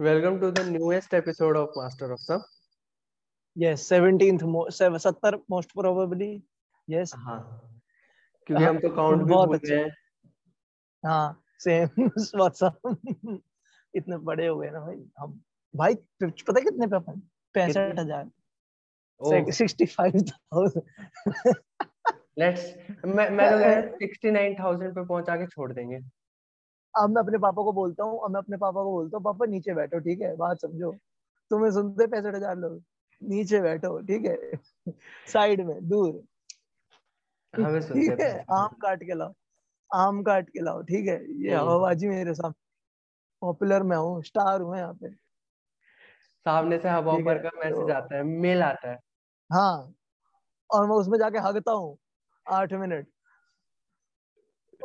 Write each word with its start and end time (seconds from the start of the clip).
Welcome 0.00 0.40
to 0.40 0.50
the 0.50 0.64
newest 0.64 1.14
episode 1.14 1.56
of 1.56 1.68
Master 1.76 2.10
of 2.12 2.20
Sub. 2.20 2.40
Yes, 3.56 3.82
17th, 3.82 4.42
mo- 4.42 4.68
sev- 4.68 5.00
70 5.00 5.38
most 5.48 5.72
probably. 5.72 6.42
Yes. 6.88 7.12
हाँ। 7.16 7.38
क्योंकि 8.46 8.64
हम 8.64 8.78
तो 8.78 8.88
count 8.96 9.22
भी 9.22 9.34
भूल 9.34 9.56
गए 9.56 9.76
हैं। 9.76 9.90
हाँ 11.04 11.42
सेम 11.58 12.06
व्हाट्सएप 12.06 13.40
इतने 13.94 14.16
बड़े 14.30 14.46
हो 14.46 14.58
गए 14.58 14.70
ना 14.70 14.80
भाई 14.80 14.96
हम। 15.18 15.40
भाई 15.76 15.94
पता 16.22 16.58
है 16.58 16.64
कितने 16.64 16.86
पे 16.86 16.96
अपन? 16.96 17.20
पैंसठ 17.54 17.98
हज़ार। 17.98 18.30
Oh 19.20 19.50
sixty 19.50 19.86
five 19.86 20.20
thousand 20.30 21.54
let's 22.38 22.66
मैं 23.04 23.28
मैं 23.30 23.50
तो 23.50 23.58
कह 23.58 23.74
रहा 23.74 23.96
सिक्सटी 23.96 24.30
नाइन 24.30 24.54
थाउज़ेंड 24.60 24.94
पे 24.94 25.04
पहुँचा 25.04 25.36
के 25.36 25.46
छोड़ 25.46 25.72
देंगे। 25.72 26.00
अब 26.94 27.10
मैं 27.10 27.22
अपने 27.22 27.38
पापा 27.38 27.62
को 27.62 27.72
बोलता 27.72 28.04
हूँ 28.04 28.20
अब 28.24 28.30
मैं 28.30 28.38
अपने 28.38 28.56
पापा 28.56 28.82
को 28.82 28.90
बोलता 28.90 29.16
हूँ 29.16 29.24
पापा 29.24 29.46
नीचे 29.46 29.74
बैठो 29.74 29.98
ठीक 29.98 30.20
है? 30.20 30.36
बात 30.36 30.60
समझो। 30.60 30.92
तुम्हें 31.50 31.70
सुनते 31.72 32.06
पैंसठ 32.06 32.34
हज़ार 32.34 32.56
लोग। 32.56 32.82
नीचे 33.22 33.60
बैठो 33.60 33.98
ठीक 34.00 34.24
है? 34.24 34.36
साइड 35.26 35.60
में 35.60 35.88
दूर। 35.88 36.12
ठीक 37.80 38.20
है 38.20 38.44
आम 38.50 38.68
काट 38.82 39.02
के 39.02 39.14
लाओ 39.14 39.32
आम 39.90 40.22
काट 40.22 40.48
के 40.48 40.60
लाओ 40.60 40.82
ठीक 40.82 41.08
है? 41.08 41.42
ये 41.42 41.54
हम्म। 41.54 41.68
हवाबाजी 41.68 42.08
मेरे 42.08 42.34
सामने। 42.34 42.62
पॉपुलर 43.42 43.82
मैं 43.82 43.96
हूँ 43.96 44.22
स्टार 44.22 44.60
हूँ 44.60 44.76
यहाँ 44.76 44.94
पे। 44.94 45.10
सामने 46.46 46.78
से 46.78 46.88
हवा 46.88 47.12
ऊपर 47.12 47.38
का 47.38 47.50
मैसेज 47.56 47.74
तो- 47.74 47.90
आता 47.90 48.16
है 48.16 48.22
मेल 48.22 48.62
आता 48.62 48.90
है। 48.90 48.98
हाँ। 49.50 49.94
और 50.70 50.86
मैं 50.86 50.96
उसमें 50.96 51.18
जाके 51.18 51.38
हगता 51.38 51.72
हूँ 51.72 51.96
आठ 52.46 52.72
मिनट। 52.72 53.06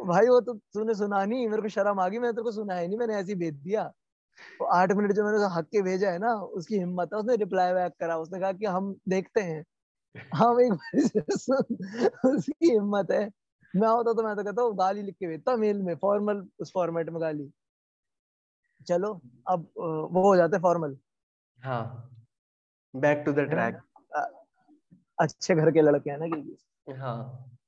भाई 0.05 0.27
वो 0.27 0.39
तो 0.41 0.53
तूने 0.53 0.93
सुना 0.95 1.23
नहीं 1.25 1.47
मेरे 1.49 1.61
को 1.61 1.69
शर्म 1.69 1.99
आ 1.99 2.07
गई 2.09 2.19
मैंने 2.19 2.33
तेरे 2.33 2.43
को 2.43 2.51
सुना 2.51 2.73
है 2.75 2.87
नहीं 2.87 2.97
मैंने 2.97 3.15
ऐसे 3.15 3.31
ही 3.31 3.39
भेज 3.39 3.55
दिया। 3.55 3.83
वो 4.61 4.67
आठ 4.67 4.91
मिनट 4.91 5.11
जो 5.13 5.23
मैंने 5.25 5.45
हक 5.55 5.65
के 5.65 5.81
भेजा 5.81 6.11
है 6.11 6.19
ना 6.19 6.33
उसकी 6.59 6.77
हिम्मत 6.77 7.09
है 7.13 7.19
उसने 7.19 7.35
रिप्लाई 7.35 7.73
बैक 7.73 7.93
करा 7.99 8.17
उसने 8.17 8.39
कहा 8.39 8.51
कि 8.53 8.65
हम 8.65 8.95
देखते 9.09 9.41
हैं। 9.41 9.63
हम 10.35 10.61
एक 10.61 10.73
बार 10.73 12.33
उसकी 12.35 12.71
हिम्मत 12.71 13.11
है। 13.11 13.29
मैं 13.73 13.87
होता 13.87 14.13
तो 14.13 14.23
मैं 14.23 14.35
तो 14.35 14.43
कहता 14.43 14.61
हूँ 14.61 14.75
गाली 14.77 15.01
लिख 15.01 15.15
के 15.15 15.27
भेजता 15.27 15.55
मेल 15.57 15.81
में 15.81 15.95
फॉर्मल 15.95 16.47
उस 16.59 16.71
फॉर्मेट 16.73 17.09
में 17.09 17.21
गाली। 17.21 17.51
चलो 18.87 19.13
अब 19.47 19.67
वो 19.77 20.23
हो 20.23 20.35
जाते 20.35 20.59
फॉर्मल 20.59 20.97
हाँ। 21.59 22.09
बैक 22.93 23.23
टू 23.25 23.33
द 23.33 23.39
ट्रैक 23.49 23.81
अच्छे 25.17 25.55
घर 25.55 25.71
के 25.71 25.81
लड़के 25.81 26.09
हैं 26.09 26.17
ना 26.17 26.27
क्योंकि। 26.27 26.93
हाँ। 26.93 27.58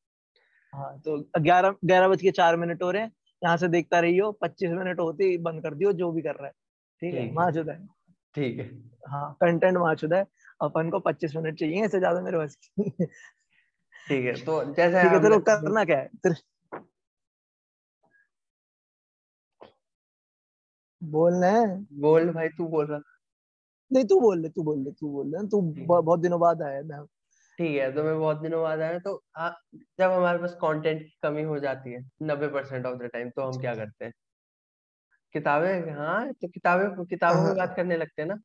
हाँ 0.73 0.97
तो 1.05 1.17
ग्यारह 1.39 1.75
ग्यारह 1.85 2.07
बज 2.07 2.21
के 2.21 2.31
चार 2.31 2.55
मिनट 2.57 2.83
हो 2.83 2.91
रहे 2.91 3.01
हैं। 3.01 3.11
यहाँ 3.41 3.57
से 3.57 3.67
देखता 3.67 3.99
रहियो 3.99 4.31
पच्चीस 4.31 4.71
मिनट 4.71 4.99
होते 4.99 5.23
ही 5.23 5.37
बंद 5.47 5.63
कर 5.63 5.73
दियो 5.75 5.91
जो 5.93 6.11
भी 6.11 6.21
कर 6.21 6.35
रहा 6.35 6.47
है। 6.47 6.51
ठीक 7.01 7.13
है 7.13 7.19
ठीक 7.21 7.29
है। 7.29 7.35
माचुदा 7.35 7.73
है। 7.73 7.87
ठीक 8.35 8.59
है। 8.59 8.65
हाँ 9.09 9.31
कंटेंट 9.41 9.77
माचुदा 9.77 10.17
है। 10.17 10.25
अपन 10.61 10.89
को 10.89 10.99
पच्चीस 10.99 11.35
मिनट 11.35 11.59
चाहिए 11.59 11.85
इससे 11.85 11.99
ज़्यादा 11.99 12.21
मेरे 12.21 12.37
पास 12.37 12.57
ठीक 14.07 14.25
है 14.25 14.33
तो 14.45 14.63
जैसे 14.73 14.93
तेरे 14.93 15.09
को 15.19 15.25
हमने- 15.25 15.41
करना 15.45 15.83
क्या 15.85 15.97
है? 15.97 16.07
तेरे 16.07 16.35
बोलना 21.01 21.47
है 21.47 21.65
बोल 22.01 22.29
भाई 22.33 22.47
तू 22.49 22.67
बोल 22.67 22.85
रहा। 22.85 22.99
नहीं 23.91 24.05
तू 24.05 24.19
बोल 24.21 24.39
ले 24.41 24.49
तू 24.49 24.63
बोल 24.63 24.79
ले 24.83 24.91
तू 24.91 25.09
बोल 25.11 25.27
ले। 25.27 25.47
तू 25.47 25.61
बहुत 25.85 26.19
दिनों 26.19 26.39
बाद 26.39 26.61
आया 26.61 26.81
मैं। 26.81 26.99
ठीक 27.61 27.77
है 27.77 27.91
तो 27.95 28.03
मैं 28.03 28.17
बहुत 28.19 28.37
दिनों 28.41 28.61
बाद 28.63 28.79
आया 28.81 28.99
तो 28.99 29.13
आ, 29.37 29.49
जब 29.99 30.11
हमारे 30.11 30.37
पास 30.39 30.53
कंटेंट 30.61 31.01
की 31.01 31.17
कमी 31.23 31.43
हो 31.43 31.59
जाती 31.59 31.93
है 31.93 32.01
नब्बे 32.23 32.47
परसेंट 32.47 32.85
ऑफ़ 32.85 32.97
द 32.97 33.09
टाइम 33.13 33.29
तो 33.29 33.41
हम 33.41 33.59
क्या 33.59 33.75
करते 33.75 34.05
हैं? 34.05 34.13
किताबें? 35.35 35.91
हाँ 35.93 36.31
तो 36.33 36.47
किताबें 36.47 37.05
किताबों 37.05 37.43
में 37.43 37.55
बात 37.55 37.73
करने 37.75 37.97
लगते 37.97 38.21
हैं 38.21 38.29
ना। 38.29 38.35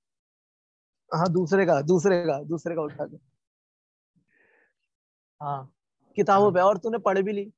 हाँ 1.12 1.28
दूसरे 1.32 1.66
का 1.66 1.80
दूसरे 1.82 2.20
का 2.26 2.42
दूसरे 2.42 2.74
का 2.74 2.82
उठा 2.82 3.04
के। 3.06 3.16
हाँ 5.40 5.72
किताबों 6.16 6.52
पे 6.52 6.60
और 6.60 6.78
तूने 6.78 6.98
पढ़ 6.98 7.22
भी 7.22 7.32
ली। 7.32 7.50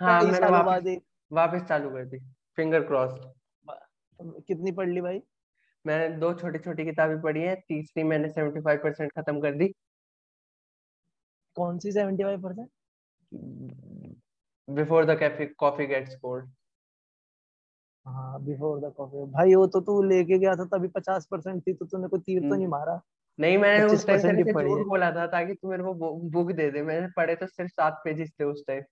हाँ 0.00 0.22
मैंने 0.24 0.46
वापस 0.46 0.96
वापस 1.30 1.62
चालू 1.68 1.90
कर 1.90 2.04
दी 2.04 2.18
फिंगर 2.56 2.82
क्रॉस 2.82 3.18
कितनी 4.20 4.72
पढ़ 4.72 4.88
ली 4.88 5.00
भाई? 5.00 5.20
मैंने 5.84 6.08
दो 6.16 6.32
छोटी 6.34 6.58
छोटी 6.58 6.84
किताबें 6.84 7.20
पढ़ी 7.22 7.42
हैं 7.42 7.56
तीसरी 7.60 8.02
मैंने 8.04 8.28
सेवेंटी 8.28 8.60
फाइव 8.60 8.78
परसेंट 8.82 9.12
खत्म 9.12 9.40
कर 9.40 9.54
दी। 9.54 9.72
कौन 11.56 11.78
सी 11.78 11.92
seventy 11.92 12.24
five 12.24 12.42
percent 12.42 12.68
before 14.68 15.04
the 15.04 15.18
cafe 15.18 15.46
coffee 15.46 15.86
gets 15.86 16.16
cold 16.16 16.50
हाँ 18.06 18.44
बिफोर 18.44 18.80
द 18.80 18.92
कॉफ़ी 18.96 19.32
भाई 19.32 19.54
वो 19.54 19.66
तो 19.66 19.80
तू 19.80 20.02
लेके 20.02 20.38
गया 20.38 20.56
था 20.56 20.64
तभी 20.64 20.88
पचास 20.88 21.28
परसेंट 21.30 21.66
थी 21.66 21.72
तो 21.72 21.84
तूने 21.84 22.08
कोई 22.08 22.20
तीर 22.20 22.40
तो 22.40 22.46
नहीं 22.46 22.56
हम्म। 22.56 22.70
मारा? 22.70 23.02
नहीं 23.40 23.58
मैंने 23.58 23.84
उस 23.84 24.06
टाइम 24.06 24.18
25% 24.18 24.44
तेरे 24.44 24.52
से 24.52 24.68
झूठ 24.68 24.86
बोला 24.86 25.10
था 25.10 25.26
ताकि 25.26 25.54
तू 25.54 25.70
मेरे 25.70 25.82
को 25.82 25.94
बुक 26.30 26.52
दे 26.52 26.70
दे। 26.70 26.82
मैंने 26.82 27.08
पढ़े 27.16 27.36
तो 27.36 27.46
सिर्फ़ 27.46 27.70
सात 27.70 28.00
पेजेस 28.04 28.32
थे 28.40 28.44
उस 28.44 28.64
टाइम 28.66 28.82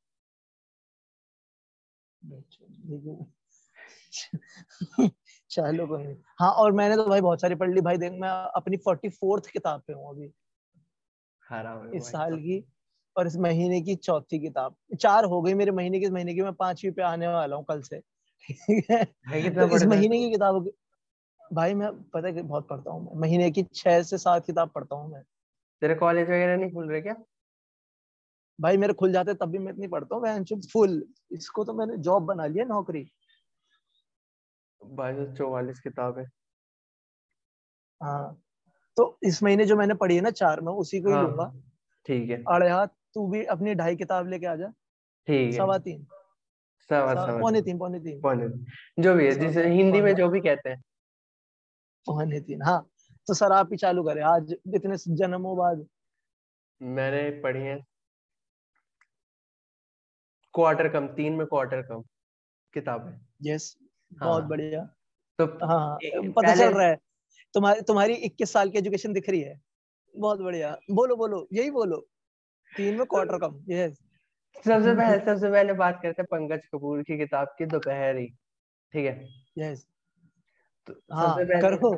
चलो 5.51 5.87
कोई 5.87 6.05
नहीं। 6.05 6.17
हाँ 6.39 6.53
और 6.53 6.73
मैंने 6.73 6.97
तो 6.97 7.05
भाई 7.05 7.21
बहुत 7.21 7.41
सारी 7.41 7.55
पढ़ 7.55 7.71
ली। 7.71 7.81
भाई 7.81 7.97
देख 7.97 8.13
मैं 8.13 8.29
अपनी 8.29 8.77
फोर्टी 8.77 9.09
फोर्थ 9.09 9.47
किताब 9.47 9.81
पे 9.81 9.93
हूँ 9.93 10.11
अभी। 10.11 10.33
इस 11.95 12.05
साल 12.05 12.37
की 12.37 12.65
और 13.17 13.27
इस 13.27 13.37
महीने 13.37 13.81
की 13.81 13.95
चौथी 13.97 14.39
किताब। 14.39 14.75
चार 15.01 15.25
हो 15.25 15.41
गई 15.43 15.55
मेरे 15.55 15.71
महीने 15.71 16.01
की 16.01 16.11
महीने 16.11 16.35
की 16.35 16.43
मैं 16.43 16.53
पांचवी 16.53 16.91
पे 16.91 17.03
आने 17.03 17.29
वाला 17.29 17.57
हूँ 17.57 17.65
कल 17.65 17.83
से। 17.83 18.01
ठीक 18.49 18.91
है? 18.91 19.05
तो 19.51 19.69
इस 19.77 19.85
महीने 19.85 20.19
की 20.19 20.31
किताब 20.31 20.69
भाई 21.53 21.75
मैं 21.75 21.91
पता 22.11 22.29
है 22.29 22.43
बहुत 22.43 22.69
पढ़ता 22.69 22.91
हूँ 22.91 23.05
मैं। 23.05 23.21
महीने 23.21 23.51
की 23.51 23.63
छह 23.75 24.03
से 24.03 24.19
सात 24.19 24.47
किताब 24.47 24.71
पढ़ता 24.71 24.97
हूँ 24.97 25.11
मैं। 25.13 25.23
तेरे 25.83 25.95
कॉलेज 25.95 26.29
वगैरह 26.29 26.57
नहीं 26.57 26.73
खुल 26.73 26.91
रहे 26.91 27.01
क्या? 27.01 27.15
भाई 28.59 28.77
मेरे 28.77 28.93
खुल 28.93 29.13
जाते 29.13 29.35
तब 29.35 29.51
भी 29.51 29.59
मैं 29.59 29.73
इतनी 29.73 29.89
पढ़ता 29.89 30.17
हूँ 30.17 30.45
फुल। 30.73 31.03
इसको 31.33 31.65
तो 31.65 31.73
मैंने 31.75 31.97
जॉब 31.99 32.23
बना 32.23 32.47
लिया 32.47 32.65
नौकरी। 32.65 33.07
भाई 34.81 35.27
चौवालीस 35.37 35.81
किताब। 35.81 36.19
है 36.19 36.25
हाँ। 38.01 38.44
तो 38.97 39.19
इस 39.23 39.43
महीने 39.43 39.67
जो 39.67 39.77
मैंने 39.77 39.95
पढ़ी 39.95 40.15
है 40.15 40.21
ना 40.21 40.31
चार 40.31 40.61
में 40.61 40.73
उसी 40.73 41.01
को 41.01 41.09
ही 41.09 41.15
हाँ। 41.15 41.23
लूँगा। 41.23 41.53
ठीक 42.07 42.31
है। 42.31 42.37
अरे 42.37 42.69
यार 42.69 42.87
तू 42.87 43.29
भी 43.29 43.45
अपनी 43.45 43.75
ढाई 43.75 43.97
किताब 43.97 44.29
लेके 44.29 44.47
आ 44.47 44.57
जा। 44.57 44.67
ठीक 45.27 45.51
है। 45.51 45.57
सवा 45.57 45.79
तीन। 45.79 46.05
सवा 46.89 47.15
सवा- 47.15 47.41
पौने 47.41 47.63
तीन, 47.63 47.79
पौने 47.79 48.01
तीन। 48.01 48.21
पौने। 48.21 48.49
जो 49.03 49.15
भी 49.15 49.27
है 49.27 49.33
जिसे 49.33 49.69
हिंदी 49.69 50.01
में 50.01 50.15
जो 50.15 50.29
भी 50.29 50.41
कहते 50.41 50.69
हैं। 50.69 50.81
पौने 52.07 52.41
तीन 52.41 52.63
हाँ। 52.63 52.89
तो 53.27 53.35
सर 53.35 53.53
आप 53.53 53.69
ही 53.73 53.77
चालू 53.77 54.05
करें। 54.05 54.23
आज 54.23 54.55
इतने 54.75 54.97
जन्मों 54.97 55.57
बाद। 55.57 55.87
मैंने 56.83 57.31
पढ़ी 57.31 57.63
है। 57.63 57.85
क्वार्टर 60.55 60.89
कम 60.89 61.09
तीन 61.09 61.33
में 61.33 61.47
क्वार्टर 61.47 61.83
कम 61.83 62.03
किताब। 62.75 63.09
है। 63.09 63.21
यस 63.43 63.79
बहुत 64.13 64.43
हाँ। 64.43 64.51
बढ़िया। 64.51 64.85
तो 65.39 65.47
हाँ 65.67 65.99
पता 66.05 66.55
चल 66.55 66.75
रहा 66.75 66.87
है। 66.87 66.97
तुम्हारी 67.55 67.81
तुम्हारी 67.89 68.15
इक्कीस 68.27 68.53
साल 68.53 68.71
की 68.71 68.79
एजुकेशन 68.79 69.13
दिख 69.13 69.29
रही 69.31 69.41
है। 69.41 69.55
बहुत 70.15 70.41
बढ़िया। 70.41 70.77
बोलो 70.93 71.17
बोलो 71.17 71.47
यही 71.55 71.71
बोलो। 71.73 71.97
तीन 72.73 72.97
में 72.97 73.07
क्वार्टर 73.07 73.39
कम 73.41 73.65
यस 73.71 73.99
सबसे 74.57 74.95
पहले 74.95 75.19
सबसे 75.27 75.51
पहले 75.51 75.73
बात 75.75 75.99
करते 76.03 76.23
हैं 76.23 76.27
पंकज 76.31 76.67
कपूर 76.67 77.03
की 77.05 77.19
किताब 77.19 77.49
की 77.59 77.67
दोपहरी। 77.69 78.27
ठीक 78.93 79.07
है? 79.07 79.15
यस 79.59 79.87
तो 80.89 80.93
हाँ 81.13 81.29
सबसे 81.29 81.45
पहले 81.47 81.61
करो। 81.61 81.97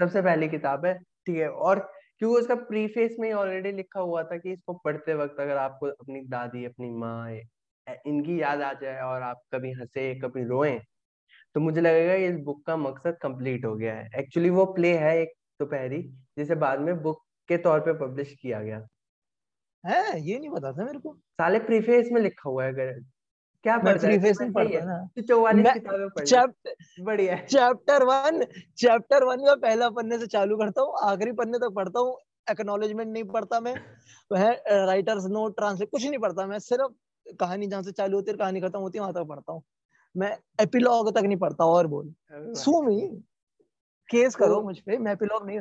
सबसे 0.00 0.22
पहली 0.22 0.48
किताब 0.48 0.86
है 0.86 0.94
ठीक 0.98 1.36
है? 1.36 1.48
और 1.50 1.78
क्योंकि 2.20 2.40
उसका 2.40 2.54
प्रीफेस 2.66 3.16
में 3.20 3.32
ऑलरेडी 3.34 3.72
लिखा 3.72 4.00
हुआ 4.00 4.22
था 4.24 4.36
कि 4.38 4.52
इसको 4.52 4.74
पढ़ते 4.84 5.14
वक्त 5.14 5.40
अगर 5.40 5.56
आपको 5.58 5.86
अपनी 5.88 6.20
दादी 6.28 6.64
अपनी 6.64 6.90
माँ 6.98 7.30
इनकी 8.06 8.40
याद 8.42 8.62
आ 8.62 8.72
जाए 8.74 9.00
और 9.02 9.22
आप 9.22 9.40
कभी 9.54 9.72
हंसे 9.72 10.14
कभी 10.20 10.44
रोएँ 10.46 10.78
तो 11.56 11.60
मुझे 11.60 11.80
लगेगा 11.80 12.14
इस 12.14 12.34
बुक 12.44 12.60
का 12.66 12.76
मकसद 12.76 13.16
कंप्लीट 13.22 13.64
हो 13.64 13.74
गया 13.76 13.94
है। 13.94 14.08
एक्चुअली 14.18 14.48
वो 14.50 14.64
प्ले 14.64 14.92
है 14.98 15.16
एक 15.20 15.28
दोपहरी 15.60 16.00
जिसे 16.38 16.54
बाद 16.54 16.80
में 16.80 17.02
बुक 17.02 17.20
के 17.48 17.56
तौर 17.56 17.80
पे 17.80 17.92
पब्लिश 17.98 18.34
किया 18.42 18.60
गया। 18.62 18.80
है? 19.84 20.20
ये 20.20 20.38
नहीं 20.38 20.50
पता 20.50 20.72
था 20.72 20.84
मेरे 20.84 20.98
को। 20.98 21.12
साले 21.14 21.58
प्रीफेस 21.58 22.08
में 22.12 22.20
लिखा 22.20 22.48
हुआ 22.50 22.64
है 22.64 22.72
अगर। 22.72 22.92
क्या 23.64 23.76
मैं 23.76 23.84
पढ़ता 23.84 24.06
है? 24.06 24.18
प्रीफेस 24.18 24.40
ही 24.42 24.48
पढ़ता 24.50 24.84
ना 24.84 24.98
तू 25.16 25.22
चौवालीस 25.22 25.72
किताबें 25.72 26.08
पढ़। 26.08 26.24
चैप्टर 26.24 27.02
बढ़िया 27.04 27.36
चैप्टर 27.36 28.04
वन 28.04 28.44
चैप्टर 28.78 29.24
वन 29.24 29.44
का 29.46 29.54
पहला 29.54 29.88
पन्ने 29.90 30.18
से 30.18 30.26
चालू 30.26 30.56
करता 30.56 30.82
हूँ 30.82 30.94
आखिरी 31.02 31.32
पन्ने 31.32 31.58
तक 31.58 31.72
पढ़ता 31.76 32.00
हूँ। 32.00 32.16
एक्नॉलेजमेंट 32.50 33.12
नहीं 33.12 33.24
पढ़ता 33.24 33.60
मैं। 33.60 33.74
वह 34.30 34.50
राइटर्स 34.86 35.26
नोट 35.30 35.56
ट्रांसलेट 35.56 35.90
कुछ 35.90 36.06
नहीं 36.06 36.18
पढ़ता 36.18 36.46
मैं। 36.46 36.58
सिर्फ़ 36.58 37.34
कहानी 37.40 37.66
जहाँ 37.66 37.82
से 37.82 37.92
चालू 37.92 38.16
होती 38.16 38.30
है 38.30 38.36
कहानी 38.36 38.60
खत्म 38.60 38.78
होती 38.78 38.98
है 38.98 39.00
वहाँ 39.00 39.14
तक 39.14 39.28
पढ़ता 39.28 39.52
हूँ। 39.52 39.62
मैं 40.16 40.38
एपिलॉग 40.60 41.14
तक 41.14 41.22
नहीं 41.22 41.36
पढ़ता 41.36 41.64
और 41.64 41.86
बोल। 41.86 42.14
सू 42.32 42.82
मी 42.82 43.00
केस 44.10 44.34
करो 44.34 44.54
तो- 44.54 44.64
मुझ 44.64 44.78
पे 44.78 44.98
मैं 44.98 45.12
एपिलॉग 45.12 45.46
नहीं 45.46 45.60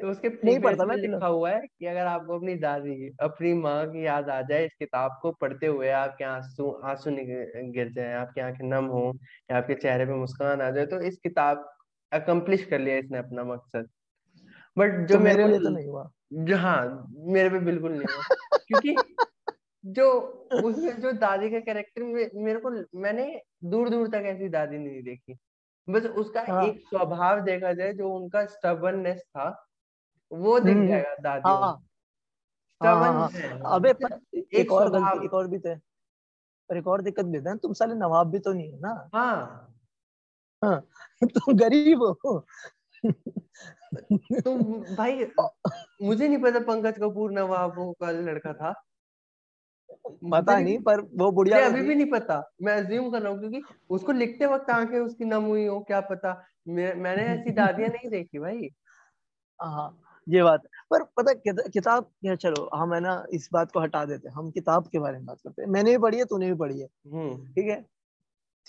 तो 0.00 0.10
उसके 0.10 0.28
नहीं 0.28 0.60
पढ़ता 0.60 0.84
मैं 0.84 0.96
लिखा 0.96 1.26
हुआ 1.26 1.50
है 1.50 1.60
कि 1.78 1.86
अगर 1.86 2.06
आपको 2.06 2.36
अपनी 2.36 2.54
दादी 2.54 3.16
अपनी 3.20 3.54
माँ 3.54 3.86
की 3.86 4.06
याद 4.06 4.30
आ 4.30 4.42
जाए 4.42 4.66
इस 4.66 4.72
किताब 4.78 5.18
को 5.22 5.32
पढ़ते 5.32 5.66
हुए 5.66 5.88
आपके 5.88 6.24
आँसू 6.24 6.80
आँसू 6.84 7.10
गिर 7.72 7.92
जाए 7.92 8.14
आपकी 8.14 8.40
आँखें 8.40 8.64
नम 8.64 8.84
हो 8.84 9.18
या 9.50 9.58
आपके 9.58 9.74
चेहरे 9.74 10.06
पे 10.06 10.12
मुस्कान 10.12 10.60
आ 10.62 10.70
जाए 10.70 10.86
तो 10.86 11.00
इस 11.00 11.16
किताब 11.16 11.76
अकम्प्लिश 12.12 12.64
कर 12.64 12.78
लिया 12.78 12.96
इसने 12.96 13.18
अपना 13.18 13.44
मकसद। 13.44 13.88
बट 14.78 15.06
जो 15.06 15.14
तो 15.14 15.24
मेरे 15.24 15.44
मेरे 15.44 15.58
लिए 15.58 15.68
तो 15.68 15.74
नहीं 15.74 15.86
हुआ। 15.86 16.10
जो 16.32 16.56
हाँ 16.56 17.12
मेरे 17.16 17.50
पे 17.50 17.58
बिल्कुल 17.58 17.92
नहीं 17.92 18.14
हुआ। 18.14 18.22
क्योंकि 18.68 18.96
जो 19.84 20.10
उसमें 20.64 21.00
जो 21.00 21.12
दादी 21.12 21.50
का 21.50 21.60
कैरेक्टर 21.60 22.02
मेरे 22.34 22.58
को 22.60 22.70
मैंने 22.98 23.42
दूर 23.64 23.90
दूर 23.90 24.08
तक 24.08 24.22
ऐसी 24.26 24.48
दादी 24.48 24.78
नहीं 24.78 25.02
देखी। 25.02 25.38
बस 25.88 26.06
उसका 26.06 26.40
हाँ। 26.42 26.66
एक 26.66 26.80
स्वभाव 26.80 27.40
देखा 27.40 27.72
जाए 27.72 27.92
जो 27.92 28.14
उनका 28.14 28.44
स्टबननेस 28.46 29.22
था 29.22 29.68
वो 30.32 30.60
दिख 30.60 30.76
हम्म, 30.76 30.88
जाएगा 30.88 31.14
दादी 31.14 31.48
हाँ। 31.48 31.88
हाँ 32.80 32.96
हाँ 32.96 33.12
हाँ। 33.12 33.74
अबे 33.74 33.92
पर 33.92 34.12
एक 34.34 34.54
एक 34.54 34.72
और 34.72 34.90
गलती 34.90 35.24
एक 35.24 35.34
और 35.34 35.48
भी 35.48 35.58
तो 35.58 35.68
है। 35.68 35.80
पर 36.68 36.76
एक 36.76 36.86
और 36.86 37.02
दिक्कत 37.02 37.24
भी 37.24 37.38
है 37.38 37.44
ना 37.44 37.54
तुम 37.54 37.72
साले 37.72 37.94
नवाब 37.94 38.30
भी 38.30 38.38
तो 38.38 38.52
नहीं 38.52 38.72
हो 38.72 38.78
ना। 38.78 39.10
हाँ। 39.14 39.68
हाँ 40.64 40.80
तुम 41.24 41.54
गरीब 41.56 42.02
हो। 42.02 42.46
तो 44.40 44.54
भाई 44.96 45.26
मुझे 46.02 46.28
नहीं 46.28 46.38
पता 46.38 46.60
पंकज 46.60 46.98
कपूर 46.98 47.32
नवाब 47.32 47.94
का 48.00 48.10
लड़का 48.10 48.52
था। 48.52 48.72
पता 50.06 50.58
नहीं 50.58 50.78
पर 50.78 51.00
वो 51.00 51.30
बुढ़िया 51.32 51.60
तो 51.60 51.66
अभी 51.66 51.82
भी 51.82 51.94
नहीं 51.94 52.10
पता 52.10 52.52
मैं 52.62 52.76
अज्यूम 52.76 53.10
कर 53.10 53.22
रहा 53.22 53.32
हूँ 53.32 53.40
क्योंकि 53.40 53.62
उसको 53.90 54.12
लिखते 54.12 54.46
वक्त 54.46 54.70
आँखें 54.70 54.98
उसकी 54.98 55.24
नम 55.24 55.42
हुई 55.42 55.66
हो 55.66 55.80
क्या 55.80 56.00
पता? 56.00 56.44
मैं, 56.68 56.94
मैंने 56.94 57.22
ऐसी 57.22 57.50
दादियाँ 57.58 57.88
नहीं 57.88 58.10
देखी 58.10 58.38
भाई। 58.38 58.68
हाँ 59.62 59.98
ये 60.28 60.42
बात। 60.42 60.62
पर 60.90 61.02
पता 61.02 61.32
किताब 61.68 62.10
या 62.24 62.34
चलो 62.34 62.70
हम 62.74 62.94
है 62.94 63.00
ना 63.00 63.24
इस 63.32 63.48
बात 63.52 63.72
को 63.72 63.80
हटा 63.80 64.04
देते 64.04 64.28
हैं। 64.28 64.34
हम 64.34 64.50
किताब 64.50 64.86
के 64.86 64.98
बारे 64.98 65.16
में 65.16 65.26
बात 65.26 65.38
करते 65.44 65.62
हैं। 65.62 65.68
मैंने 65.68 65.90
भी 65.90 65.98
पढ़ी 65.98 66.18
है 66.18 66.24
तूने 66.24 66.46
भी 66.46 66.54
पढ़ी 66.54 66.80
है। 66.80 66.88
हम्म। 67.12 67.46
ठीक 67.46 67.66
है? 67.66 67.84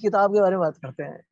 किताब 0.02 0.34
के 0.34 0.40
बारे 0.40 0.52
में 0.52 0.60
बात 0.60 0.78
करते 0.78 1.04
हैं। 1.04 1.24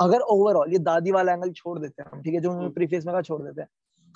अगर 0.00 0.20
ओवरऑल 0.20 0.72
ये 0.72 0.78
दादी 0.78 1.12
वाला 1.12 1.32
एंगल 1.32 1.52
छोड़ 1.52 1.78
देते 1.78 2.02
हैं 2.02 2.10
हम 2.12 2.22
ठीक 2.22 2.34
है 2.34 2.40
जो 2.40 2.48
उन्होंने 2.48 2.66
हम्म। 2.66 2.74
प्रीफेस 2.74 3.06
में 3.06 3.12
कहा 3.12 3.22
छोड़ 3.22 3.42
देते 3.42 3.60
हैं। 3.60 3.68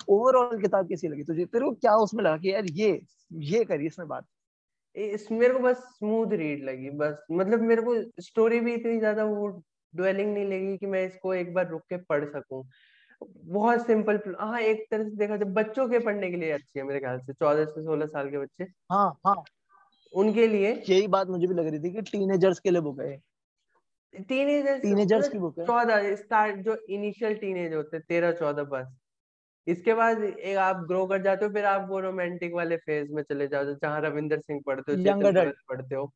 ओवरऑल 0.09 0.61
किताब 0.61 0.87
कैसी 0.87 1.07
लगी 1.07 1.23
तुझे? 1.23 1.45
तेरे 1.45 1.65
को 1.65 1.71
क्या 1.71 1.95
उसमें 1.95 2.23
लगा 2.23 2.37
कि 2.37 2.53
यार 2.53 2.65
ये 2.65 3.01
ये 3.33 3.63
करी 3.65 3.85
इसमें 3.85 4.07
बात। 4.07 4.25
इस 4.95 5.31
मेरे 5.31 5.53
को 5.53 5.59
बस 5.59 5.77
स्मूथ 5.97 6.31
रीड 6.33 6.63
लगी 6.65 6.89
बस। 6.89 7.25
मतलब 7.31 7.61
मेरे 7.61 7.81
को 7.81 7.95
स्टोरी 8.21 8.59
भी 8.59 8.73
इतनी 8.73 8.97
ज़्यादा 8.99 9.23
वो 9.25 9.47
ड्वेलिंग 9.93 10.33
नहीं 10.33 10.45
लगी 10.45 10.77
कि 10.77 10.85
मैं 10.85 11.05
इसको 11.05 11.33
एक 11.33 11.53
बार 11.53 11.67
रुक 11.69 11.81
के 11.89 11.97
पढ़ 12.03 12.25
सकूँ। 12.25 12.63
बहुत 13.21 13.85
सिंपल 13.87 14.19
हाँ 14.39 14.59
एक 14.59 14.85
तरह 14.91 15.03
से 15.03 15.15
देखा 15.17 15.37
जाए 15.37 15.51
बच्चों 15.53 15.87
के 15.89 15.99
पढ़ने 15.99 16.29
के 16.31 16.37
लिए 16.37 16.51
अच्छी 16.51 16.79
है 16.79 16.85
मेरे 16.85 16.99
ख्याल 16.99 17.19
से 17.19 17.33
चौदह 17.33 17.65
से 17.65 17.81
सोलह 17.81 18.05
साल 18.05 18.29
के 18.29 18.37
बच्चे। 18.37 18.63
हाँ 18.91 19.09
हाँ। 19.27 19.43
उनके 20.13 20.47
लिए। 20.47 20.71
यही 20.89 21.07
बात 21.07 21.27
मुझे 21.27 21.47
भी 21.47 21.53
लग 21.53 21.67
रही 21.67 21.79
थी 21.79 21.91
कि 21.93 22.01
टीनेजर्स 22.11 22.59
के 22.59 22.71
लिए 22.71 22.81
बुक 22.81 22.99
है 23.01 23.17
टीनेजर्स 24.13 24.81
टीनेजर्स 24.81 25.29
की 25.29 25.37
बुक 25.37 25.59
है। 25.59 25.65
चौदह 25.65 26.15
स्टार्ट 26.15 26.55
जो 26.61 26.75
इनिशियल 26.89 27.35
टीनेज 27.35 27.73
होते 27.73 27.97
हैं 27.97 28.05
तेरह 28.09 28.31
चौदह 28.31 28.63
बस। 28.63 28.87
इसके 29.67 29.93
बाद 29.93 30.23
एक 30.23 30.57
आप 30.57 30.75
ग्रो 30.87 31.05
कर 31.07 31.21
जाते 31.21 31.45
हो 31.45 31.51
फिर 31.51 31.65
आप 31.65 31.89
वो 31.89 31.99
रोमांटिक 31.99 32.53
वाले 32.53 32.77
फ़ेज़ 32.77 33.11
में 33.11 33.23
चले 33.23 33.47
जाते 33.47 33.69
हो 33.69 33.75
जहाँ 33.75 34.01
रविंदर 34.01 34.39
सिंह 34.39 34.61
पढ़ते 34.65 34.91
हो 34.91 34.97
adult. 34.97 35.33
भगत 35.33 35.55
पढ़ते 35.69 35.95
हो 35.95 36.11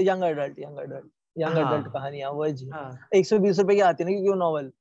young 0.00 0.24
adult 0.24 0.58
young 0.58 0.78
adult 0.78 1.10
young. 1.36 1.58
Adult 1.58 1.86
कहानियाँ 1.86 2.30
वो 2.30 2.48
जी 2.48 2.68
हाँ 2.68 3.08
एक 3.14 3.26
सौ 3.26 3.38
बीस 3.38 3.58
रुपए 3.58 3.74
की 3.74 3.80
आती 3.80 4.04
है 4.04 4.10
ना 4.10 4.16
क्योंकि 4.16 4.38
नॉवल 4.38 4.72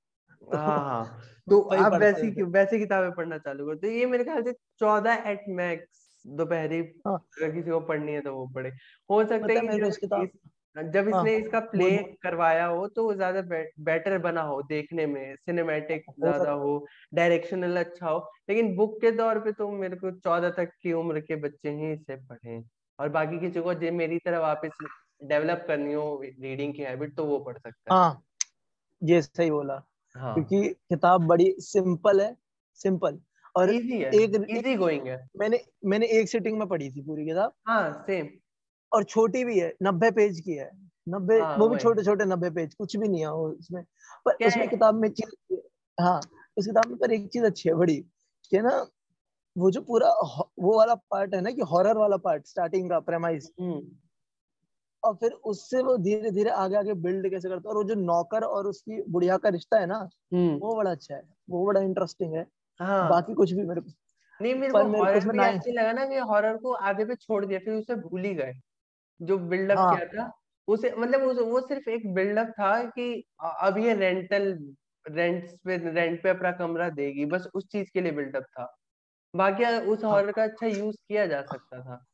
हाँ 0.53 0.79
हाँ 0.79 1.21
तो 1.49 1.61
आप 1.61 1.93
वैसी। 1.93 2.43
वैसी 2.43 2.79
किताबें 2.79 3.11
पढ़ना 3.11 3.37
चालू 3.37 3.65
करते 3.67 3.87
हो 3.87 3.93
ये 3.93 4.05
मेरे 4.05 4.23
ख्याल 4.23 4.43
से 4.43 4.53
चौदह 4.79 5.23
एट 5.27 5.45
मैक्स 5.49 6.23
दोपहरी 6.25 6.79
हाँ। 7.07 7.15
अगर 7.37 7.51
किसी 7.51 7.69
को 7.69 7.79
पढ़नी 7.79 8.11
है 8.11 8.21
तो 8.21 8.33
वो 8.35 8.47
पढ़े 8.47 8.69
हो 9.09 9.23
सकता 9.25 9.53
है 9.53 9.67
कि 9.67 10.31
जब 10.75 11.07
हाँ, 11.07 11.19
इसने 11.19 11.35
इसका 11.37 11.59
प्ले 11.61 11.89
करवाया 12.23 12.65
हो 12.65 12.87
तो 12.87 13.13
ज़्यादा 13.13 13.41
बेटर 13.81 14.17
बना 14.17 14.41
हो 14.41 14.61
देखने 14.63 15.05
में 15.05 15.35
सिनेमैटिक 15.37 16.05
ज़्यादा 16.19 16.51
हो 16.53 16.77
डायरेक्शनल 17.13 17.77
अच्छा 17.77 18.09
हो। 18.09 18.17
लेकिन 18.49 18.75
बुक 18.75 18.97
के 19.01 19.11
तौर 19.17 19.39
पे 19.39 19.51
तो 19.51 19.69
मेरे 19.71 19.95
को 19.95 20.11
चौदह 20.19 20.49
तक 20.57 20.71
की 20.81 20.93
उम्र 20.93 21.19
के 21.21 21.35
बच्चे 21.37 21.69
ही 21.71 21.91
इसे 21.93 22.15
पढ़े 22.17 22.61
और 22.99 23.09
बाकी 23.09 23.39
किसी 23.39 23.61
को 23.61 23.73
जो 23.75 23.91
मेरी 23.93 24.17
तरह 24.19 24.39
वापस 24.39 24.77
डेवलप 25.23 25.63
करनी 25.67 25.93
हो 25.93 26.21
रीडिंग 26.23 26.73
की 26.73 26.81
हैबिट 26.81 27.15
तो 27.17 27.25
वो 27.25 27.39
पढ़ 27.39 27.57
सकता 27.57 27.91
है। 27.91 27.93
हाँ 27.93 28.23
ये 29.01 29.21
सही 29.21 29.51
बोला। 29.51 29.75
हाँ। 30.15 30.33
क्योंकि 30.35 30.69
किताब 30.89 31.27
बड़ी 31.27 31.53
सिंपल 31.61 32.21
है 32.21 32.35
सिंपल 32.79 33.19
और 33.55 33.69
इजी 33.69 33.99
है 33.99 34.11
एक 34.13 34.35
इजी 34.49 34.75
गोइंग 34.75 35.07
है। 35.07 35.17
मैंने 35.39 35.59
मैंने 35.85 36.07
एक 36.19 36.29
सिटिंग 36.29 36.57
में 36.59 36.67
पढ़ी 36.67 36.89
थी 36.91 37.01
पूरी 37.01 37.25
किताब। 37.25 37.53
हाँ 37.67 37.91
सेम 38.07 38.29
और 38.93 39.03
छोटी 39.03 39.43
भी 39.45 39.59
है 39.59 39.73
नब्बे 39.83 40.11
पेज 40.11 40.39
की 40.39 40.51
है। 40.51 40.69
नब्बे 41.07 41.39
हाँ, 41.39 41.55
वो 41.57 41.67
भी 41.69 41.77
छोटे 41.77 42.03
छोटे 42.03 42.25
नब्बे 42.25 42.49
पेज 42.49 42.73
कुछ 42.73 42.95
भी 42.97 43.07
नहीं 43.07 43.21
है 43.21 43.31
उसमें। 43.33 43.83
पर 44.25 44.45
उसमें 44.47 44.67
किताब 44.69 44.95
में 44.95 45.09
चीज़ 45.09 45.57
हाँ। 45.97 46.19
उस 46.57 46.65
किताब 46.65 46.87
में 46.89 46.97
पर 46.97 47.11
एक 47.11 47.27
चीज़ 47.29 47.45
अच्छी 47.45 47.69
है 47.69 47.75
बड़ी 47.75 47.97
कि 48.51 48.61
ना 48.61 48.85
वो 49.55 49.71
जो 49.71 49.81
पूरा 49.81 50.09
वो 50.59 50.77
वाला 50.77 50.95
पार्ट 51.11 51.33
है 51.35 51.41
ना 51.41 51.51
कि 51.51 51.61
हॉरर 51.61 51.97
वाला 51.97 52.17
पार्ट 52.17 52.47
स्टार्टिंग 52.47 52.89
का 52.89 52.99
प्रेमाइज 52.99 53.51
हम्म। 53.61 53.81
और 55.03 55.15
फिर 55.15 55.31
उससे 55.31 55.81
वो 55.83 55.97
धीरे 55.97 56.31
धीरे 56.31 56.49
आगे 56.49 56.75
आगे 56.75 56.93
बिल्ड 56.93 57.29
कैसे 57.29 57.49
करता 57.49 57.69
है 57.69 57.69
और 57.69 57.75
वो 57.75 57.83
जो 57.83 57.95
नौकर 57.95 58.43
और 58.43 58.67
उसकी 58.67 59.01
बुढ़िया 59.11 59.37
का 59.37 59.49
रिश्ता 59.49 59.79
है 59.79 59.85
ना 59.85 59.97
हम्म। 60.33 60.57
वो 60.57 60.75
बड़ा 60.75 60.91
अच्छा 60.91 61.15
है 61.15 61.21
वो 61.49 61.65
बड़ा 61.65 61.81
इंटरेस्टिंग 61.81 62.33
है। 62.35 62.45
हाँ। 62.79 63.09
बाकी 63.09 63.33
कुछ 63.33 63.51
भी 63.51 63.63
मेरे 63.63 63.81
को 63.81 63.91
नहीं 64.39 64.53
मेरे 64.55 64.71
को 64.71 64.77
हॉरर 64.77 65.19
भी 65.29 65.39
ऐसे 65.39 65.71
लगा 65.71 65.91
ना 65.91 66.05
कि 66.05 66.17
हॉरर 66.29 66.57
को 66.57 66.73
आधे 66.73 67.05
पे 67.05 67.15
छोड़ 67.15 67.45
दिया 67.45 67.59
फिर 67.59 67.73
उसे 67.73 67.95
भूल 67.95 68.23
ही 68.23 68.33
गए। 68.33 68.53
जो 69.23 69.37
बिल्डअप 69.37 69.77
हाँ। 69.77 69.95
किया 69.95 70.07
था 70.07 70.31
उसे 70.67 70.93
मतलब 70.97 71.21
उस, 71.21 71.37
वो 71.39 71.59
सिर्फ़ 71.61 71.89
एक 71.89 72.13
बिल्डअप 72.13 72.47
था 72.59 72.83
कि 72.89 73.23
अब 73.41 73.77
ये 73.77 73.93
रेंटल 73.93 74.47
रेंट 75.05 75.49
पे 75.65 75.77
रेंट 75.91 76.21
पे 76.23 76.29
अपना 76.29 76.51
कमरा 76.51 76.89
देगी 76.89 77.25
बस 77.25 77.47
उस 77.55 77.67
चीज़ 77.71 77.89
के 77.93 78.01
लिए 78.01 78.11
बिल्डअप 78.11 78.43
था। 78.43 78.65
बाकी 79.33 79.65
उस 79.87 80.03
हाँ। 80.03 80.11
हॉरर 80.11 80.31
का 80.31 80.43
अच्छा 80.43 80.67
यूज़ 80.67 80.95
किया 81.07 81.25
जा 81.27 81.41
सकता 81.41 81.79
था। 81.81 82.05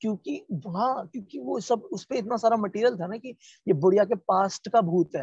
क्योंकि 0.00 0.36
हाँ 0.68 1.06
क्योंकि 1.08 1.38
वो 1.38 1.60
सब 1.60 1.88
उस 1.92 2.04
पे 2.04 2.18
इतना 2.18 2.36
सारा 2.36 2.56
मटेरियल 2.56 2.96
था 2.96 3.06
ना 3.06 3.16
कि 3.16 3.36
ये 3.68 3.72
बुढ़िया 3.74 4.04
के 4.04 4.14
पास्ट 4.14 4.68
का 4.68 4.80
भूत 4.80 5.16
है 5.16 5.22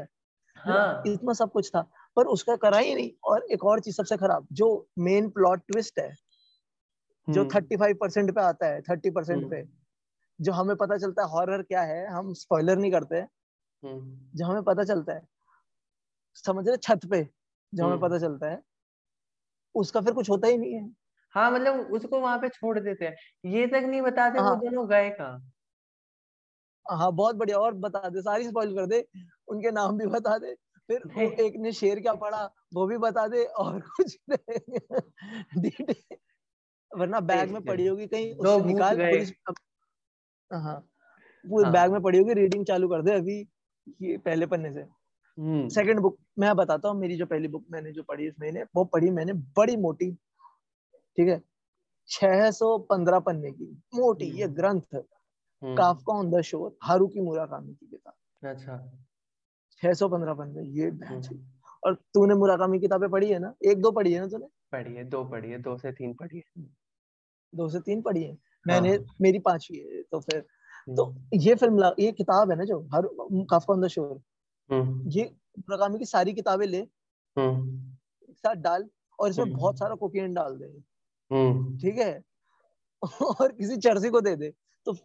है 0.57 0.71
हाँ। 0.73 1.03
इतना 1.07 1.33
सब 1.33 1.51
कुछ 1.51 1.69
था 1.69 1.81
पर 2.15 2.25
उसका 2.27 2.55
करा 2.55 2.77
ही 2.77 2.95
नहीं। 2.95 3.11
और 3.23 3.45
एक 3.51 3.63
और 3.65 3.79
चीज़ 3.79 3.95
सबसे 3.95 4.17
खराब 4.17 4.47
जो 4.51 4.67
मेन 4.99 5.29
प्लॉट 5.29 5.61
ट्विस्ट 5.67 5.99
है 5.99 6.11
जो 7.27 7.45
थर्टी 7.45 7.77
फाइव 7.77 7.97
परसेंट 8.01 8.35
पे 8.35 8.41
आता 8.41 8.67
है 8.67 8.81
थर्टी 8.81 9.09
परसेंट 9.09 9.37
हम्म। 9.37 9.49
पे 9.49 9.80
जो 10.41 10.51
हमें 10.51 10.75
पता 10.75 10.97
चलता 10.97 11.23
है 11.23 11.29
हॉरर 11.29 11.61
क्या 11.61 11.81
है 11.81 12.05
हम 12.07 12.33
स्पॉइलर 12.33 12.77
नहीं 12.77 12.91
करते। 12.91 13.15
हम्म। 13.83 14.29
जो 14.35 14.45
हमें 14.45 14.63
पता 14.63 14.83
चलता 14.83 15.13
है 15.13 15.27
समझ 16.35 16.67
रहे 16.67 16.77
छत 16.77 17.05
पे 17.05 17.23
जो 17.73 17.83
हमें 17.83 17.93
हम्म। 17.93 18.07
पता 18.07 18.19
चलता 18.19 18.49
है 18.49 18.61
उसका 19.75 20.01
फिर 20.01 20.13
कुछ 20.13 20.29
होता 20.29 20.47
ही 20.47 20.57
नहीं 20.57 20.73
है। 20.73 20.89
हाँ 21.33 21.51
मतलब 21.51 21.91
उसको 21.93 22.19
वहाँ 22.19 22.37
पे 22.37 22.49
छोड़ 22.49 22.79
देते 22.79 23.05
हैं। 23.05 23.15
ये 23.45 23.67
तक 23.67 23.83
नहीं 23.85 24.01
बताते 24.01 24.39
हाँ, 24.39 24.49
वो 24.49 24.55
दोनों 24.55 24.89
गए 24.89 25.09
कहाँ? 25.09 25.51
हाँ 26.85 27.11
बहुत 27.11 27.35
बढ़िया। 27.35 27.57
और 27.57 27.73
बता 27.73 28.09
दे 28.09 28.21
सारी 28.21 28.47
स्पॉइल 28.47 28.75
कर 28.75 28.85
दे 28.85 29.05
उनके 29.47 29.71
नाम 29.71 29.97
भी 29.97 30.05
बता 30.05 30.37
दे 30.37 30.55
फिर 30.89 31.01
वो 31.07 31.21
एक 31.45 31.55
ने 31.55 31.71
शेर 31.71 31.99
क्या 31.99 32.13
पढ़ा 32.13 32.43
वो 32.73 32.85
भी 32.87 32.97
बता 32.97 33.27
दे 33.27 33.43
और 33.43 33.79
कुछ 33.79 34.17
वरना 36.91 37.19
बैग 37.19 37.51
में 37.51 37.63
पड़ी 37.65 37.87
होगी 37.87 38.07
कहीं 38.07 38.33
उससे 38.35 38.65
निकाल 38.65 38.97
पुलिस 38.97 39.31
वो 40.53 41.63
हाँ। 41.63 41.71
बैग 41.73 41.91
में 41.91 42.01
पड़ी 42.01 42.17
होगी 42.19 42.33
रीडिंग 42.33 42.65
चालू 42.65 42.87
कर 42.89 43.01
दे 43.01 43.11
अभी 43.11 43.39
ये 44.01 44.17
पहले 44.17 44.45
पन्ने 44.45 44.71
से। 44.73 44.81
हम्म। 45.37 45.67
सेकंड 45.69 45.99
बुक 45.99 46.17
मैं 46.39 46.55
बताता 46.55 46.89
हूँ 46.89 46.99
मेरी 46.99 47.15
जो 47.17 47.25
पहली 47.25 47.47
बुक 47.47 47.65
मैंने 47.71 47.91
जो 47.91 48.03
पढ़ी 48.03 48.27
इस 48.27 48.33
महीने 48.39 48.63
वो 48.75 48.83
पढ़ी 48.85 49.09
मैंने 49.09 49.33
बड़ी 49.57 49.77
मोटी 49.77 50.11
ठीक 51.17 51.27
है? 51.27 51.41
छह 52.09 52.49
सौ 52.51 52.77
पंद्रह 52.77 53.19
पन्ने 53.19 53.51
की। 53.51 53.65
मोटी 53.95 54.25
ये 54.25 54.43
हम्म। 54.43 54.55
ग्रंथ। 54.55 54.95
हम्म। 54.95 55.75
Kafka 55.75 56.13
on 56.13 56.29
the 56.31 56.41
shore 56.41 56.77
Haruki 56.83 57.21
Murakami 57.21 57.73
की 57.73 57.85
किताब। 57.85 58.47
अच्छा। 58.49 58.77
छह 59.81 59.93
सौ 59.93 60.09
पंद्रह 60.09 60.33
पन्ने 60.33 60.63
ये 60.79 60.87
हम्म। 60.87 61.39
और 61.85 61.95
तूने 62.13 62.35
मुराकामी 62.35 62.79
किताबें 62.79 63.09
पढ़ी 63.09 63.29
है 63.31 63.39
ना? 63.39 63.53
एक 63.65 63.81
दो 63.81 63.91
पढ़ी 63.91 64.13
है 64.13 64.19
ना 64.21 64.27
तूने? 64.27 64.47
पढ़िए 64.71 65.03
दो 65.03 65.23
पढ़िए 65.25 65.57
दो 65.57 65.77
से 65.77 65.91
तीन 65.91 66.13
पढ़िए 66.13 66.43
दो 67.53 67.67
से 67.69 67.79
तीन 67.79 68.01
पढ़ी 68.01 68.23
है 68.23 68.31
हाँ? 68.31 68.37
मैंने 68.67 68.99
मेरी 69.21 69.39
पांचवी 69.39 69.77
है 69.77 70.01
तो 70.01 70.19
फिर 70.19 70.45
तो 70.95 71.05
हम्म 71.05 71.39
ये 71.39 71.55
फ़िल्म 71.55 71.91
ये 71.99 72.11
किताब 72.11 72.51
है 72.51 72.57
ना 72.57 72.63
जो 72.63 72.89
हर 72.93 73.09
काफका 73.49 73.73
ऑन 73.73 73.81
द 73.81 73.87
शोर 73.87 74.21
ये 75.07 75.35
मुराकामी 75.59 75.99
की 75.99 76.05
सारी 76.05 76.33
किताबें 76.33 76.67
ले 76.67 76.87
हम्म। 77.37 77.91
एक 78.29 78.37
साथ 78.37 78.55
डाल 78.55 78.89
और 79.19 79.29
इसमें 79.29 79.45
हम्म। 79.45 79.57
बहुत 79.57 79.79
सारा 79.79 79.95
कोकेन 79.95 80.33
डाल 80.33 80.55
दे। 80.55 80.79
ठीक 81.77 81.97
है? 81.97 82.23
और 83.41 83.51
किसी 83.51 83.77
चर्सी 83.77 84.09
को 84.09 84.21
दे 84.21 84.35
दे। 84.35 84.53
तो 84.85 84.95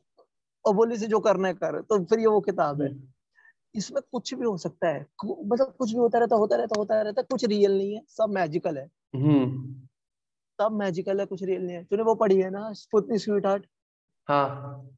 और 0.64 0.74
बोली 0.74 0.96
से 0.96 1.06
जो 1.06 1.20
करना 1.20 1.48
है 1.48 1.54
कर। 1.54 1.80
तो 1.82 2.04
फिर 2.04 2.20
ये 2.20 2.26
वो 2.26 2.40
किताब 2.40 2.82
है। 2.82 3.02
इसमें 3.74 4.02
कुछ 4.12 4.34
भी 4.34 4.44
हो 4.44 4.56
सकता 4.56 4.88
है। 4.88 5.06
मतलब 5.24 5.74
कुछ 5.78 5.92
भी 5.92 5.98
होता 5.98 6.18
रहता 6.18 6.36
होता 6.36 6.56
रहता 6.56 6.74
होता 6.78 7.02
रहता 7.02 7.22
कुछ 7.22 7.44
रियल 7.44 7.78
नहीं 7.78 7.94
है 7.94 8.02
सब 8.08 8.28
मैजिकल 8.28 8.78
है। 8.78 8.90
सब 10.58 10.72
मैजिकल 10.72 11.20
है 11.20 11.26
कुछ 11.26 11.42
रियल 11.42 11.62
नहीं 11.62 11.76
है। 11.76 11.84
तूने 11.84 12.02
वो 12.02 12.14
पढ़ी 12.14 12.40
है 12.40 12.50
ना 12.50 12.72
स्पुतनिक 12.74 13.20
स्वीट 13.20 13.46
हार्ट 13.46 13.66
हाँ। 14.28 14.90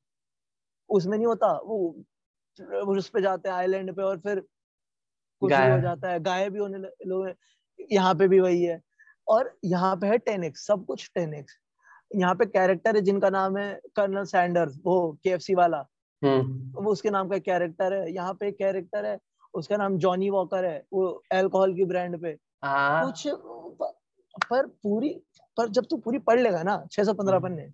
उसमें 0.90 1.16
नहीं 1.16 1.26
होता 1.26 1.52
वो 1.64 2.96
उस 2.96 3.08
पे 3.08 3.20
जाते 3.22 3.48
हैं 3.48 3.56
आइलैंड 3.56 3.94
पे 3.96 4.02
और 4.02 4.18
फिर 4.18 4.40
कुछ 5.42 5.52
हो 5.52 5.80
जाता 5.80 6.10
है। 6.10 6.20
गायब 6.20 6.52
भी 6.52 6.58
होने 6.58 6.78
लोग 6.78 7.28
यहाँ 7.92 8.14
पे 8.14 8.28
भी 8.28 8.40
वही 8.40 8.62
है। 8.62 8.80
और 9.26 9.52
यहाँ 9.64 9.94
पे 9.96 10.06
है 10.06 10.18
टेनिक्स 10.18 10.66
सब 10.66 10.84
कुछ 10.86 11.10
टेन 11.14 11.34
एक्स। 11.34 11.58
यहाँ 12.10 12.34
पे 12.34 12.46
कैरेक्टर 12.46 12.96
है 12.96 13.02
जिनका 13.02 13.30
नाम 13.30 13.56
है 13.58 13.72
कर्नल 13.96 14.24
सैंडर्स 14.24 14.78
वो 14.84 14.96
के 15.26 15.54
वाला। 15.54 15.84
हम्म। 16.22 16.82
वो 16.82 16.92
उसके 16.92 17.10
नाम 17.10 17.28
का 17.28 17.38
कैरेक्टर 17.38 17.92
है। 17.92 18.12
यहाँ 18.14 18.32
पे 18.34 18.50
कैरेक्टर 18.52 19.06
है 19.06 19.18
उसका 19.54 19.76
नाम 19.76 19.98
जॉनी 19.98 20.30
वॉकर 20.30 20.64
है 20.64 20.82
वो 20.92 21.06
अल्कोहल 21.32 21.74
की 21.74 21.84
ब्रांड 21.84 22.20
पे। 22.22 22.36
हाँ। 22.64 23.04
कुछ 23.06 23.26
पर 24.44 24.66
पूरी 24.82 25.10
पर 25.58 25.68
जब 25.70 25.86
तू 25.90 25.96
पूरी 25.98 26.18
पढ़ 26.26 26.40
लेगा 26.40 26.62
ना 26.62 26.76
छह 26.92 27.04
सौ 27.04 27.12
पंद्रह 27.14 27.36
हम्म। 27.36 27.48
पन्ने 27.48 27.72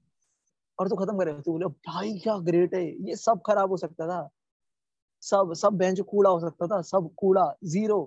और 0.79 0.88
तू 0.88 0.97
खत्म 0.97 1.19
करेगा 1.19 1.41
तू 1.41 1.53
बोले 1.53 1.67
भाई 1.88 2.19
क्या 2.19 2.37
ग्रेट 2.47 2.75
है 2.75 2.85
ये 3.09 3.17
सब 3.17 3.41
खराब 3.47 3.71
हो 3.71 3.76
सकता 3.76 4.07
था। 4.09 4.29
सब 5.23 5.53
सब 5.57 5.76
बेंच 5.79 6.00
कूड़ा 6.03 6.31
हो 6.31 6.41
सकता 6.41 6.67
था 6.67 6.81
सब 6.85 7.09
कूड़ा 7.17 7.45
ज़ीरो 7.67 8.03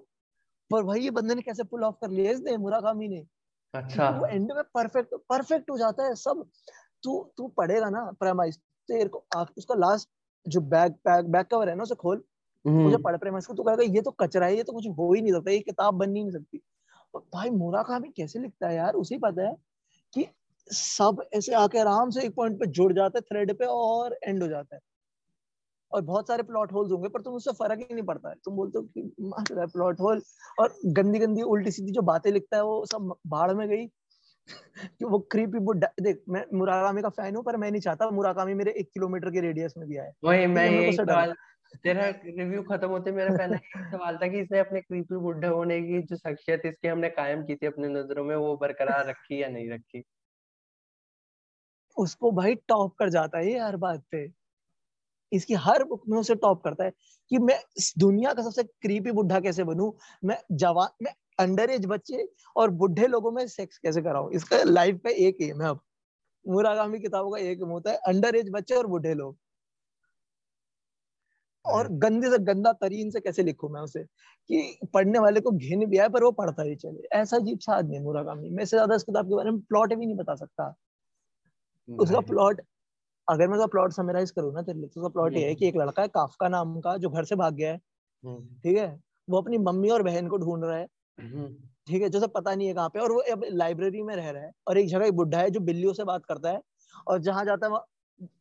पर 0.71 0.83
भाई 0.83 1.01
ये 1.01 1.11
बंदे 1.11 1.35
ने 1.35 1.41
कैसे 1.41 1.63
पुल 1.65 1.83
ऑफ़ 1.83 1.95
कर 2.01 2.09
लिया 2.09 2.31
इसने 2.31 2.57
मुराकामी 2.57 3.07
ने? 3.07 3.23
अच्छा। 3.73 4.09
वो 4.09 4.25
एंड 4.25 4.51
में 4.51 4.63
परफेक्ट 4.73 5.13
परफेक्ट 5.29 5.69
हो 5.71 5.77
जाता 5.77 6.03
है 6.03 6.15
सब। 6.17 6.45
तू 7.03 7.23
तू 7.37 7.47
पढ़ेगा 7.57 7.89
ना 7.89 8.03
प्रेमाइस 8.19 8.57
तेरे 8.89 9.09
को 9.09 9.23
उसका 9.57 9.75
लास्ट 9.75 10.09
जो 10.45 10.61
बैक 10.73 10.91
बैक 11.07 11.25
बैक 11.31 11.47
कवर 11.47 11.69
है 11.69 11.75
ना 11.75 11.83
उसे 11.83 11.95
खोल। 11.95 12.23
हम्म। 12.65 12.83
मुझे 12.83 12.97
पढ़ 12.99 13.17
प्रेमाइस 13.17 13.45
को 13.47 13.53
तू 13.53 13.63
कहेगा 13.63 13.83
ये 13.95 14.01
तो 14.01 14.11
कचरा 14.21 14.45
है 14.45 14.55
ये 14.55 14.63
तो 14.63 14.73
कुछ 14.73 14.87
हो 14.89 15.13
ही 15.13 15.21
नहीं 15.21 15.33
सकता 15.33 15.51
ये 15.51 15.59
किताब 15.61 15.93
बन 15.95 16.09
नहीं 16.09 16.31
सकती। 16.31 16.61
भाई 17.33 17.49
मुराकामी 17.51 18.09
कैसे 18.17 18.39
लिखता 18.39 18.67
है 18.67 18.75
यार 18.75 18.93
उसे 18.95 19.17
पता 19.19 19.47
है। 19.47 19.55
सब 20.71 21.23
ऐसे 21.33 21.53
आके 21.53 21.79
आराम 21.79 22.09
से 22.09 22.25
एक 22.25 22.35
पॉइंट 22.35 22.59
पे 22.59 22.67
जुड़ 22.67 22.93
जाते 22.93 23.19
हैं 23.19 23.23
थ्रेड 23.23 23.57
पे 23.59 23.65
और 23.65 24.17
एंड 24.23 24.43
हो 24.43 24.47
जाता 24.49 24.75
है। 24.75 24.81
और 25.91 26.01
बहुत 26.01 26.27
सारे 26.27 26.43
प्लॉट 26.43 26.71
होल्स 26.71 26.91
होंगे 26.91 27.09
पर 27.09 27.21
तुम 27.21 27.33
उससे 27.33 27.51
फ़र्क 27.51 27.79
ही 27.79 27.93
नहीं 27.93 28.03
पड़ता 28.03 28.29
है। 28.29 28.35
तुम 28.35 28.55
बोलते 28.55 28.79
हो 28.79 28.83
कि 28.83 29.11
प्लॉट 29.73 29.99
होल 29.99 30.21
और 30.59 30.75
गंदी 30.85 31.19
गंदी 31.19 31.41
उल्टी 31.41 31.71
सीधी 31.71 31.91
जो 31.91 32.01
बातें 32.01 32.31
लिखता 32.31 32.57
है 32.57 32.63
वो 32.63 32.85
सब 32.85 33.13
बाढ़ 33.27 33.51
में 33.51 33.67
गई। 33.69 33.87
कि 34.99 35.05
वो 35.05 35.19
क्रीपी 35.19 35.59
बुड्ढा 35.59 35.87
देख 36.01 36.23
मैं 36.29 36.43
मुराकामी 36.53 37.01
का 37.01 37.09
फ़ैन 37.09 37.35
हूँ 37.35 37.43
पर 37.43 37.57
मैं 37.57 37.71
नहीं 37.71 37.81
चाहता 37.81 38.09
मुराकामी 38.09 38.53
मेरे 38.53 38.71
एक 38.71 38.89
किलोमीटर 38.93 39.29
के 39.29 39.41
रेडियस 39.41 39.73
में 39.77 39.87
भी 39.87 39.97
आए। 39.97 40.11
वही 40.23 40.47
मैं 40.47 40.69
यही 40.69 40.91
सवाल 40.91 41.33
तेरा 41.83 42.07
रिव्यू 42.25 42.61
खत्म 42.61 42.87
होते 42.87 43.11
मेरा 43.11 43.31
पहला 43.37 43.57
सवाल 43.91 44.17
था 44.17 44.27
कि 44.27 44.39
इसने 44.39 44.59
अपने 44.59 44.81
क्रीपी 44.81 45.17
बुड्ढे 45.17 45.47
होने 45.47 45.81
की 45.81 46.01
जो 46.01 46.15
शख्सियत 46.15 46.61
इसकी 46.65 46.87
हमने 46.87 47.09
कायम 47.09 47.43
की 47.43 47.55
थी 47.55 47.67
अपनी 47.67 47.87
नज़रों 47.87 48.23
में 48.23 48.35
वो 48.35 48.55
बरकरार 48.57 49.07
रखी 49.07 49.43
या 49.43 49.47
नहीं 49.47 49.69
रखी? 49.69 50.03
उसको 51.97 52.31
भाई 52.31 52.55
टॉप 52.67 52.95
कर 52.99 53.09
जाता 53.09 53.37
है 53.37 53.51
ये 53.51 53.59
हर 53.59 53.75
बात 53.77 54.03
पे। 54.11 54.27
इसकी 55.31 55.53
हर 55.55 55.83
बुक 55.83 56.03
में 56.09 56.17
उसे 56.19 56.35
टॉप 56.35 56.63
करता 56.63 56.83
है 56.83 56.91
कि 57.31 57.37
मैं 57.39 57.59
इस 57.77 57.93
दुनिया 57.99 58.33
का 58.33 58.43
सबसे 58.43 58.63
क्रीपी 58.63 59.11
बुढ़ा 59.11 59.39
कैसे 59.39 59.63
बनूं? 59.63 59.91
मैं 60.23 60.37
जवान 60.53 60.89
मैं 61.03 61.13
अंडर 61.39 61.69
एज 61.69 61.85
बच्चे 61.85 62.27
और 62.55 62.69
बुढ़े 62.73 63.07
लोगों 63.07 63.31
में 63.31 63.47
सेक्स 63.47 63.77
कैसे 63.77 64.01
कराऊं? 64.01 64.31
इसका 64.31 64.63
लाइफ 64.63 64.99
का 65.03 65.09
एक 65.09 65.41
एम 65.41 65.61
है 65.61 65.69
अब। 65.69 65.79
मुरागामी 66.45 66.99
किताबों 66.99 67.31
का 67.31 67.39
एक 67.41 67.61
एम 67.61 67.69
होता 67.69 67.91
है 67.91 67.97
अंडर 68.07 68.35
एज 68.35 68.49
बच्चे 68.53 68.75
और 68.75 68.87
बुढ़े 68.87 69.13
लोग। 69.13 69.37
और 71.65 71.87
गंदे 71.99 72.29
से 72.31 72.37
गंदा 72.43 72.71
तरीन 72.73 73.09
से 73.11 73.19
कैसे 73.19 73.43
लिखूं 73.43 73.69
मैं 73.69 73.81
उसे? 73.81 74.03
कि 74.03 74.79
पढ़ने 74.93 75.19
वाले 75.19 75.39
को 75.41 75.51
घिन 75.51 75.85
भी 75.85 75.97
आए 75.97 76.09
पर 76.09 76.23
वो 76.23 76.31
पढ़ता 76.31 76.63
ही 76.63 76.75
चले। 76.75 77.07
ऐसा 77.13 77.37
अजीब 77.37 77.59
सा 77.59 77.73
आदमी 77.75 77.99
मुरागामी 77.99 78.49
मैं 78.49 78.65
से 78.65 78.77
ज़्यादा 78.77 78.95
इस 78.95 79.03
किताब 79.03 79.27
के 79.29 79.35
बारे 79.35 79.51
में 79.51 79.59
प्लॉट 79.61 79.93
भी 79.93 80.05
नहीं 80.05 80.15
बता 80.15 80.35
सकता। 80.35 80.73
उसका 81.89 82.19
प्लॉट 82.19 82.61
अगर 83.27 83.47
मैं 83.47 83.55
उसका 83.55 83.67
प्लॉट 83.67 83.91
समराइज 83.91 84.31
करूँ 84.31 84.53
ना 84.53 84.61
तेरे 84.61 84.79
लिए 84.79 84.87
तो 84.87 85.01
उसका 85.01 85.09
प्लॉट 85.09 85.33
ये 85.33 85.47
है 85.47 85.55
कि 85.55 85.67
एक 85.67 85.75
लड़का 85.77 86.01
है 86.01 86.07
काफका 86.07 86.47
नाम 86.47 86.79
का 86.81 86.95
जो 86.97 87.09
घर 87.09 87.25
से 87.25 87.35
भाग 87.35 87.53
गया 87.53 87.71
है। 87.71 87.79
हम्म। 88.23 88.59
ठीक 88.63 88.77
है? 88.77 88.99
वो 89.29 89.41
अपनी 89.41 89.57
मम्मी 89.57 89.89
और 89.89 90.03
बहन 90.03 90.27
को 90.27 90.37
ढूंढ 90.37 90.63
रहा 90.63 90.77
है। 90.77 90.87
हम्म। 91.17 91.47
ठीक 91.87 92.01
है? 92.01 92.09
जो 92.09 92.19
सब 92.19 92.31
पता 92.33 92.55
नहीं 92.55 92.67
है 92.67 92.73
कहाँ 92.73 92.89
पे 92.89 92.99
और 92.99 93.11
वो 93.11 93.19
अब 93.31 93.43
लाइब्रेरी 93.51 94.01
में 94.01 94.15
रह 94.15 94.29
रहा 94.29 94.43
है 94.43 94.51
और 94.67 94.77
एक 94.77 94.87
जगह 94.87 95.05
एक 95.05 95.13
बुढ़ा 95.13 95.39
है 95.39 95.49
जो 95.49 95.59
बिल्लियों 95.59 95.93
से 95.93 96.03
बात 96.03 96.25
करता 96.25 96.51
है 96.51 96.61
और 97.07 97.19
जहाँ 97.19 97.45
जाता 97.45 97.67
है 97.67 97.79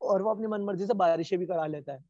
और 0.02 0.22
वो 0.22 0.30
अपनी 0.30 0.46
मनमर्जी 0.46 0.86
से 0.86 0.94
बारिशें 0.94 1.38
भी 1.38 1.46
करा 1.46 1.66
लेता 1.66 1.92
है। 1.92 2.04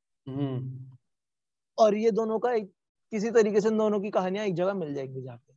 और 1.79 1.95
ये 1.95 2.11
दोनों 2.11 2.39
का 2.39 2.53
एक 2.53 2.71
किसी 3.13 3.31
तरीके 3.31 3.61
से 3.61 3.71
दोनों 3.71 4.01
की 4.01 4.11
कहानियाँ 4.11 4.45
एक 4.47 4.55
जगह 4.55 4.75
मिल 4.75 4.95
जाएगी 4.95 5.23
जाके। 5.23 5.55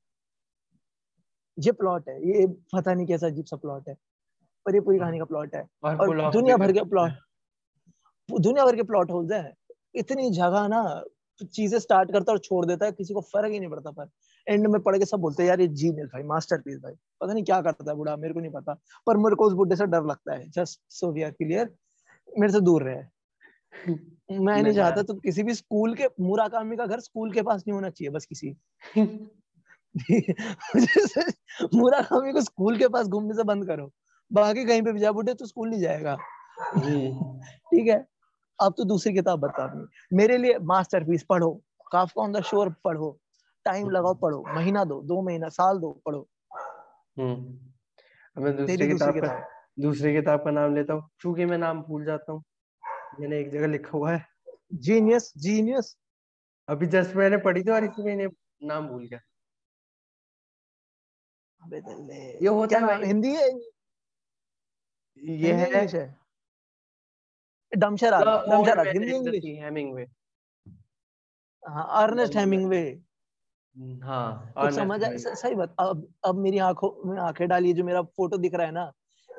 ये 1.57 1.71
प्लॉट 1.71 2.09
है 2.09 2.15
ये 2.29 2.45
पता 2.47 2.93
नहीं 2.93 3.07
कैसा 3.07 3.27
अजीब 3.27 3.45
सा 3.45 3.55
प्लॉट 3.55 3.89
है। 3.89 3.95
पर 4.65 4.75
ये 4.75 4.81
पूरी 4.81 4.97
हाँ। 4.97 5.05
कहानी 5.05 5.19
का 5.19 5.25
प्लॉट 5.25 5.55
है। 5.55 5.61
और 5.83 6.31
दुनिया 6.31 6.57
भर 6.57 6.71
के 6.71 6.83
प्लॉट 6.83 7.11
दुनिया 8.29 8.65
भर 8.65 8.75
के 8.75 8.83
प्लॉट 8.83 9.11
होल्स 9.11 9.31
है। 9.31 9.53
इतनी 9.95 10.29
जगह 10.31 10.67
ना 10.67 11.03
चीज़ें 11.53 11.79
स्टार्ट 11.79 12.11
करता 12.11 12.31
और 12.31 12.39
छोड़ 12.39 12.65
देता 12.65 12.85
है 12.85 12.91
किसी 12.91 13.13
को 13.13 13.21
फ़र्क 13.21 13.51
ही 13.51 13.59
नहीं 13.59 13.69
पड़ता। 13.69 13.91
पर 13.91 14.09
एंड 14.47 14.67
में 14.67 14.81
पढ़ 14.81 14.97
के 14.97 15.05
सब 15.05 15.19
बोलते 15.19 15.43
हैं 15.43 15.49
यार 15.49 15.61
ये 15.61 15.67
जीनियस 15.67 16.07
भाई 16.07 16.23
मास्टरपीस 16.23 16.77
भाई। 16.77 16.93
पता 17.21 17.33
नहीं 17.33 17.43
क्या 17.43 17.61
करता 17.61 17.91
है 17.91 17.97
बुढ़ा 17.97 18.15
मेरे 18.15 18.33
को 18.33 18.39
नहीं 18.39 18.51
पता। 18.51 18.73
पर 19.07 19.17
मेरे 19.17 19.35
को 19.35 19.45
उस 19.45 19.53
बुढ़े 19.53 19.75
से 19.75 19.85
डर 19.85 20.03
लगता 20.03 20.35
है। 20.35 20.49
Just 20.49 20.81
so 20.89 21.11
we 21.11 21.23
are 21.23 21.31
clear 21.31 21.75
मेरे 22.39 22.53
से 22.53 22.59
दूर 22.61 22.83
रहे। 22.83 23.03
मैं 24.31 24.63
नहीं 24.63 24.73
चाहता 24.73 25.01
तो 25.03 25.13
किसी 25.13 25.43
भी 25.43 25.53
स्कूल 25.53 25.95
के 25.95 26.07
मुराकामी 26.19 26.75
का 26.77 26.85
घर 26.85 26.99
स्कूल 26.99 27.31
के 27.33 27.41
पास 27.41 27.63
नहीं 27.67 27.73
होना 27.73 27.89
चाहिए 27.89 28.09
बस 28.11 28.25
किसी। 28.25 28.55
मुराकामी 31.75 32.33
को 32.33 32.41
स्कूल 32.41 32.77
के 32.77 32.87
पास 32.87 33.07
घूमने 33.07 33.33
से 33.33 33.43
बंद 33.43 33.67
करो। 33.67 33.91
बाकी 34.33 34.65
कहीं 34.65 34.81
पे 34.81 34.91
भी 34.91 34.99
जा 34.99 35.11
बुढ़े 35.11 35.33
तो 35.33 35.45
स्कूल 35.45 35.69
नहीं 35.69 35.81
जाएगा। 35.81 36.17
ठीक 37.71 37.87
है? 37.87 38.07
अब 38.61 38.73
तो 38.77 38.83
दूसरी 38.83 39.13
किताब 39.13 39.39
बता 39.39 39.67
दी। 39.67 40.17
मेरे 40.17 40.37
लिए 40.37 40.57
मास्टरपीस 40.59 41.23
पढ़ो। 41.23 41.61
काफका 41.91 42.21
ऑन 42.21 42.31
द 42.31 42.41
शोर 42.41 42.75
पढ़ो। 42.83 43.19
टाइम 43.65 43.89
लगाओ 43.89 44.13
पढ़ो। 44.13 44.43
महीना 44.47 44.83
दो 44.83 45.01
दो 45.01 45.21
महीना 45.21 45.49
साल 45.49 45.77
दो 45.77 46.01
पढ़ो। 46.05 46.27
हम्म। 47.17 48.43
मैं 48.43 48.57
दूसरी 48.57 48.87
किताब 48.87 49.19
का 49.19 49.49
दूसरी 49.79 50.13
किताब 50.13 50.39
का 50.39 50.51
नाम 50.51 50.75
लेता 50.75 50.93
हूँ। 50.93 51.09
चूँकि 51.19 51.45
मैं 51.45 51.57
नाम 51.57 51.81
भूल 51.81 52.05
जाता 52.05 52.31
हूँ 52.31 52.43
मैंने 53.19 53.39
एक 53.39 53.51
जगह 53.51 53.67
लिखा 53.67 53.97
हुआ 53.97 54.11
है। 54.11 54.25
जीनियस 54.73 55.33
जीनियस 55.37 55.97
अभी 56.69 56.85
जस्ट 56.85 57.15
मैंने 57.15 57.37
पढ़ी 57.37 57.63
थी 57.63 57.71
और 57.71 57.83
इसी 57.83 58.03
मैंने 58.03 58.27
नाम 58.63 58.87
भूल 58.87 59.07
गया। 59.07 59.19
अबे 61.63 61.77
ये 62.41 62.47
होता 62.47 62.79
है 62.79 63.05
हिंदी 63.05 63.35
है? 63.35 63.49
ये 65.21 65.53
है 65.53 65.85
dumb charades 67.71 68.23
dumb charades 68.49 68.87
Hindi 68.87 69.15
English 69.15 69.43
Hemingway 69.63 70.05
हाँ 71.63 71.87
अर्नेस्ट 72.03 72.35
हेमिंगवे 72.35 72.81
हाँ 74.03 74.53
कुछ 74.61 74.73
समझ 74.73 74.99
सही 75.03 75.55
बात 75.55 75.75
अब 75.79 76.07
अब 76.25 76.35
मेरी 76.35 76.57
आँखों 76.57 76.91
में 77.11 77.17
आँखें 77.17 77.47
डाली 77.47 77.73
जो 77.73 77.83
मेरा 77.83 78.01
फ़ोटो 78.01 78.37
दिख 78.37 78.53
रहा 78.53 78.67
है 78.67 78.73
ना 78.73 78.91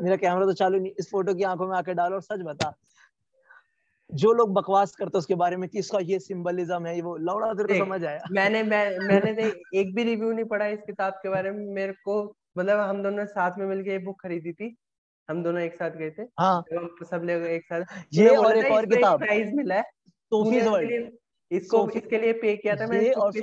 मेरा 0.03 0.17
कैमरा 0.17 0.47
तो 0.47 0.53
चालू 0.53 0.79
नहीं 0.79 0.93
इस 0.99 1.11
फ़ोटो 1.11 1.35
की 1.35 1.43
आँखों 1.43 1.67
में 1.69 1.77
आँखें 1.77 1.95
डालो 1.97 2.15
और 2.15 2.23
सच 2.23 2.41
बता। 2.41 2.73
जो 4.11 4.33
लोग 4.33 4.53
बकवास 4.55 4.95
करते 4.97 5.19
उसके 5.19 5.35
बारे 5.35 5.57
में 5.57 5.69
कि 5.69 5.79
इसका 5.79 5.99
ये 5.99 6.19
सिंबलिज्म 6.19 6.87
है 6.87 7.01
वो 7.03 7.17
लौड़ा 7.17 7.53
तेरे 7.55 7.75
को 7.75 7.85
समझ 7.85 8.05
आया। 8.05 8.29
मैंने 8.31 8.63
मैं 8.63 8.99
मैंने 8.99 9.31
एक 9.81 9.95
भी 9.95 10.05
रिव्यू 10.05 10.33
नहीं 10.33 10.45
पढ़ा 10.45 10.67
इस 10.67 10.81
किताब 10.87 11.13
के 11.13 11.29
बारे 11.29 11.51
में 11.51 11.65
मेरे 11.75 11.93
को 11.93 12.23
मतलब 12.59 12.81
हम 12.81 13.03
दोनों 13.03 13.25
साथ 13.27 13.59
में 13.59 13.67
मिलके 13.67 13.91
ये 13.91 13.99
बुक 13.99 14.21
खरीदी 14.23 14.53
थी। 14.53 14.77
हम 15.31 15.43
दोनों 15.43 15.61
एक 15.63 15.75
साथ 15.75 15.91
गए 15.91 16.11
थे। 16.11 16.23
हाँ। 16.23 16.63
तो 16.73 17.05
सब 17.05 17.23
लोग 17.25 17.47
एक 17.47 17.65
साथ 17.65 17.81
ये 18.15 18.37
और 18.37 18.57
एक 18.57 18.73
और 18.73 18.87
किताब। 18.87 19.19
प्राइज 19.19 19.55
मिला 19.55 19.75
है। 19.75 19.83
सोफीज 20.33 20.67
वर्ल्ड 20.67 21.11
इसको 21.51 21.91
इसके 21.91 22.19
लिए 22.19 22.33
पे 22.33 22.57
किया 22.57 22.77
था 22.77 22.87
मैंने 22.87 23.11
और 23.11 23.37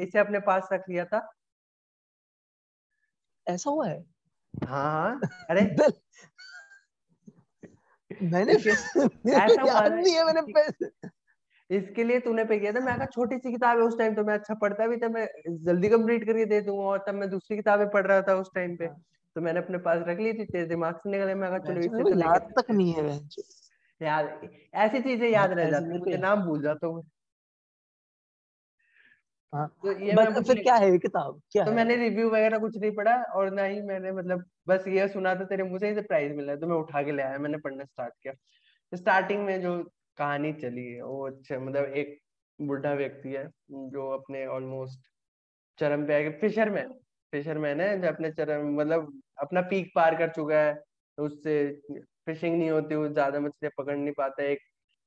इसे 0.00 0.18
अपने 0.18 0.38
पास 0.40 0.68
रख 0.72 0.84
लिया 0.88 1.04
था। 1.04 1.32
ऐसा 3.46 3.70
हुआ 3.70 3.88
है? 3.88 4.04
हाँ 4.66 4.92
हाँ। 4.92 5.20
अरे। 5.50 5.62
मैंने 8.22 8.52
ऐसा 9.34 9.66
याद 9.66 9.92
नहीं 9.92 10.14
है 10.14 10.24
मैंने 10.24 10.42
पैसे। 10.52 10.90
इसके 11.70 12.04
लिए 12.04 12.20
तूने 12.20 12.44
पे 12.44 12.58
किया 12.58 12.72
था। 12.72 12.80
मैं 12.80 12.96
कहा 12.96 13.06
छोटी 13.06 13.38
सी 13.38 13.52
किताब 13.52 13.78
है 13.78 13.84
उस 13.84 13.98
टाइम 13.98 14.14
तो 14.14 14.24
मैं 14.24 14.34
अच्छा 14.34 14.54
पढ़ता 14.54 14.86
भी 14.86 14.96
था। 14.96 15.08
मैं 15.08 15.26
जल्दी 15.64 15.88
कंप्लीट 15.88 16.26
करके 16.26 16.44
दे 16.44 16.60
दूँगा 16.60 16.82
और 16.82 17.04
तब 17.06 17.14
मैं 17.14 17.30
दूसरी 17.30 17.56
किताबें 17.56 17.90
पढ़ 17.90 18.06
रहा 18.06 18.22
था 18.22 18.34
उस 18.34 18.50
टाइम 18.54 18.76
पे। 18.76 18.84
हाँ। 18.84 19.02
तो 19.36 19.40
मैंने 19.40 19.60
अपने 19.60 19.78
पास 19.78 20.04
रख 20.08 20.18
ली 20.18 20.32
थी 20.32 20.44
तेरे 20.44 20.66
दिमाग 20.66 20.94
से 20.96 21.10
निकले। 21.10 21.34
मैं 21.34 21.58
चलो 21.60 21.80
इससे 21.80 22.02
तो 22.04 22.18
याद 22.20 22.52
तक 22.58 22.70
नहीं 22.70 22.92
है 22.92 23.18
यार 24.00 24.28
ऐसी 24.76 25.00
चीज़ें 25.00 25.28
याद 25.28 25.52
रह 25.52 25.70
जाती 25.70 25.98
मुझे 25.98 26.16
नाम 26.18 26.42
भूल 26.44 26.62
जाता 26.62 26.86
हूँ 26.86 27.02
हाँ 29.52 29.66
तो 29.82 29.92
ये 30.00 30.14
मैं 30.14 30.42
फिर 30.42 30.62
क्या 30.62 30.74
है 30.74 30.98
किताब? 30.98 31.40
क्या 31.52 31.64
तो 31.64 31.70
है? 31.70 31.76
मैंने 31.76 31.96
रिव्यू 31.96 32.28
वगैरह 32.30 32.58
कुछ 32.58 32.76
नहीं 32.76 32.90
पढ़ा 32.90 33.14
और 33.36 33.50
ना 33.50 33.64
ही 33.64 33.80
मैंने 33.82 34.12
मतलब 34.12 34.44
बस 34.68 34.84
ये 34.88 35.08
सुना 35.08 35.34
था 35.34 35.44
तेरे 35.44 35.62
मुँह 35.62 35.78
से 35.78 35.88
ही 35.88 36.00
प्राइज 36.02 36.32
मिला 36.36 36.56
तो 36.56 36.66
मैं 36.66 36.76
उठा 36.76 37.02
के 37.02 37.12
ले 37.12 37.22
आया 37.22 37.38
मैंने 37.38 37.58
पढ़ना 37.58 37.84
स्टार्ट 37.84 38.14
किया। 38.22 38.32
तो 38.92 38.96
स्टार्टिंग 38.96 39.44
में 39.44 39.60
जो 39.62 39.76
कहानी 40.18 40.52
चली 40.52 40.86
है 40.86 41.02
वो 41.02 41.26
अच्छा 41.26 41.58
मतलब 41.58 41.92
एक 41.96 42.18
बुढ़ा 42.58 42.92
व्यक्ति 42.94 43.28
है 43.28 43.46
जो 43.90 44.08
अपने 44.10 44.46
ऑलमोस्ट 44.46 45.10
चरम 45.78 46.06
पे 46.06 46.16
आगे 46.16 46.30
फिशरमैन 46.40 46.94
फिशरमैन 47.32 47.80
है 47.80 48.00
जो 48.00 48.08
अपने 48.08 48.30
चरम 48.32 48.68
मतलब 48.76 49.12
अपना 49.38 49.60
पीक 49.68 49.90
पार 49.94 50.16
कर 50.18 50.30
चुका 50.32 50.60
है 50.60 50.74
तो 50.74 51.26
उससे 51.26 51.56
फिशिंग 52.26 52.58
नहीं 52.58 52.70
होती 52.70 52.94
वो 52.96 53.08
ज़्यादा 53.10 53.40
मछलियाँ 53.40 53.70
पकड़ 53.78 53.96
नहीं 53.96 54.12
पाता 54.16 54.42
एक 54.44 54.58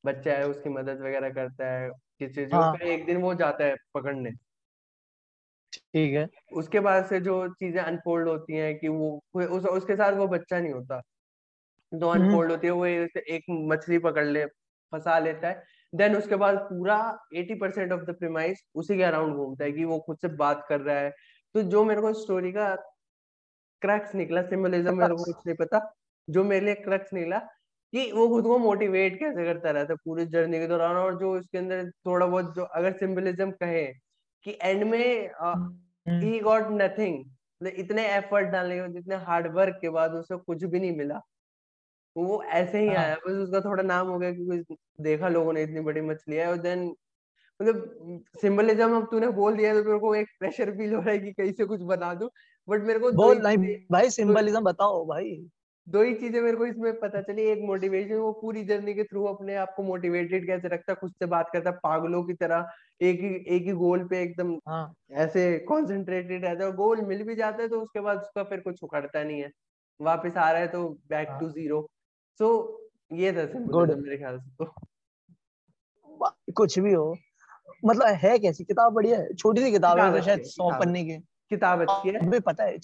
बच्चा 0.03 0.33
है 0.33 0.47
उसकी 0.47 0.69
मदद 0.71 1.01
वगैरह 1.01 1.29
करता 1.33 1.71
है 1.71 1.89
किसी 2.19 2.45
जो 2.47 2.63
हाँ. 2.63 2.75
एक 2.85 3.05
दिन 3.05 3.21
वो 3.21 3.33
जाता 3.35 3.65
है 3.65 3.75
पकड़ने। 3.93 4.31
ठीक 5.85 6.13
है। 6.13 6.27
उसके 6.53 6.79
बाद 6.81 7.05
से 7.05 7.19
जो 7.21 7.47
चीज़ें 7.53 7.81
अनफोल्ड 7.81 8.27
होती 8.27 8.53
हैं 8.55 8.77
कि 8.79 8.87
वो 8.89 9.09
उस, 9.35 9.65
उसके 9.65 9.95
साथ 9.95 10.13
वो 10.13 10.27
बच्चा 10.29 10.59
नहीं 10.59 10.73
होता। 10.73 11.01
जो 11.91 12.09
अनफोल्ड 12.09 12.51
होती 12.51 12.67
है 12.67 12.73
वो 12.73 12.85
एक 12.85 13.43
मछली 13.69 13.97
पकड़ 13.99 14.25
ले 14.27 14.45
फंसा 14.93 15.17
लेता 15.19 15.47
है। 15.49 15.63
देन 15.93 16.15
उसके 16.15 16.35
बाद 16.37 16.57
पूरा 16.63 16.97
80 17.35 17.55
परसेंट 17.57 17.91
ऑफ़ 17.93 18.01
द 18.03 18.15
प्रीमाइस 18.17 18.63
उसी 18.75 18.97
के 18.97 19.03
अराउंड 19.03 19.35
घूमता 19.35 19.63
है 19.65 19.71
कि 19.71 19.83
वो 19.85 19.99
खुद 20.01 20.17
से 20.19 20.27
बात 20.37 20.65
कर 20.69 20.81
रहा 20.81 20.99
है 20.99 21.11
तो 21.55 21.61
जो 21.63 21.83
मेरे 21.85 22.01
को 22.01 22.13
स्टोरी 22.13 22.51
का 22.51 22.73
क्रक्स 23.81 24.15
निकला 24.15 24.41
सिंबलिज्म 24.41 24.97
मेरे 24.97 25.15
को 25.15 25.23
कुछ 25.23 25.35
नहीं 25.47 25.55
पता 25.55 25.79
जो 26.27 26.43
मेरे 26.43 26.65
लिए 26.65 26.73
क्रक्स 26.75 27.13
निकला 27.13 27.37
कि 27.93 28.11
वो 28.11 28.27
खुद 28.29 28.43
को 28.43 28.57
मोटिवेट 28.57 29.19
कैसे 29.19 29.45
करता 29.45 29.71
रहता 29.71 29.93
है 29.93 29.97
पूरी 30.05 30.25
जर्नी 30.25 30.59
के 30.59 30.67
दौरान 30.67 30.95
और 30.95 31.19
जो 31.19 31.31
उसके 31.37 31.57
अंदर 31.57 31.89
थोड़ा 32.05 32.25
बहुत 32.25 32.55
जो 32.55 32.63
अगर 32.79 32.97
सिंबलिज्म 32.97 33.51
कहे 33.51 33.85
कि 34.45 34.57
एंड 34.61 34.83
में 34.83 35.29
ही 36.07 36.39
गॉट 36.39 36.67
नथिंग 36.71 37.67
इतने 37.67 38.07
एफर्ट 38.15 38.47
डालने 38.47 38.79
के 38.79 38.91
जितने 38.93 39.15
हार्ड 39.23 39.47
वर्क 39.55 39.77
के 39.81 39.89
बाद 39.89 40.13
उसे 40.13 40.37
कुछ 40.37 40.63
भी 40.63 40.79
नहीं 40.79 40.95
मिला 40.97 41.21
वो 42.15 42.43
ऐसे 42.43 42.79
ही 42.79 42.87
हाँ. 42.87 42.95
आया 42.95 43.15
बस 43.15 43.33
उसका 43.37 43.59
थोड़ा 43.61 43.83
नाम 43.83 44.07
हो 44.07 44.19
गया 44.19 44.31
क्योंकि 44.31 44.75
देखा 45.01 45.29
लोगों 45.29 45.53
ने 45.53 45.63
इतनी 45.63 45.79
बड़ी 45.79 46.01
मछली 46.01 46.35
है 46.35 46.47
और 46.47 46.57
देन 46.57 46.93
मतलब 47.59 48.23
सिंबलिज्म 48.41 48.95
अब 48.95 49.07
तूने 49.11 49.27
बोल 49.33 49.55
दिया 49.57 49.73
तो 49.73 49.83
मेरे 49.83 49.99
को 49.99 50.13
एक 50.15 50.27
प्रेशर 50.39 50.71
फील 50.77 50.93
हो 50.93 51.01
रहा 51.01 51.11
है 51.11 51.19
कि 51.19 51.31
कहीं 51.33 51.51
से 51.53 51.65
कुछ 51.65 51.81
बना 51.83 52.13
दूँ। 52.13 52.29
बट 52.67 52.81
मेरे 52.83 52.99
को 52.99 53.11
बोल 53.13 53.37
नहीं 53.39 53.57
भाई 53.91 54.09
सिंबलिज्म 54.11 54.61
बताओ 54.63 55.05
भाई। 55.05 55.35
दो 55.87 56.01
ही 56.01 56.13
चीज़ें 56.15 56.41
मेरे 56.41 56.57
को 56.57 56.65
इसमें 56.65 56.99
पता 56.99 57.21
चली। 57.21 57.43
एक 57.43 57.59
मोटिवेशन 57.63 58.15
वो 58.15 58.31
पूरी 58.41 58.63
जर्नी 58.65 58.93
के 58.93 59.03
थ्रू 59.03 59.23
अपने 59.25 59.55
आप 59.55 59.73
को 59.77 59.83
मोटिवेटेड 59.83 60.45
कैसे 60.47 60.67
रखता 60.67 60.93
खुद 60.93 61.11
से 61.13 61.25
बात 61.25 61.49
करता 61.53 61.71
पागलों 61.83 62.23
की 62.23 62.33
तरह 62.33 62.67
एक 63.01 63.19
ही 63.21 63.33
एक 63.55 63.65
ही 63.65 63.71
गोल 63.73 64.07
पे 64.07 64.21
एकदम 64.21 64.53
हाँ. 64.67 64.93
ऐसे 65.13 65.57
कॉन्सेंट्रेटेड 65.67 66.45
रहता 66.45 66.65
है 66.65 66.71
गोल 66.75 67.01
मिल 67.05 67.23
भी 67.23 67.35
जाता 67.35 67.61
है 67.63 67.67
तो 67.69 67.81
उसके 67.81 67.99
बाद 67.99 68.17
उसका 68.19 68.43
फिर 68.43 68.59
कुछ 68.61 68.83
उखड़ता 68.83 69.23
नहीं 69.23 69.41
है। 69.41 69.51
वापस 69.99 70.37
आ 70.37 70.49
रहा 70.51 70.61
है 70.61 70.67
तो 70.67 70.87
बैक 71.09 71.37
टू 71.39 71.49
ज़ीरो 71.51 71.87
सो 72.39 72.49
ये 73.13 73.31
था 73.33 73.43
मेरे 73.95 74.17
ख्याल 74.17 74.39
से 74.39 74.49
तो। 74.59 74.73
कुछ 76.53 76.77
भी 76.79 76.93
हो। 76.93 77.15
मतलब 77.85 78.07
है 78.15 78.37
कैसी? 78.39 78.63
किताब 78.63 78.93
बढ़िया 78.93 79.19
है। 79.19 79.33
छोटी 79.33 79.61
सी 79.61 79.71
किताब 79.71 79.99
है 79.99 80.21
शायद 80.21 80.41
सौ 80.43 80.69
पन्ने 80.79 81.03
की। 81.03 81.17
किताब 81.51 81.81
अच्छी 81.81 82.09
है। 82.09 82.25
मुझे 82.25 82.39
पता 82.39 82.63
है 82.63 82.77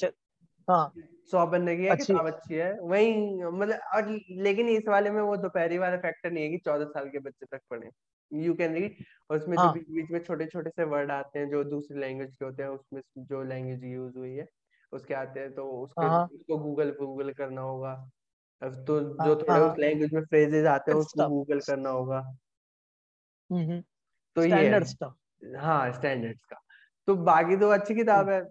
हाँ। 0.67 0.91
सौ 1.31 1.45
पन्ने 1.47 1.75
की 1.77 1.85
है 1.85 1.95
किताब 1.95 2.27
अच्छी 2.27 2.55
है। 2.55 2.71
वही 2.79 3.13
मतलब 3.43 3.79
और 3.95 4.09
लेकिन 4.41 4.69
इस 4.69 4.87
वाले 4.87 5.09
में 5.09 5.21
वो 5.21 5.35
दोपहरी 5.37 5.77
वाला 5.77 5.97
फैक्टर 5.97 6.31
नहीं 6.31 6.43
है 6.43 6.49
कि 6.49 6.57
चौदह 6.57 6.85
साल 6.85 7.07
के 7.09 7.19
बच्चे 7.19 7.45
तक 7.45 7.61
पढ़े। 7.69 7.89
यू 8.31 8.53
कैन 8.53 8.73
रीड 8.73 8.95
और 9.29 9.37
उसमें 9.37 9.57
हाँ. 9.57 9.67
जो 9.67 9.73
बीच 9.73 9.89
बीच 9.89 10.11
में 10.11 10.19
छोटे 10.19 10.45
छोटे 10.45 10.69
से 10.69 10.83
वर्ड 10.83 11.11
आते 11.11 11.39
हैं 11.39 11.49
जो 11.49 11.63
दूसरी 11.63 11.99
लैंग्वेज 11.99 12.35
के 12.35 12.45
होते 12.45 12.63
हैं 12.63 12.69
उसमें 12.69 13.01
जो 13.17 13.43
लैंग्वेज 13.43 13.83
यूज़ 13.83 14.17
हुई 14.17 14.35
है 14.35 14.47
उसके 14.91 15.13
आते 15.13 15.39
हैं 15.39 15.53
तो 15.53 15.69
उसको 15.83 16.01
हाँ. 16.01 16.25
उसको 16.25 16.57
गूगल 16.57 16.91
गूगल 16.99 17.31
करना 17.33 17.61
होगा। 17.61 17.93
तो 18.61 18.99
हाँ, 18.99 19.27
जो 19.27 19.35
थोड़े 19.35 19.59
उस 19.59 19.77
लैंग्वेज 19.79 20.13
में 20.13 20.21
फ्रेजेस 20.21 20.65
आते 20.65 20.91
हैं 20.91 20.99
उसको 20.99 21.29
गूगल 21.29 21.59
करना 21.59 21.89
होगा। 21.89 22.37
तो 24.35 24.43
ये 24.43 24.49
हाँ। 25.57 25.91
स्टैंडर्ड्स 25.91 26.43
का। 26.45 26.59
तो 27.07 27.15
बाकी 27.25 27.55
तो 27.57 27.69
अच्छी 27.69 27.95
किताब 27.95 28.29
है। 28.29 28.41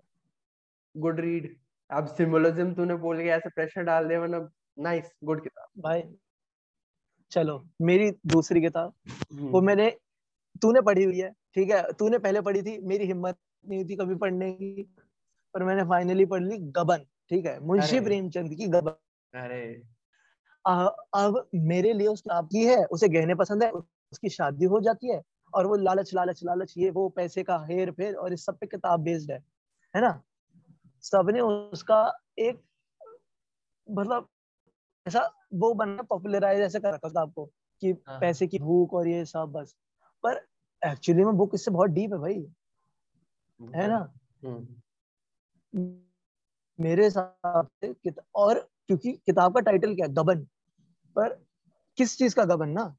गुड 0.94 1.20
रीड 1.20 1.54
अब 1.90 2.06
सिम्बोलिज्म 2.06 2.72
तूने 2.74 2.94
बोल 2.96 3.18
के 3.18 3.28
ऐसे 3.28 3.48
प्रेशर 3.48 3.82
डाल 3.82 4.08
दिया 4.08 4.22
मतलब 4.22 4.50
नाइस 4.78 5.10
गुड 5.24 5.42
किताब। 5.42 5.82
भाई 5.82 6.02
चलो 7.32 7.62
मेरी 7.82 8.10
दूसरी 8.26 8.60
किताब। 8.60 8.92
वो 9.32 9.46
हम्म। 9.48 9.66
मैंने 9.66 9.90
तूने 10.62 10.80
पढ़ी 10.80 11.04
हुई 11.04 11.18
है 11.18 11.30
ठीक 11.54 11.70
है? 11.70 11.82
तूने 11.92 12.18
पहले 12.18 12.40
पढ़ी 12.40 12.62
थी 12.62 12.78
मेरी 12.86 13.06
हिम्मत 13.06 13.36
नहीं 13.68 13.84
थी 13.84 13.96
कभी 13.96 14.14
पढ़ने 14.14 14.52
की 14.52 14.82
पर 15.54 15.62
मैंने 15.64 15.84
फाइनली 15.84 16.26
पढ़ 16.26 16.42
ली 16.42 16.58
गबन 16.58 17.04
ठीक 17.30 17.46
है? 17.46 17.58
मुंशी 17.60 18.00
प्रेमचंद 18.00 18.54
की 18.54 18.66
गबन। 18.68 19.40
अरे। 19.40 19.64
अब 20.64 21.48
मेरे 21.54 21.92
लिए 21.92 22.06
उस 22.06 22.20
किताब 22.20 22.46
की 22.46 22.64
है 22.66 22.84
उसे 22.86 23.08
गहने 23.08 23.34
पसंद 23.34 23.62
है 23.62 23.70
उसकी 23.72 24.28
शादी 24.28 24.64
हो 24.64 24.80
जाती 24.80 25.12
है 25.12 25.20
और 25.54 25.66
वो 25.66 25.76
लालच 25.76 26.14
लालच 26.14 26.40
लालच 26.44 26.74
ये 26.78 26.90
वो 26.90 27.08
पैसे 27.08 27.42
का 27.42 27.64
हेर 27.70 27.90
फेर 27.90 28.14
और 28.14 28.32
इस 28.32 28.44
सब 28.44 28.58
पे 28.58 28.66
किताब 28.66 29.00
बेस्ड 29.00 29.30
है 29.30 29.38
है 29.96 30.02
ना? 30.02 30.22
सबने 31.00 31.40
उसका 31.40 32.18
एक 32.38 32.62
मतलब 33.90 34.28
ऐसा 35.06 35.30
वो 35.54 35.74
बनना 35.74 36.02
पॉपुलराइज 36.02 36.60
ऐसे 36.60 36.80
कर 36.80 36.94
रखा 36.94 37.08
था 37.08 37.22
आपको 37.22 37.44
कि 37.80 37.90
हाँ। 37.92 38.20
पैसे 38.20 38.46
की 38.46 38.58
भूख 38.58 38.94
और 38.94 39.08
ये 39.08 39.24
सब 39.24 39.52
बस। 39.52 39.76
पर 40.22 40.46
एक्चुअली 40.86 41.24
में 41.24 41.36
बुक 41.36 41.50
इससे 41.54 41.70
बहुत 41.70 41.90
डीप 41.90 42.12
है 42.12 42.18
भाई 42.18 42.46
है 43.60 43.88
ना? 43.88 44.12
हम्म। 44.44 44.66
मेरे 46.80 47.04
हिसाब 47.04 47.68
से 47.84 48.12
और 48.34 48.58
क्योंकि 48.86 49.12
किताब 49.12 49.54
का 49.54 49.60
टाइटल 49.60 49.94
क्या 49.94 50.06
है? 50.06 50.12
गबन। 50.12 50.44
पर 51.16 51.44
किस 51.96 52.18
चीज़ 52.18 52.36
का 52.36 52.44
गबन 52.44 52.68
ना? 52.68 52.96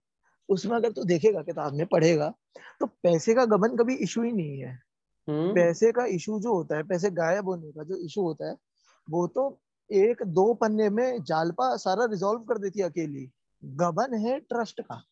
उसमें 0.50 0.76
अगर 0.76 0.92
तू 0.92 1.04
देखेगा 1.04 1.42
किताब 1.42 1.74
में 1.74 1.86
पढ़ेगा 1.86 2.34
तो 2.80 2.86
पैसे 2.86 3.34
का 3.34 3.46
गबन 3.46 3.76
कभी 3.78 3.96
इशू 3.96 4.24
ही 4.24 4.32
नहीं 4.32 4.60
है। 4.60 4.80
हम्म। 5.28 5.56
पैसे 5.56 5.92
का 5.92 6.06
इशू 6.06 6.40
जो 6.40 6.54
होता 6.54 6.76
है 6.76 6.84
पैसे 6.84 7.10
गायब 7.12 7.50
होने 7.50 7.72
का 7.72 7.84
जो 7.84 7.96
इशू 7.96 8.22
होता 8.22 8.50
है 8.50 8.56
वो 9.10 9.28
तो 9.28 9.60
एक 9.92 10.24
दो 10.24 10.54
पन्ने 10.54 10.90
में 10.90 11.24
जालपा 11.24 11.76
सारा 11.76 12.06
रिजोल्व 12.06 12.40
कर 12.40 12.58
देती 12.58 12.80
है 12.80 12.86
अकेली। 12.86 13.30
गबन 13.66 14.14
है 14.14 14.40
ट्रस्ट 14.40 14.82
का। 14.82 15.04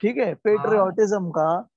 ठीक 0.00 0.16
है? 0.16 0.34
पेट्रियोटिज्म 0.34 1.22
हाँ। 1.22 1.30
का। 1.30 1.68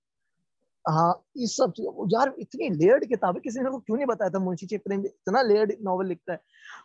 हाँ 0.90 1.24
इस 1.38 1.58
सब 1.58 1.72
चीज़ 1.72 1.88
यार 1.88 2.34
इतनी 2.40 2.70
लेयर्ड 2.70 3.06
किताब 3.06 3.36
है 3.36 3.42
किसी 3.42 3.60
ने 3.60 3.70
को 3.70 3.80
क्यों 3.80 3.98
नहीं 3.98 4.08
बताया 4.08 4.30
था? 4.30 4.40
मुंशी 4.40 4.78
प्रेम 4.78 5.06
इतना 5.06 5.42
लेयर्ड 5.42 5.74
नॉवल 5.82 6.08
लिखता 6.08 6.34
है। 6.34 6.42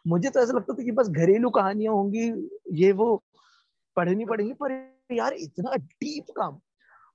मुझे 0.07 0.31
तो 0.31 0.41
ऐसा 0.41 0.53
लगता 0.53 0.75
था 0.75 0.83
कि 0.83 0.93
बस 0.93 1.09
घरेलू 1.09 1.51
कहानियाँ 1.51 1.95
होंगी 1.95 2.51
ये 2.73 2.93
वो 2.93 3.25
पढ़नी 3.97 4.25
पड़ेंगी 4.25 4.53
पर 4.53 4.96
यार 5.11 5.33
इतना 5.33 5.75
डीप 5.77 6.31
काम। 6.37 6.61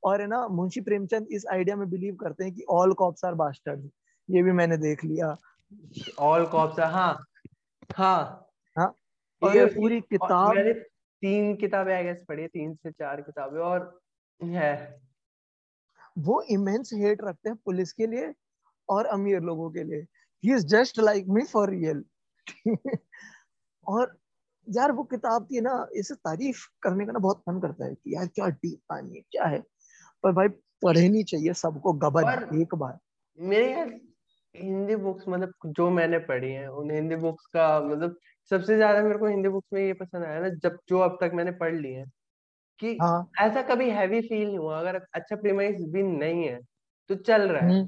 और 0.04 0.22
है 0.22 0.28
ना 0.28 0.48
मुंशी 0.48 0.82
प्रेमचंद 0.82 1.28
इस 1.32 1.46
आइडिया 1.52 1.76
में 1.76 1.90
बिलीव 1.90 2.16
करते 2.16 2.44
हैं 2.44 2.54
कि 2.54 2.64
ऑल 2.70 2.94
कॉप्स 2.94 3.26
आर 3.26 3.34
बास्टर्ड 3.34 3.90
ये 4.30 4.42
भी 4.44 4.52
मैंने 4.52 4.78
देख 4.78 5.04
लिया। 5.06 5.36
ऑल 6.20 6.46
कॉप्स 6.46 6.80
हाँ 6.80 7.26
हाँ। 7.96 8.48
हाँ 8.78 8.94
और 9.42 9.56
ये 9.58 9.66
पूरी 9.66 10.00
किताब 10.02 10.56
मैंने 10.56 10.74
तीन 10.74 11.56
किताबें 11.56 11.94
आई 11.94 12.04
गेस 12.04 12.24
पढ़ी 12.28 12.48
तीन 12.48 12.74
से 12.76 12.92
चार 12.92 13.22
किताबें 13.22 13.60
और 13.60 14.00
है। 14.42 15.02
वो 16.18 16.42
इमेंस 16.52 16.90
हेट 16.94 17.22
रखते 17.24 17.50
हैं 17.50 17.58
पुलिस 17.66 17.94
के 17.94 18.08
लिए 18.08 18.34
और 18.90 19.06
अमीर 19.06 19.40
लोगों 19.42 19.70
के 19.72 19.84
लिए। 19.84 20.06
He 20.44 20.54
is 20.54 20.66
just 20.68 21.00
like 21.00 21.26
me 21.30 21.44
for 21.44 21.70
real 21.70 22.04
और 23.86 24.18
यार 24.68 24.92
वो 24.92 25.04
किताब 25.04 25.44
की 25.44 25.62
ना 25.62 25.88
इसे 25.96 26.16
तारीफ़ 26.16 26.66
करने 26.82 27.06
का 27.06 27.12
ना 27.12 27.20
बहुत 27.20 27.44
मन 27.50 27.60
करता 27.60 27.86
है 27.86 27.96
कि 27.96 28.16
यार 28.16 28.28
क्या 28.28 28.48
डीप 28.48 28.80
कहानी 28.90 29.16
है 29.16 29.22
क्या 29.32 29.46
है 29.46 29.60
पर 30.24 30.32
भाई 30.32 30.48
पढ़नी 30.82 31.24
चाहिए 31.24 31.54
सबको 31.54 31.94
गबन 31.94 32.60
एक 32.62 32.76
बार 32.76 32.98
मेरे 33.40 33.72
यार 33.72 34.00
हिंदी 34.56 34.96
बुक्स 34.96 35.26
मतलब 35.30 35.54
जो 35.66 35.90
मैंने 35.90 36.18
पढ़ी 36.20 36.52
है 36.52 36.68
उन 36.72 36.92
हिंदी 36.92 37.16
बुक्स 37.16 37.46
का 37.46 37.68
मतलब 37.82 38.18
सबसे 38.52 38.76
ज़्यादा 38.76 39.02
मेरे 39.04 39.20
को 39.20 39.28
हिंदी 39.28 39.50
बुक्स 39.50 39.68
में 39.74 39.82
ये 39.82 39.94
पसंद 39.94 40.24
आया 40.24 40.40
ना 40.40 40.50
जब 40.50 40.78
जो 40.90 41.00
अब 41.00 41.18
तक 41.22 41.32
मैंने 41.34 41.52
पढ़ 41.52 41.76
ली 41.76 41.94
है 41.94 42.06
कि 42.80 42.98
हाँ. 43.02 43.30
ऐसा 43.40 43.62
कभी 43.62 43.90
हैवी 43.90 44.22
फील 44.22 44.48
नहीं 44.48 44.58
हुआ 44.58 44.80
अगर 44.80 44.96
अच्छा 45.14 45.36
प्रीमाइस 45.36 45.76
भी 45.82 46.04
नहीं 46.04 46.44
है 46.44 46.60
तो 47.10 47.16
चल 47.16 47.42
रहा 47.42 47.62
है 47.64 47.70
हम्म, 47.70 47.88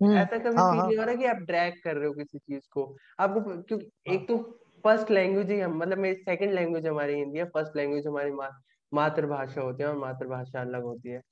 हम्म। 0.00 0.16
ऐसा 0.16 0.38
कभी 0.38 0.56
हाँ, 0.56 0.70
फील 0.70 0.80
हाँ. 0.80 0.88
नहीं 0.88 0.96
हो 0.98 1.04
रहा 1.04 1.14
कि 1.14 1.24
आप 1.24 1.36
ड्रैग 1.36 1.74
कर 1.84 1.96
रहे 1.96 2.06
हो 2.06 2.12
किसी 2.12 2.38
चीज़ 2.38 2.68
को 2.70 2.96
आपको 3.18 3.62
क्योंकि. 3.62 4.14
एक 4.14 4.28
तो 4.28 4.61
फ़र्स्ट 4.84 5.10
लैंग्वेज 5.10 5.50
ही 5.50 5.58
हम 5.60 5.76
मतलब 5.78 5.98
मेरी 5.98 6.16
सेकंड 6.16 6.52
लैंग्वेज 6.52 6.86
हमारी 6.86 7.14
हिंदी 7.14 7.38
है 7.38 7.44
फ़र्स्ट 7.50 7.76
लैंग्वेज 7.76 8.06
हमारी 8.06 8.30
मा, 8.32 8.48
मातृभाषा 8.92 9.60
होती 9.60 9.82
है 9.82 9.88
और 9.88 9.96
मातृभाषा 9.98 10.60
अलग 10.60 10.82
होती 10.82 11.08
है 11.08 11.22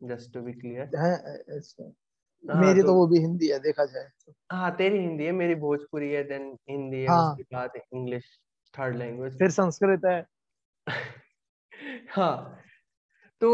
जस्ट 0.00 0.32
टू 0.34 0.40
बी 0.40 0.52
क्लियर 0.52 0.86
मेरी 2.44 2.80
तो, 2.82 2.86
तो 2.86 2.94
वो 2.94 3.06
भी 3.06 3.18
हिंदी 3.18 3.48
है 3.48 3.58
देखा 3.58 3.84
जाए 3.84 4.08
हाँ 4.52 4.70
तेरी 4.76 4.98
हिंदी 4.98 5.24
है 5.24 5.32
मेरी 5.32 5.54
भोजपुरी 5.56 6.10
है 6.12 6.22
देन 6.24 6.50
हिंदी 6.70 7.02
है 7.02 7.08
हाँ. 7.08 7.30
उसके 7.30 7.42
बाद 7.54 7.76
इंग्लिश 7.76 8.38
थर्ड 8.74 8.96
लैंग्वेज 8.96 9.38
फिर 9.38 9.50
संस्कृत 9.50 10.04
है। 10.06 10.20
हाँ 12.10 12.58
तो 13.40 13.48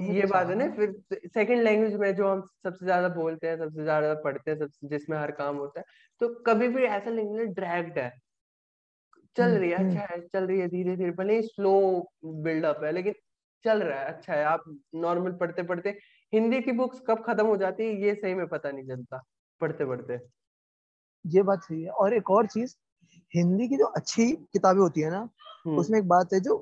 ये 0.00 0.26
बात 0.26 0.48
है 0.48 0.54
ना 0.54 0.68
फिर 0.76 0.92
सेकंड 1.28 1.62
लैंग्वेज 1.62 1.94
में 1.94 2.14
जो 2.16 2.28
हम 2.28 2.40
सबसे 2.64 2.84
ज़्यादा 2.84 3.08
बोलते 3.08 3.48
हैं 3.48 3.56
सबसे 3.58 3.82
ज़्यादा 3.82 4.14
पढ़ते 4.24 4.50
हैं 4.50 4.58
सबसे 4.58 4.88
जिसमें 4.88 5.16
हर 5.18 5.30
काम 5.32 5.56
होता 5.56 5.80
है 5.80 5.84
तो 6.20 6.28
कभी 6.44 6.68
भी 6.68 6.84
ऐसा 6.88 7.10
लैंग्वेज 7.10 7.48
ड्रैग्ड 7.54 7.98
है 7.98 8.10
चल 9.36 9.42
हम्म, 9.44 9.56
रही 9.56 9.70
है 9.70 9.76
अच्छा 9.76 10.00
हम्म। 10.00 10.14
है 10.14 10.20
चल 10.28 10.46
रही 10.46 10.60
है 10.60 10.68
धीरे 10.68 10.96
धीरे 10.96 11.10
भले 11.10 11.40
स्लो 11.42 11.72
बिल्डअप 12.24 12.84
है 12.84 12.92
लेकिन 12.92 13.14
चल 13.64 13.82
रहा 13.82 13.98
है 14.00 14.06
अच्छा 14.06 14.34
है 14.34 14.44
आप 14.44 14.64
नॉर्मल 14.96 15.32
पढ़ते 15.32 15.62
पढ़ते 15.62 15.90
हिंदी 16.32 16.60
की 16.60 16.72
बुक्स 16.72 17.00
कब 17.08 17.22
खत्म 17.26 17.46
हो 17.46 17.56
जाती 17.56 17.84
है 17.84 18.00
ये 18.02 18.14
सही 18.14 18.34
में 18.34 18.46
पता 18.48 18.70
नहीं 18.70 18.86
चलता 18.86 19.22
पढ़ते 19.60 19.84
पढ़ते 19.84 20.18
ये 21.24 21.42
बात 21.42 21.62
सही 21.62 21.82
है 21.82 21.90
और 21.90 22.14
एक 22.14 22.30
और 22.30 22.46
चीज़ 22.46 22.74
हिंदी 23.34 23.68
की 23.68 23.76
जो 23.76 23.86
अच्छी 23.96 24.30
किताबें 24.52 24.80
होती 24.80 25.00
है 25.00 25.10
ना 25.10 25.28
हम्म। 25.66 25.78
उसमें 25.78 25.98
एक 25.98 26.08
बात 26.08 26.32
है 26.32 26.40
जो 26.40 26.56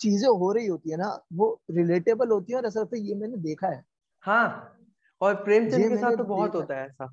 चीज़ें 0.00 0.28
हो 0.28 0.52
रही 0.52 0.66
होती 0.66 0.90
है 0.90 0.96
ना 0.96 1.08
वो 1.32 1.48
रिलेटेबल 1.70 2.28
होती 2.28 2.52
है 2.52 2.58
और 2.58 2.66
ऐसा 2.66 2.86
ये 2.94 3.14
मैंने 3.14 3.36
देखा 3.36 3.68
है 3.68 3.84
हाँ 4.22 4.76
और 5.20 5.34
प्रेमचंद 5.44 5.88
के 5.88 5.96
साथ 5.96 6.16
तो 6.16 6.24
बहुत 6.24 6.54
होता 6.54 6.76
है 6.76 6.86
ऐसा 6.86 7.06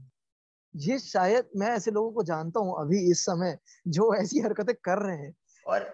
ये 0.77 0.97
शायद 0.99 1.49
मैं 1.55 1.67
ऐसे 1.67 1.91
लोगों 1.91 2.11
को 2.11 2.23
जानता 2.23 2.59
हूँ 2.59 2.75
अभी 2.79 2.99
इस 3.11 3.25
समय 3.25 3.57
जो 3.87 4.13
ऐसी 4.15 4.39
हरकतें 4.39 4.75
कर 4.83 4.99
रहे 4.99 5.17
हैं। 5.17 5.33
और 5.65 5.85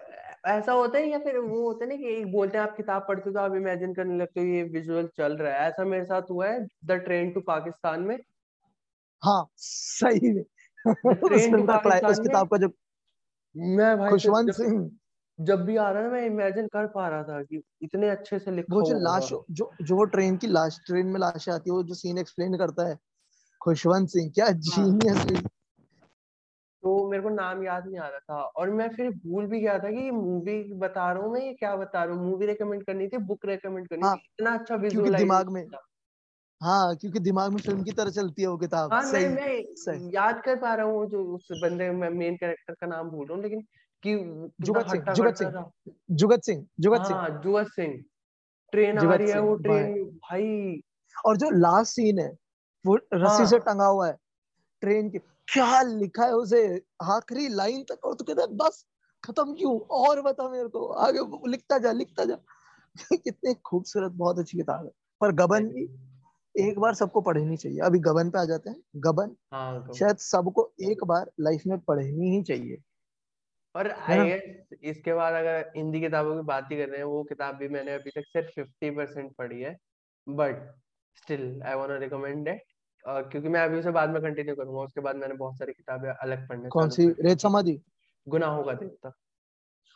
ऐसा 0.46 0.72
होता 0.72 0.98
है 0.98 1.08
या 1.08 1.18
फिर 1.18 1.38
वो 1.38 1.60
होता 1.62 1.84
है 1.84 1.90
ना 1.90 1.96
कि 1.96 2.14
एक 2.14 2.32
बोलते 2.32 2.58
हैं 2.58 2.64
आप 2.64 2.76
किताब 2.76 3.04
पढ़ते 3.08 3.28
हो 3.28 3.32
तो 3.32 3.40
आप 3.40 3.54
इमेजिन 3.54 3.94
करने 3.94 4.16
लगते 4.16 4.40
हो 4.40 4.46
ये 4.46 4.62
विजुअल 4.62 5.08
चल 5.16 5.36
रहा 5.36 5.52
है। 5.52 5.68
ऐसा 5.68 5.84
मेरे 5.84 6.04
साथ 6.04 6.30
हुआ 6.30 6.48
है 6.48 6.66
द 6.84 6.92
ट्रेन 7.04 7.30
टू 7.32 7.40
पाकिस्तान 7.40 8.00
में। 8.00 8.18
हाँ 9.22 9.46
सही 9.58 10.32
द 10.32 10.44
उस 11.06 11.16
ट्रेन 11.18 11.56
टू 11.56 11.66
किताब 11.66 12.48
का 12.48 12.56
जो 12.58 12.72
मैं 13.76 13.96
भाई 13.98 14.10
खुशवंत 14.10 14.52
सिंह। 14.52 14.90
जब 15.38 15.64
भी 15.64 15.76
आ 15.76 15.90
रहा 15.90 16.02
ना 16.02 16.08
मैं 16.08 16.26
इमेजिन 16.26 16.66
कर 16.66 16.86
पा 16.86 17.08
रहा 17.08 17.22
था 17.22 17.42
कि 17.42 17.62
इतने 17.82 18.08
अच्छे 18.08 18.38
से 18.38 18.50
लिखा 18.50 18.74
वो 18.76 18.82
जो 18.82 18.98
लाश 18.98 19.30
जो 19.50 19.70
जो 19.82 20.04
ट्रेन 20.04 20.36
की 20.36 20.46
लाश 20.46 20.78
ट्रेन 20.86 21.06
में 21.06 21.18
लाशें 21.20 21.52
आती 21.52 21.70
है 21.70 21.74
वो 21.76 21.82
जो 21.82 21.94
सीन 21.94 22.18
एक्सप्लेन 22.18 22.56
करता 22.58 22.88
है 22.88 22.98
खुशवंत 23.64 24.08
सिंह 24.08 24.30
क्या 24.30 24.44
हाँ। 24.44 24.52
जीनियस 24.52 25.42
तो 26.82 27.10
मेरे 27.10 27.22
को 27.22 27.28
नाम 27.28 27.62
याद 27.64 27.86
नहीं 27.86 27.98
आ 27.98 28.08
रहा 28.08 28.18
था 28.18 28.40
और 28.56 28.70
मैं 28.70 28.88
फिर 28.88 29.10
भूल 29.10 29.46
भी 29.46 29.60
गया 29.60 29.78
था 29.78 29.90
कि 29.90 30.04
ये 30.04 30.10
मूवी 30.10 30.72
बता 30.74 31.12
रहा 31.12 31.22
हूँ 31.22 31.32
मैं 31.32 31.40
ये 31.40 31.52
क्या 31.54 31.76
बता 31.76 32.04
रहा 32.04 32.14
हूँ। 32.14 32.26
मूवी 32.26 32.46
रेकमेंड 32.46 32.84
करनी 32.84 33.08
थी 33.08 33.16
बुक 33.16 33.46
रेकमेंड 33.46 33.88
करनी 33.88 34.06
हाँ। 34.06 34.16
थी। 34.16 34.20
इतना 34.20 34.54
अच्छा 34.54 34.76
क्योंकि 34.76 35.10
दिमाग 35.10 35.48
में 35.48 35.66
हाँ 36.60 36.96
क्योंकि 36.96 37.18
दिमाग 37.18 37.52
में 37.52 37.60
फ़िल्म 37.60 37.82
की 37.84 37.92
तरह 37.92 38.10
चलती 38.10 38.42
है 38.42 38.48
वो 38.48 38.56
किताब। 38.56 38.92
हाँ 38.92 39.02
सही 39.04 39.28
मैं 39.28 39.62
सही। 39.76 40.10
याद 40.16 40.42
कर 40.44 40.56
पा 40.56 40.74
रहा 40.74 40.86
हूँ 40.86 41.06
जो 41.10 41.24
उस 41.24 41.48
बंदे 41.62 41.90
मैं 41.90 42.10
मेन 42.10 42.36
कैरेक्टर 42.36 42.74
का 42.74 42.86
नाम 42.86 43.10
भूल 43.10 43.26
रहा 43.26 43.34
हूँ 43.34 43.42
लेकिन 43.42 43.60
कि 44.02 44.14
जुगत 44.60 44.88
सिंह 44.88 45.12
जुगत 45.14 45.36
सिंह 45.36 45.50
जुगत 46.10 46.42
सिंह 46.42 46.66
जुगत 46.80 47.04
सिंह। 47.06 47.18
हाँ 47.18 47.40
जुगत 47.42 47.66
सिंह। 47.66 48.02
ट्रेन 48.72 48.98
आ 48.98 49.14
रही 49.14 49.30
है 49.30 49.40
वो 49.40 49.54
ट्रेन 49.54 50.04
भाई। 50.04 50.80
और 51.26 51.36
जो 51.36 51.50
लास्ट 51.50 51.92
सीन 51.92 52.18
है 52.18 52.43
वो 52.86 52.96
रस्सी 52.96 53.46
से 53.46 53.56
हाँ। 53.56 53.60
टंगा 53.60 53.86
हुआ 53.86 54.08
है 54.08 54.18
ट्रेन 54.80 55.10
के। 55.10 55.18
क्या 55.18 55.82
लिखा 55.82 56.24
है 56.24 56.32
उसे? 56.32 56.82
आखिरी 57.02 57.48
लाइन 57.48 57.82
तक 57.82 58.04
और 58.04 58.14
तो 58.14 58.24
कहता 58.24 58.42
है 58.42 58.48
बस 58.48 58.86
खत्म 59.24 59.54
क्यों? 59.54 59.80
और 59.80 60.22
बता 60.22 60.48
मेरे 60.48 60.68
को 60.68 60.86
आगे 60.86 61.50
लिखता 61.50 61.78
जा 61.78 61.92
लिखता 61.92 62.24
जा। 62.24 62.38
कितने 63.12 63.54
खूबसूरत 63.54 64.12
बहुत 64.12 64.38
अच्छी 64.38 64.58
किताब 64.58 64.84
है। 64.84 64.90
पर 65.20 65.32
गबन 65.32 65.68
भी 65.68 65.84
एक 66.56 66.78
बार 66.78 66.94
सबको 66.94 67.20
पढ़नी 67.20 67.56
चाहिए। 67.56 67.78
अभी 67.78 67.98
गबन 67.98 68.30
पे 68.30 68.38
आ 68.38 68.44
जाते 68.44 68.70
हैं। 68.70 68.82
गबन 68.96 69.36
हाँ 69.52 69.92
शायद 69.92 70.16
सबको 70.16 70.72
एक 70.82 71.04
बार 71.04 71.30
लाइफ 71.40 71.62
में 71.66 71.78
पढ़नी 71.78 72.36
ही 72.36 72.42
चाहिए। 72.42 72.78
और 73.76 73.90
आई 73.90 74.30
इसके 74.82 75.14
बाद 75.14 75.34
अगर 75.34 75.72
हिंदी 75.76 76.00
किताबों 76.00 76.34
की 76.34 76.42
बात 76.42 76.68
ही 76.72 76.76
कर 76.76 76.88
रहे 76.88 76.98
हैं 76.98 77.04
वो 77.04 77.24
किताब 77.24 77.56
भी 77.56 77.68
मैंने 77.68 77.94
अभी 77.94 78.10
तक 78.10 78.24
सिर्फ़ 78.26 78.48
फिफ्टी 78.48 78.90
परसेंट 78.90 79.32
पढ़ी 79.36 79.60
है। 79.60 79.76
But 80.28 80.74
still 81.16 81.62
I 81.62 81.74
want 81.74 81.90
recommend 81.90 82.48
क्योंकि 83.08 83.48
मैं 83.48 83.60
अभी 83.60 83.78
उसे 83.78 83.90
बाद 83.90 84.10
में 84.10 84.22
कंटिन्यू 84.22 84.54
करूँगा 84.54 84.80
उसके 84.80 85.00
बाद 85.00 85.16
मैंने 85.16 85.34
बहुत 85.34 85.58
सारी 85.58 85.72
किताबें 85.72 86.08
अलग 86.10 86.48
पढ़ने 86.48 86.68
कौन 86.68 86.88
सी? 86.88 87.08
रेत 87.20 87.38
समाधि? 87.38 87.82
गुनाहों 88.28 88.64
का 88.64 88.72
देवता 88.72 89.12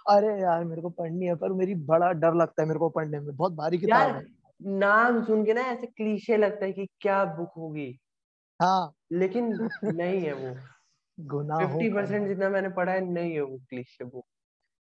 अरे 0.09 0.41
यार 0.41 0.65
मेरे 0.65 0.83
को 0.83 0.91
पढ़नी 0.91 1.27
है 1.27 1.35
पर 1.35 1.53
मेरी 1.53 1.75
बड़ा 1.75 2.13
डर 2.13 2.35
लगता 2.35 2.63
है 2.63 2.69
मेरे 2.69 2.79
को 2.79 2.89
पढ़ने 2.89 3.21
में 3.21 3.37
बहुत 3.37 3.53
भारी 3.53 3.79
किताब 3.79 4.17
है। 4.17 4.27
नाम 4.63 5.25
सुन 5.25 5.45
के 5.45 5.55
ना 5.55 5.61
ऐसे 5.61 5.87
क्लीशे 5.87 6.37
लगता 6.37 6.65
है 6.65 6.73
कि 6.73 6.89
क्या 7.01 7.25
बुक 7.25 7.53
होगी। 7.57 7.99
हाँ। 8.63 8.95
लेकिन 9.13 9.69
नहीं 9.85 10.21
है 10.21 10.33
वो। 10.33 10.57
गुनाहों 11.21 11.67
फिफ्टी 11.67 11.91
परसेंट 11.91 12.29
जितना 12.29 12.49
मैंने 12.49 12.69
पढ़ा 12.69 12.93
है 12.93 13.01
नहीं 13.01 13.35
है 13.35 13.41
वो 13.41 13.59
क्लीशे 13.59 14.05
बुक। 14.05 14.25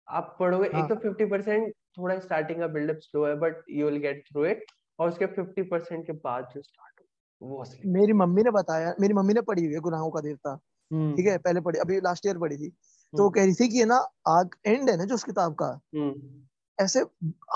आप 0.08 0.36
पढ़ोगे 0.40 0.68
हाँ. 0.68 0.82
एक 0.82 0.88
तो 0.88 0.96
फिफ्टी 0.96 1.24
परसेंट 1.24 1.74
थोड़ा 1.98 2.18
स्टार्टिंग 2.18 2.58
का 2.58 2.66
बिल्डअप 2.66 2.96
स्लो 2.96 3.26
है 3.26 3.36
but 3.36 3.64
you 3.70 3.90
will 3.90 3.98
get 3.98 4.24
through 4.32 4.44
it 4.44 4.64
और 4.98 5.08
उसके 5.08 5.26
फिफ्टी 5.26 5.62
परसेंट 5.62 6.06
के 6.06 6.12
बाद 6.12 6.48
जो 6.54 6.62
स्टार्ट 6.62 6.95
वो 7.42 7.60
असली 7.62 7.90
मेरी 7.90 8.12
मम्मी 8.12 8.42
ने 8.42 8.50
बताया 8.50 8.94
मेरी 9.00 9.14
मम्मी 9.14 9.34
ने 9.34 9.40
पढ़ी 9.40 9.64
हुई 9.64 9.74
है 9.74 9.80
गुनाहों 9.80 10.10
का 10.10 10.20
देवता 10.20 10.58
हम्म। 10.90 11.14
ठीक 11.16 11.26
है? 11.26 11.38
पहले 11.38 11.60
पढ़ी 11.60 11.78
अभी 11.78 12.00
लास्ट 12.00 12.26
ईयर 12.26 12.38
पढ़ी 12.38 12.56
थी। 12.56 12.68
तो 12.68 13.22
वो 13.22 13.24
हम्म। 13.24 13.34
कह 13.34 13.44
रही 13.44 13.54
थी 13.54 13.68
कि 13.68 13.84
ना 13.84 13.96
आग 14.28 14.56
एंड 14.66 14.90
है 14.90 14.96
ना 14.96 15.04
जो 15.04 15.14
उस 15.14 15.24
किताब 15.24 15.54
का? 15.54 15.80
हम्म। 15.94 16.84
ऐसे 16.84 17.00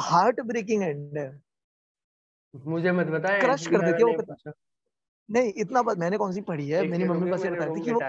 हार्ट 0.01 0.41
ब्रेकिंग 0.41 0.83
एंड 0.83 1.19
है। 1.19 1.43
मुझे 2.55 2.93
मत 2.93 3.07
बता 3.07 3.39
क्रश 3.39 3.67
कर 3.67 3.85
देती 3.85 4.03
है 4.03 4.05
वो 4.05 4.13
नहीं 4.13 4.17
किताब। 4.17 4.53
नहीं 5.29 5.53
इतना 5.57 5.83
पता 5.83 6.01
मैंने 6.01 6.17
कौन 6.17 6.33
सी 6.33 6.41
पढ़ी 6.41 6.69
है? 6.69 6.87
मेरी 6.89 7.05
मम्मी 7.05 7.31
ये 7.31 7.51
बताती 7.51 7.81
थी 7.81 7.85
कि 7.85 7.93
वो 7.93 8.01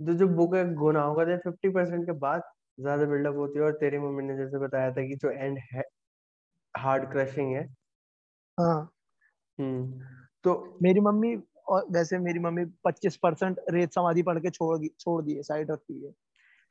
जो 0.00 0.14
जो 0.14 0.28
बुक 0.28 0.54
है 0.54 0.74
गुनाहों 0.74 1.14
का 1.14 1.36
फिफ्टी 1.36 1.68
परसेंट 1.68 2.06
के 2.06 2.12
बाद 2.12 2.42
ज़्यादा 2.80 3.04
बिल्डअप 3.04 3.34
होती 3.34 3.58
है 3.58 3.64
और 3.64 3.72
तेरी 3.72 3.98
मम्मी 3.98 4.22
ने 4.22 4.36
जैसे 4.36 4.58
बताया 4.58 4.90
था 4.90 5.02
कि 5.02 5.16
जो 5.16 5.30
एंड 5.30 5.58
है 5.72 5.82
हार्ड 6.76 7.10
क्रशिंग 7.12 7.52
है। 7.56 7.64
हाँ। 8.58 8.90
हम्म। 9.58 10.19
तो 10.44 10.54
मेरी 10.82 11.00
मम्मी 11.00 11.34
और 11.68 11.86
वैसे 11.90 12.18
मेरी 12.18 12.38
मम्मी 12.38 12.64
25 12.84 13.16
परसेंट 13.16 13.60
रेत 13.70 13.92
समाधि 13.92 14.22
पढ़ 14.22 14.38
के 14.38 14.50
छोड़ 14.50 14.78
छोड़ 15.00 15.22
दिए 15.24 15.42
साइड 15.42 15.70
रखती 15.70 16.04
है 16.04 16.12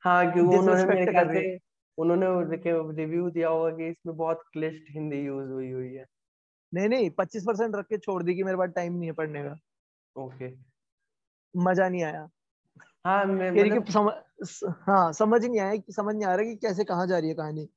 हाँ 0.03 0.31
क्योंकि 0.33 0.57
उन्होंने 0.57 0.85
मेरे 0.85 1.07
ख्याल 1.07 1.29
से 1.29 1.57
उन्होंने 1.97 2.25
रिव्यू 2.95 3.29
दिया 3.29 3.49
होगा 3.49 3.69
कि 3.71 3.87
इसमें 3.89 4.15
बहुत 4.17 4.43
क्लिष्ट 4.53 4.85
हिंदी 4.89 5.17
यूज़ 5.17 5.49
हुई 5.51 5.71
हुई 5.71 5.93
है। 5.93 6.05
नहीं 6.73 6.89
नहीं 6.89 7.09
25 7.09 7.43
परसेंट 7.47 7.75
रख 7.75 7.85
के 7.85 7.97
छोड़ 7.97 8.21
दी 8.23 8.35
कि 8.35 8.43
मेरे 8.43 8.57
पास 8.57 8.69
टाइम 8.69 8.93
नहीं 8.93 9.05
है 9.05 9.13
पढ़ने 9.13 9.43
का। 9.43 9.55
ओके 10.15 10.49
मज़ा 11.53 11.87
नहीं 11.89 12.03
आया। 12.03 12.27
हाँ 13.05 13.25
मैं 13.25 13.51
मतलब 13.51 13.85
कि 13.85 13.91
समझ 13.91 14.13
हाँ 14.87 15.11
समझ 15.13 15.43
नहीं 15.45 15.59
आया 15.59 15.75
कि 15.75 15.91
समझ 15.91 16.15
नहीं 16.15 16.25
आ 16.25 16.35
रहा 16.35 16.45
कि 16.45 16.55
कैसे 16.57 16.83
कहाँ 16.83 17.07
जा 17.07 17.17
रही 17.19 17.29
है 17.29 17.35
कहानी। 17.35 17.67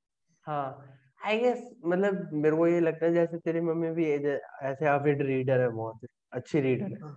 हाँ 0.46 1.01
आई 1.22 1.38
गेस 1.38 1.58
मतलब 1.86 2.30
मेरे 2.34 2.56
को 2.56 2.66
ये 2.66 2.80
लगता 2.80 3.06
है 3.06 3.12
जैसे 3.14 3.38
तेरी 3.38 3.60
मम्मी 3.60 3.90
भी 3.92 4.04
ऐसे 4.62 4.86
अविड 4.88 5.22
रीडर 5.22 5.60
है 5.60 5.68
बहुत 5.70 6.06
अच्छी 6.32 6.60
रीडर 6.60 6.84
है। 6.86 6.98
हाँ, 7.02 7.16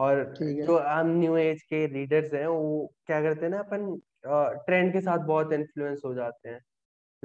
और 0.00 0.22
जो 0.60 0.78
हम 0.80 1.08
न्यू 1.18 1.36
एज 1.36 1.62
के 1.64 1.86
रीडर्स 1.88 2.32
हैं 2.34 2.46
वो 2.46 2.86
क्या 3.06 3.20
करते 3.22 3.46
हैं 3.46 3.50
ना 3.50 3.58
अपन 3.58 3.86
ट्रेंड 4.66 4.92
के 4.92 5.00
साथ 5.00 5.26
बहुत 5.26 5.52
इन्फ्लुएंस 5.52 6.02
हो 6.04 6.14
जाते 6.14 6.48
हैं। 6.48 6.60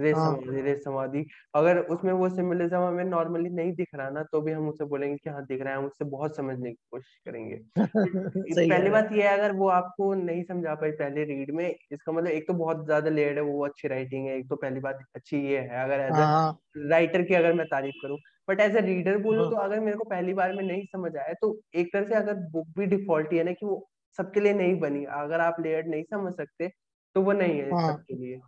हाँ। 0.07 0.37
समाधि 0.37 0.61
रेत 0.61 0.81
समाधि 0.81 1.25
अगर 1.55 1.79
उसमें 1.87 2.11
वो 2.13 2.29
सिंबलिज्म 2.31 2.77
हमें 2.79 3.03
नॉर्मली 3.05 3.49
नहीं 3.51 3.73
दिख 3.75 3.95
रहा 3.95 4.09
ना 4.11 4.23
तो 4.25 4.41
भी 4.41 4.51
हम 4.53 4.67
उससे 4.69 4.85
बोलेंगे 4.87 5.17
कि 5.17 5.29
हाँ 5.29 5.45
दिख 5.45 5.61
रहा 5.61 5.73
है 5.73 5.79
हम 5.79 5.85
उससे 5.85 6.05
बहुत 6.07 6.35
समझने 6.35 6.71
की 6.71 6.77
कोशिश 6.91 7.17
करेंगे। 7.25 7.57
पहली 8.63 8.89
बात 8.89 9.09
ये 9.13 9.23
है 9.23 9.33
अगर 9.33 9.51
वो 9.55 9.67
आपको 9.71 10.13
नहीं 10.15 10.43
समझा 10.43 10.73
पाई 10.75 10.91
पहले 10.93 11.23
रीड 11.25 11.51
में 11.53 11.65
इसका 11.91 12.11
मतलब 12.11 12.27
एक 12.29 12.47
तो 12.47 12.53
बहुत 12.55 12.85
ज़्यादा 12.85 13.09
लेयर्ड 13.11 13.37
है 13.37 13.43
वो 13.45 13.65
अच्छी 13.65 13.87
राइटिंग 13.87 14.27
है 14.27 14.37
एक 14.37 14.49
तो 14.49 14.55
पहली 14.57 14.79
बात 14.81 14.99
अच्छी 15.15 15.37
ये 15.43 15.59
है 15.61 15.83
अगर 15.83 15.99
एज 16.01 16.19
अ 16.21 16.25
हाँ। 16.25 16.57
राइटर 16.87 17.21
की 17.23 17.33
अगर 17.35 17.53
मैं 17.53 17.65
तारीफ़ 17.67 17.95
करूँ। 17.99 18.17
बट 18.47 18.59
एज 18.59 18.75
ए 18.75 18.81
रीडर 18.83 19.17
बोलूँ 19.19 19.45
हाँ। 19.45 19.49
तो 19.49 19.55
अगर 19.57 19.79
मेरे 19.79 19.97
को 19.97 20.03
पहली 20.05 20.33
बार 20.33 20.53
में 20.53 20.63
नहीं 20.63 20.85
समझ 20.87 21.15
आया 21.17 21.33
तो 21.41 21.57
एक 21.75 21.93
तरह 21.93 22.07
से 22.07 22.15
अगर 22.15 22.35
बुक 22.51 22.67
भी 22.77 22.85
डिफ़ॉल्ट 22.87 23.33
ही 23.33 23.43
ना 23.43 23.51
कि 23.53 23.65
वो 23.65 23.87
सबके 24.19 24.39
लिए 24.39 24.53
नहीं 24.55 24.79
बनी 24.79 25.03
अगर 25.15 25.39
आप 25.41 25.55
लेयर्ड 25.61 25.87
नहीं 25.87 26.03
समझ 26.05 26.33
सकते 26.35 26.69
तो 27.15 27.21
वो 27.23 27.33
नहीं 27.33 27.59
है 27.59 27.73
हाँ। 27.73 27.77
सबके 27.77 28.15
लिए। 28.15 28.41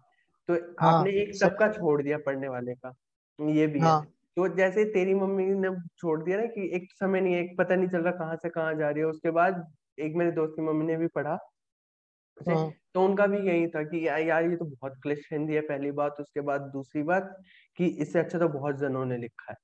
तो 0.50 0.56
हाँ, 0.78 0.82
आपने 0.86 1.12
एक 1.14 1.36
सब 1.36 1.56
सबका 1.56 1.68
छोड़ 1.70 2.02
दिया 2.04 2.18
पढ़ने 2.20 2.48
वाले 2.50 2.74
का। 2.76 2.94
ये 3.40 3.68
भी 3.68 3.82
है। 3.82 3.92
हाँ। 3.92 4.10
तो 4.38 4.48
जैसे 4.56 4.86
तेरी 4.88 5.14
मम्मी 5.16 5.46
ने 5.58 5.70
छोड़ 5.98 6.24
दिया 6.24 6.38
ना 6.38 6.46
कि 6.48 6.70
एक 6.76 6.88
समय 6.94 7.22
नहीं 7.22 7.36
एक 7.36 7.56
पता 7.60 7.76
नहीं 7.76 7.90
चल 7.90 8.02
रहा 8.02 8.12
कहाँ 8.16 8.36
से 8.38 8.50
कहाँ 8.52 8.74
जा 8.76 8.90
रही 8.90 9.00
है। 9.00 9.08
उसके 9.08 9.32
बाद 9.34 9.64
एक 10.00 10.16
मेरे 10.16 10.32
दोस्त 10.34 10.54
की 10.56 10.62
मम्मी 10.64 10.86
ने 10.86 10.98
भी 10.98 11.08
पढ़ा। 11.12 11.38
हाँ। 12.38 12.80
तो 12.96 13.04
उनका 13.06 13.26
भी 13.28 13.38
यही 13.42 13.68
था 13.70 13.84
कि 13.84 14.08
या, 14.08 14.18
यार 14.20 14.44
ये 14.46 14.56
तो 14.58 14.66
बहुत 14.68 14.94
क्लिश 15.04 15.28
हिंदी 15.32 15.56
है 15.56 15.62
पहली 15.64 15.92
बात 15.94 16.16
उसके 16.20 16.42
बाद 16.44 16.62
दूसरी 16.74 17.04
बात 17.06 17.36
कि 17.80 17.88
इससे 18.02 18.20
अच्छा 18.20 18.40
तो 18.40 18.48
बहुत 18.50 18.78
जनों 18.78 19.06
ने 19.06 19.18
लिखा 19.18 19.52
है। 19.52 19.58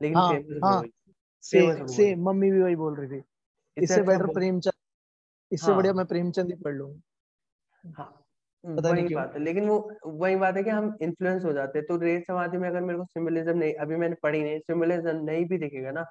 लेकिन 0.00 0.20
हाँ 0.20 0.32
फ़ेमस 0.62 0.64
हाँ। 0.64 0.82
सेम 1.44 1.86
सेम 1.88 2.24
मम्मी 2.24 2.50
भी 2.52 2.62
वही 2.62 2.76
बोल 2.76 2.96
रही 2.96 3.08
थी। 3.12 3.24
इससे 3.76 4.02
अच्छा 4.02 4.02
बेटर 4.04 4.28
प्रेमचंद 4.30 4.74
इससे 5.50 5.74
बढ़िया 5.74 5.92
हाँ 5.92 5.94
मैं 5.94 6.06
प्रेमचंद 6.06 6.50
ही 6.50 6.56
पढ़ 6.64 6.74
लूँगा। 6.74 7.00
हाँ। 7.84 8.17
पता 8.64 8.92
नहीं 8.92 9.04
वही 9.04 9.14
बात 9.14 9.32
है 9.34 9.42
लेकिन 9.44 9.68
वो 9.68 9.78
वही 10.06 10.36
बात 10.36 10.56
है 10.56 10.62
कि 10.62 10.70
हम 10.70 10.96
इन्फ्लुएंस 11.02 11.44
हो 11.44 11.52
जाते 11.52 11.78
हैं। 11.78 11.86
तो 11.86 11.96
रेत 11.96 12.24
समाधि 12.26 12.58
में 12.58 12.68
अगर 12.68 12.80
मेरे 12.80 12.98
को 12.98 13.04
सिंबलिज्म 13.04 13.58
नहीं 13.58 13.74
अभी 13.74 13.96
मैंने 13.96 14.16
पढ़ी 14.22 14.42
नहीं 14.42 14.58
सिंबलिज्म 14.58 15.16
नहीं 15.16 15.44
भी 15.44 15.58
दिखेगा 15.58 15.90
ना 15.90 16.04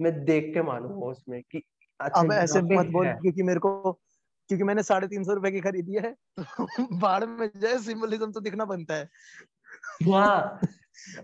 मैं 0.00 0.24
देख 0.24 0.54
के 0.54 0.62
मानूँगा 0.62 1.06
उसमें 1.06 1.42
कि 1.42 1.62
अच्छा 2.00 2.20
अब 2.20 2.32
ऐसे 2.32 2.60
मत 2.60 2.86
बोल 2.86 3.06
क्योंकि 3.06 3.42
मेरे 3.42 3.60
को 3.60 3.92
क्योंकि 4.48 4.64
मैंने 4.64 4.82
साढ़े 4.82 5.08
तीन 5.08 5.24
सौ 5.24 5.34
रुपए 5.34 5.50
की 5.50 5.60
खरीदी 5.60 5.94
है। 5.94 6.14
तो 6.38 6.86
बाढ़ 6.98 7.24
में 7.24 7.50
जाए 7.56 7.78
सिंबलिज्म 7.78 8.32
तो 8.32 8.40
दिखना 8.40 8.64
बनता 8.64 8.94
है। 8.94 9.08
हाँ 10.04 10.60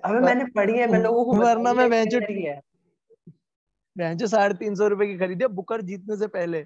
अबे 0.04 0.20
मैंने 0.20 0.44
पढ़ी 0.44 0.78
है 0.78 0.86
मैं 0.86 0.98
लोगों 0.98 1.24
को 1.24 1.34
वरना 1.42 1.72
मैं 1.72 1.90
बेंचो 1.90 2.18
है। 2.18 2.60
मैं 3.96 4.26
साढ़े 4.26 4.54
तीन 4.54 4.74
सौ 4.74 4.88
रुपए 4.88 5.06
की 5.06 5.18
खरीदी 5.18 5.44
है 5.44 5.48
बुकर 5.48 5.82
जीतने 5.82 6.16
से 6.16 6.26
पहले। 6.26 6.64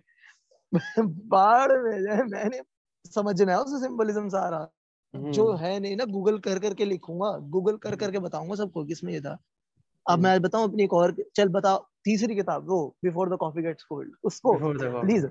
बाढ़ 0.98 1.72
में 1.72 2.02
जाए 2.02 2.22
मैंने 2.22 2.60
समझना 3.06 3.52
है 3.52 3.58
उसे 3.60 3.80
सिंबलिज्म 3.80 4.28
सारा 4.28 4.66
जो 5.14 5.46
हम्म। 5.46 5.64
है 5.64 5.78
नहीं 5.80 5.96
ना 5.96 6.04
गूगल 6.06 6.38
कर 6.38 6.58
करके 6.58 6.84
लिखूँगा 6.84 7.30
गूगल 7.50 7.76
कर 7.78 7.96
करके 7.96 8.18
बताऊँगा 8.20 8.54
सबको 8.54 8.84
किसमें 8.84 9.12
ये 9.12 9.20
था। 9.20 9.32
अब 9.32 10.12
हम्म। 10.12 10.22
मैं 10.22 10.30
आज 10.30 10.40
बताऊँ 10.40 10.68
अपनी 10.68 10.82
एक 10.84 10.92
और 10.94 11.14
चल 11.36 11.48
बताओ 11.50 11.86
तीसरी 12.04 12.34
किताब 12.34 12.68
वो 12.68 12.84
before 13.04 13.34
the 13.34 13.38
coffee 13.38 13.62
gets 13.62 13.84
cold 13.84 14.14
उसको 14.24 14.54
प्लीज़ 15.00 15.26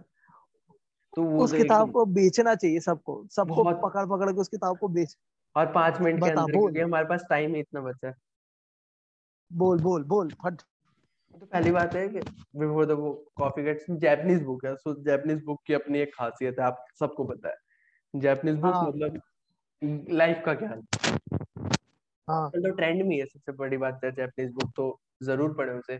तो 1.14 1.24
वो 1.24 1.44
उस 1.44 1.54
किताब 1.54 1.92
को 1.92 2.06
बेचना 2.14 2.54
चाहिए 2.56 2.80
सबको 2.82 3.26
सबको 3.32 3.64
पकड़ 3.82 4.06
पकड़ 4.08 4.32
के 4.32 4.40
उस 4.42 4.48
किताब 4.50 4.78
को 4.78 4.88
बेच। 4.90 5.16
और 5.56 5.66
पाँच 5.72 6.00
मिनट 6.02 6.24
के 6.24 6.30
अंदर 6.30 6.52
क्योंकि 6.52 6.80
हमारे 6.80 7.06
पास 7.06 7.26
टाइम 7.30 7.54
ही 7.56 7.60
इतना 7.60 7.82
बचा 7.82 8.08
है। 8.08 8.16
बोल 9.52 9.80
बोल 9.82 10.04
बोल 10.06 10.32
फट। 10.44 10.62
तो 11.34 11.46
पहली 11.46 11.72
बात 11.72 11.96
है 11.96 12.08
कि 12.10 12.20
before 12.60 12.86
the 12.86 12.98
coffee 13.38 13.64
gets 13.64 13.86
Japanese 14.02 14.42
book 14.44 14.66
है 14.66 14.76
सो 14.76 14.94
जापानीज 15.04 15.44
बुक 15.46 15.62
की 15.68 15.74
अपनी 15.74 16.00
एक 16.00 16.14
खासियत 16.16 16.60
है 16.60 16.66
आप 16.66 16.86
सबको 17.00 17.24
पता 17.24 17.50
है। 17.50 17.56
जापानीज 18.16 18.56
बुक 18.56 18.74
हाँ। 18.74 18.88
मतलब 18.88 19.22
लाइफ 20.10 20.44
का 20.46 20.54
ज्ञान। 20.54 20.82
हाँ। 22.30 22.50
तो 22.50 22.72
ट्रेंड 22.72 23.04
में 23.04 23.18
है 23.18 23.26
सबसे 23.26 23.52
बड़ी 23.52 23.78
बात 23.78 24.02
है 24.04 24.12
जापानीज 24.12 24.52
बुक 24.52 24.72
तो 24.76 25.00
ज़रूर 25.24 25.54
पढ़े 25.54 25.74
उसे। 25.74 26.00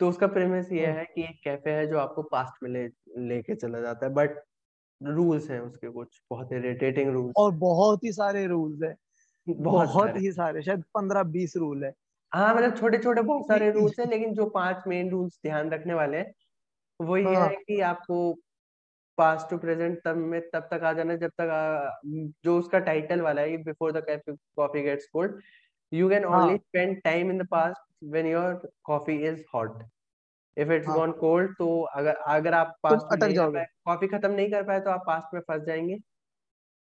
तो 0.00 0.08
उसका 0.08 0.26
प्रेमिस 0.26 0.72
ये 0.72 0.86
हम्म, 0.86 0.98
है 0.98 1.04
कि 1.04 1.22
एक 1.22 1.40
कैफ़े 1.44 1.70
है 1.70 1.86
जो 1.86 1.98
आपको 1.98 2.22
पास्ट 2.22 2.62
में 2.62 2.70
ले 2.70 2.88
लेके 3.28 3.54
चला 3.54 3.80
जाता 3.80 4.06
है 4.06 4.12
बट 4.12 4.30
रूल्स 5.02 5.50
हैं 5.50 5.60
उसके 5.60 5.88
कुछ 5.90 6.22
बहुत 6.30 6.52
इरिटेटिंग 6.52 7.10
रूल्स 7.10 7.32
और 7.36 7.52
बहुत 7.52 8.04
ही 8.04 8.12
सारे 8.12 8.46
रूल्स 8.46 8.82
है। 8.82 8.96
बहुत 9.48 9.88
बहुत 9.88 10.08
सारे। 10.08 10.20
ही 10.20 10.32
सारे 10.32 10.62
शायद 10.62 10.82
पंद्रह 10.82 11.22
बीस 11.22 11.56
रूल 11.56 11.84
है। 11.84 11.92
हाँ 12.34 12.54
मतलब 12.54 12.76
छोटे 12.76 12.98
छोटे 12.98 13.22
बहुत 13.22 13.48
सारे 13.48 13.70
रूल्स 13.72 14.00
हैं 14.00 14.06
लेकिन 14.06 14.34
जो 14.34 14.46
पाँच 14.46 14.84
मेन 14.86 15.10
रूल्स 15.10 15.38
ध्यान 15.46 15.70
रखने 15.70 15.94
वाले 15.94 16.16
हैं 16.16 16.32
वो 17.00 17.16
ये 17.16 17.24
हाँ. 17.24 17.34
है 17.34 17.40
हाँ। 17.40 17.48
कि 17.48 17.80
आपको 17.80 18.38
पास्ट 19.18 19.50
टू 19.50 19.58
प्रेजेंट 19.58 20.00
तब 20.04 20.16
में 20.26 20.40
तब 20.50 20.68
तक 20.72 20.82
आ 20.84 20.92
जाना 20.92 21.16
जब 21.16 21.30
तक 21.38 21.48
आ, 21.50 21.90
जो 22.44 22.58
उसका 22.58 22.78
टाइटल 22.80 23.20
वाला 23.22 23.42
है 23.42 23.56
before 23.64 23.92
the 23.92 24.04
coffee 24.56 24.82
gets 24.82 25.06
cold 25.12 25.40
you 25.92 26.08
can 26.10 26.24
only 26.26 26.56
spend 26.58 27.00
time 27.04 27.30
in 27.30 27.38
the 27.38 27.46
past 27.50 27.82
when 28.06 28.26
your 28.26 28.54
coffee 28.84 29.16
is 29.28 29.42
hot 29.54 29.82
if 30.56 30.72
it's 30.72 30.90
gone 30.90 31.12
cold 31.20 31.54
तो 31.58 31.70
अगर 31.96 32.16
अगर 32.28 32.54
आप 32.54 32.76
पास्ट 32.84 33.06
अटक 33.12 33.32
जाओगे। 33.34 33.64
कॉफ़ी 33.86 34.08
खत्म 34.08 34.32
नहीं 34.32 34.50
कर 34.52 34.62
पाए 34.64 34.80
तो 34.80 34.90
आप 34.90 35.04
पास्ट 35.06 35.34
में 35.34 35.40
फंस 35.42 35.62
जाएँगे। 35.66 35.98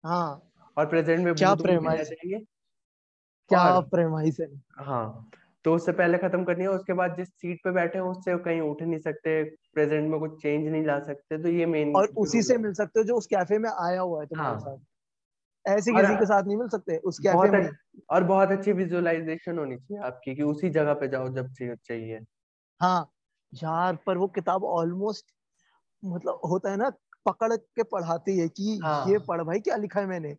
हाँ। 0.05 0.41
और 0.77 0.87
प्रेजेंट 0.89 1.25
में 1.25 1.35
क्या 1.35 1.55
प्रेमाइस 1.57 2.15
क्या 3.51 3.63
और 3.65 3.81
प्रेमाइस 3.85 4.41
है? 4.41 4.47
हाँ। 4.79 5.31
तो 5.65 5.75
उससे 5.75 5.93
पहले 5.93 6.19
खत्म 6.19 6.45
करनी 6.45 6.65
है 6.65 6.71
उसके 6.71 6.93
बाद 6.93 7.17
जिस 7.17 7.29
सीट 7.29 7.59
पे 7.65 7.71
बैठे 7.73 7.99
हैं 7.99 8.05
उससे 8.05 8.37
कहीं 8.39 8.61
उठ 8.61 8.83
नहीं 8.83 8.99
सकते 9.01 9.43
प्रेजेंट 9.75 10.11
में 10.11 10.19
कुछ 10.21 10.43
चेंज 10.43 10.67
नहीं 10.69 10.85
ला 10.87 10.99
सकते 11.01 11.39
तो 11.43 11.49
ये 11.49 11.67
मेन 11.67 11.95
और 11.97 12.09
उसी 12.17 12.43
से 12.43 12.57
मिल 12.59 12.73
सकते 12.73 13.01
हो 13.01 13.05
जो 13.05 13.17
उस 13.17 13.27
कैफ़े 13.27 13.59
में 13.59 13.71
आया 13.71 14.01
हुआ 14.01 14.21
है 14.21 14.27
तुम्हारे 14.27 14.55
हाँ। 14.55 14.61
साथ। 14.61 14.79
ऐसे 15.67 15.93
किसी 15.93 16.15
के 16.15 16.27
साथ 16.27 16.43
नहीं 16.43 16.57
मिल 16.57 16.69
सकते 16.69 16.97
उस 17.05 17.19
कैफ़े 17.19 17.51
बहुत 17.51 17.51
में। 17.51 17.71
और 18.11 18.25
बहुत 18.25 18.51
अच्छी 18.51 18.73
विजुअलाइजेशन 18.73 19.59
होनी 19.59 19.77
चाहिए 19.77 20.03
आपकी 20.05 20.35
कि 20.35 20.43
उसी 20.45 20.71
जगह 20.71 20.95
पे 20.95 21.09
जाओ 21.09 21.29
जब 21.35 21.53
चाहिए 21.59 22.21
हाँ 22.81 23.11
यार 23.53 23.97
पर 24.07 24.19
वो 24.19 24.27
किताब 24.29 24.65
ऑलमोस्ट 24.65 25.27
मतलब 26.03 26.41
होता 26.45 26.71
है 26.71 26.77
ना 26.77 26.91
पकड़ 27.27 27.57
के 27.57 27.83
पढ़ाती 27.85 28.39
है 28.39 28.49
कि 28.51 28.73
ये 29.07 29.19
हाँ 29.19 29.25
पढ़ 29.29 29.43
भाई 29.43 29.61
क्या 29.61 29.77
लिखा 29.77 30.01
है 30.01 30.07
मैंने? 30.07 30.37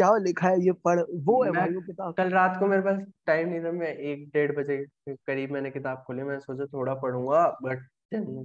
क्या 0.00 0.16
लिखा 0.16 0.48
है 0.48 0.60
ये 0.64 0.72
पढ़ 0.84 1.00
वो 1.24 1.42
है 1.44 1.50
भाई 1.50 1.74
वो 1.74 1.80
किताब। 1.80 2.14
कल 2.14 2.30
रात 2.30 2.56
को 2.60 2.66
मेरे 2.66 2.82
पास 2.82 3.00
टाइम 3.26 3.48
नहीं 3.48 3.64
था 3.64 3.72
मैं 3.72 3.92
एक 4.10 4.28
डेढ़ 4.28 4.52
बजे 4.52 4.76
के 4.76 5.14
करीब 5.16 5.50
मैंने 5.52 5.70
किताब 5.70 6.04
खोली 6.06 6.22
मैं 6.22 6.38
सोचा 6.40 6.66
थोड़ा 6.66 6.94
पढ़ूँगा 6.94 7.48
बट 7.62 7.86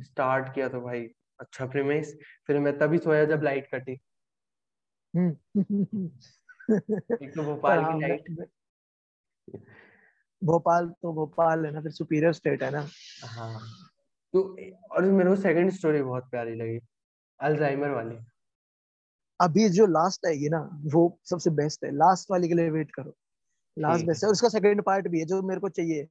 स्टार्ट 0.03 0.53
किया 0.55 0.67
तो 0.69 0.81
भाई 0.81 1.01
अच्छा 1.39 1.65
प्रीमिस 1.65 2.13
फिर 2.47 2.59
मैं 2.59 2.77
तभी 2.79 2.97
सोया 2.97 3.25
जब 3.25 3.43
लाइट 3.43 3.69
कटी। 3.73 3.97
हम्म। 5.13 6.05
एक 7.21 7.31
तो 7.35 7.43
भोपाल 7.43 7.83
की 7.83 7.99
लाइट 8.01 8.47
भोपाल 10.41 10.89
तो 11.01 11.13
भोपाल 11.13 11.65
है 11.65 11.71
ना 11.71 11.81
फिर 11.81 11.91
सुपीरियर 11.91 12.33
स्टेट 12.33 12.63
है 12.63 12.71
ना। 12.71 12.85
हाँ। 13.25 13.59
तो 14.33 14.41
और 14.91 15.01
मेरे 15.03 15.29
को 15.29 15.35
सेकंड 15.41 15.71
स्टोरी 15.71 16.01
बहुत 16.03 16.29
प्यारी 16.31 16.55
लगी 16.55 16.79
अल्जाइमर 17.39 17.89
वाली। 17.89 18.15
अभी 19.39 19.69
जो 19.69 19.85
लास्ट 19.85 20.25
आएगी 20.25 20.49
ना 20.49 20.81
वो 20.85 21.19
सबसे 21.25 21.49
बेस्ट 21.49 21.83
है। 21.83 21.91
लास्ट 21.91 22.31
वाली 22.31 22.47
के 22.47 22.53
लिए 22.53 22.69
वेट 22.69 22.91
करो। 22.91 23.15
लास्ट 23.77 24.05
बेस्ट 24.05 24.23
है। 24.23 24.27
है। 24.27 24.29
और 24.29 24.31
उसका 24.31 24.49
सेकंड 24.49 24.81
पार्ट 24.81 25.07
भी 25.07 25.19
है 25.19 25.25
जो 25.25 25.41
मेरे 25.41 25.59
को 25.59 25.69
चाहिए। 25.69 26.03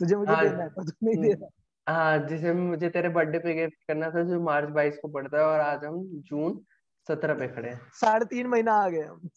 तुझे 0.00 0.16
मुझे 0.16 0.32
हाँ 0.32 0.48
देना 0.48 0.62
है 0.62 0.68
पर 0.68 0.84
तू 0.84 1.06
नहीं 1.06 1.16
दे 1.16 1.32
हम्म, 1.32 1.44
रहा 1.44 1.94
हाँ 1.94 2.28
जिसे 2.28 2.52
मुझे 2.52 2.88
तेरे 2.88 3.08
बर्थडे 3.08 3.38
पे 3.38 3.54
गिफ्ट 3.54 3.84
करना 3.88 4.10
था 4.10 4.22
जो 4.22 4.40
मार्च 4.40 4.68
बाईस 4.68 4.98
को 4.98 5.08
पड़ता 5.08 5.38
है 5.38 5.44
और 5.44 5.60
आज 5.60 5.84
हम 5.84 6.04
जून 6.04 6.60
सत्रह 7.08 7.34
पे 7.34 7.48
खड़े 7.48 7.70
हैं। 7.70 7.80
साढ़े 7.92 8.24
तीन 8.24 8.46
महीना 8.46 8.72
आ 8.72 8.88
गए 8.88 9.02
हम। 9.02 9.28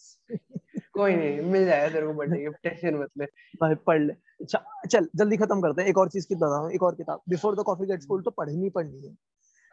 कोई 0.93 1.15
नहीं 1.15 1.41
मिल 1.41 1.65
जाएगा 1.65 1.93
तेरे 1.93 2.07
को 2.07 2.13
बर्थडे 2.13 2.39
गिफ्ट 2.39 2.57
टेंशन 2.63 2.97
मत 2.97 3.09
ले। 3.17 3.25
भाई 3.61 3.75
पढ़ 3.75 4.01
ले। 4.01 4.13
अच्छा 4.13 4.63
चल 4.91 5.09
जल्दी 5.15 5.37
खत्म 5.37 5.61
करते 5.61 5.81
हैं। 5.81 5.89
एक 5.89 5.97
और 5.97 6.09
चीज़ 6.09 6.27
की 6.27 6.35
बता 6.35 6.69
एक 6.75 6.83
और 6.83 6.95
किताब। 6.95 7.21
Before 7.29 7.55
the 7.55 7.59
coffee 7.59 7.85
gets 7.85 8.05
cold 8.05 8.25
तो 8.25 8.31
पढ़नी 8.31 8.63
ही 8.63 8.69
पढ़नी 8.69 9.07
है। 9.07 9.15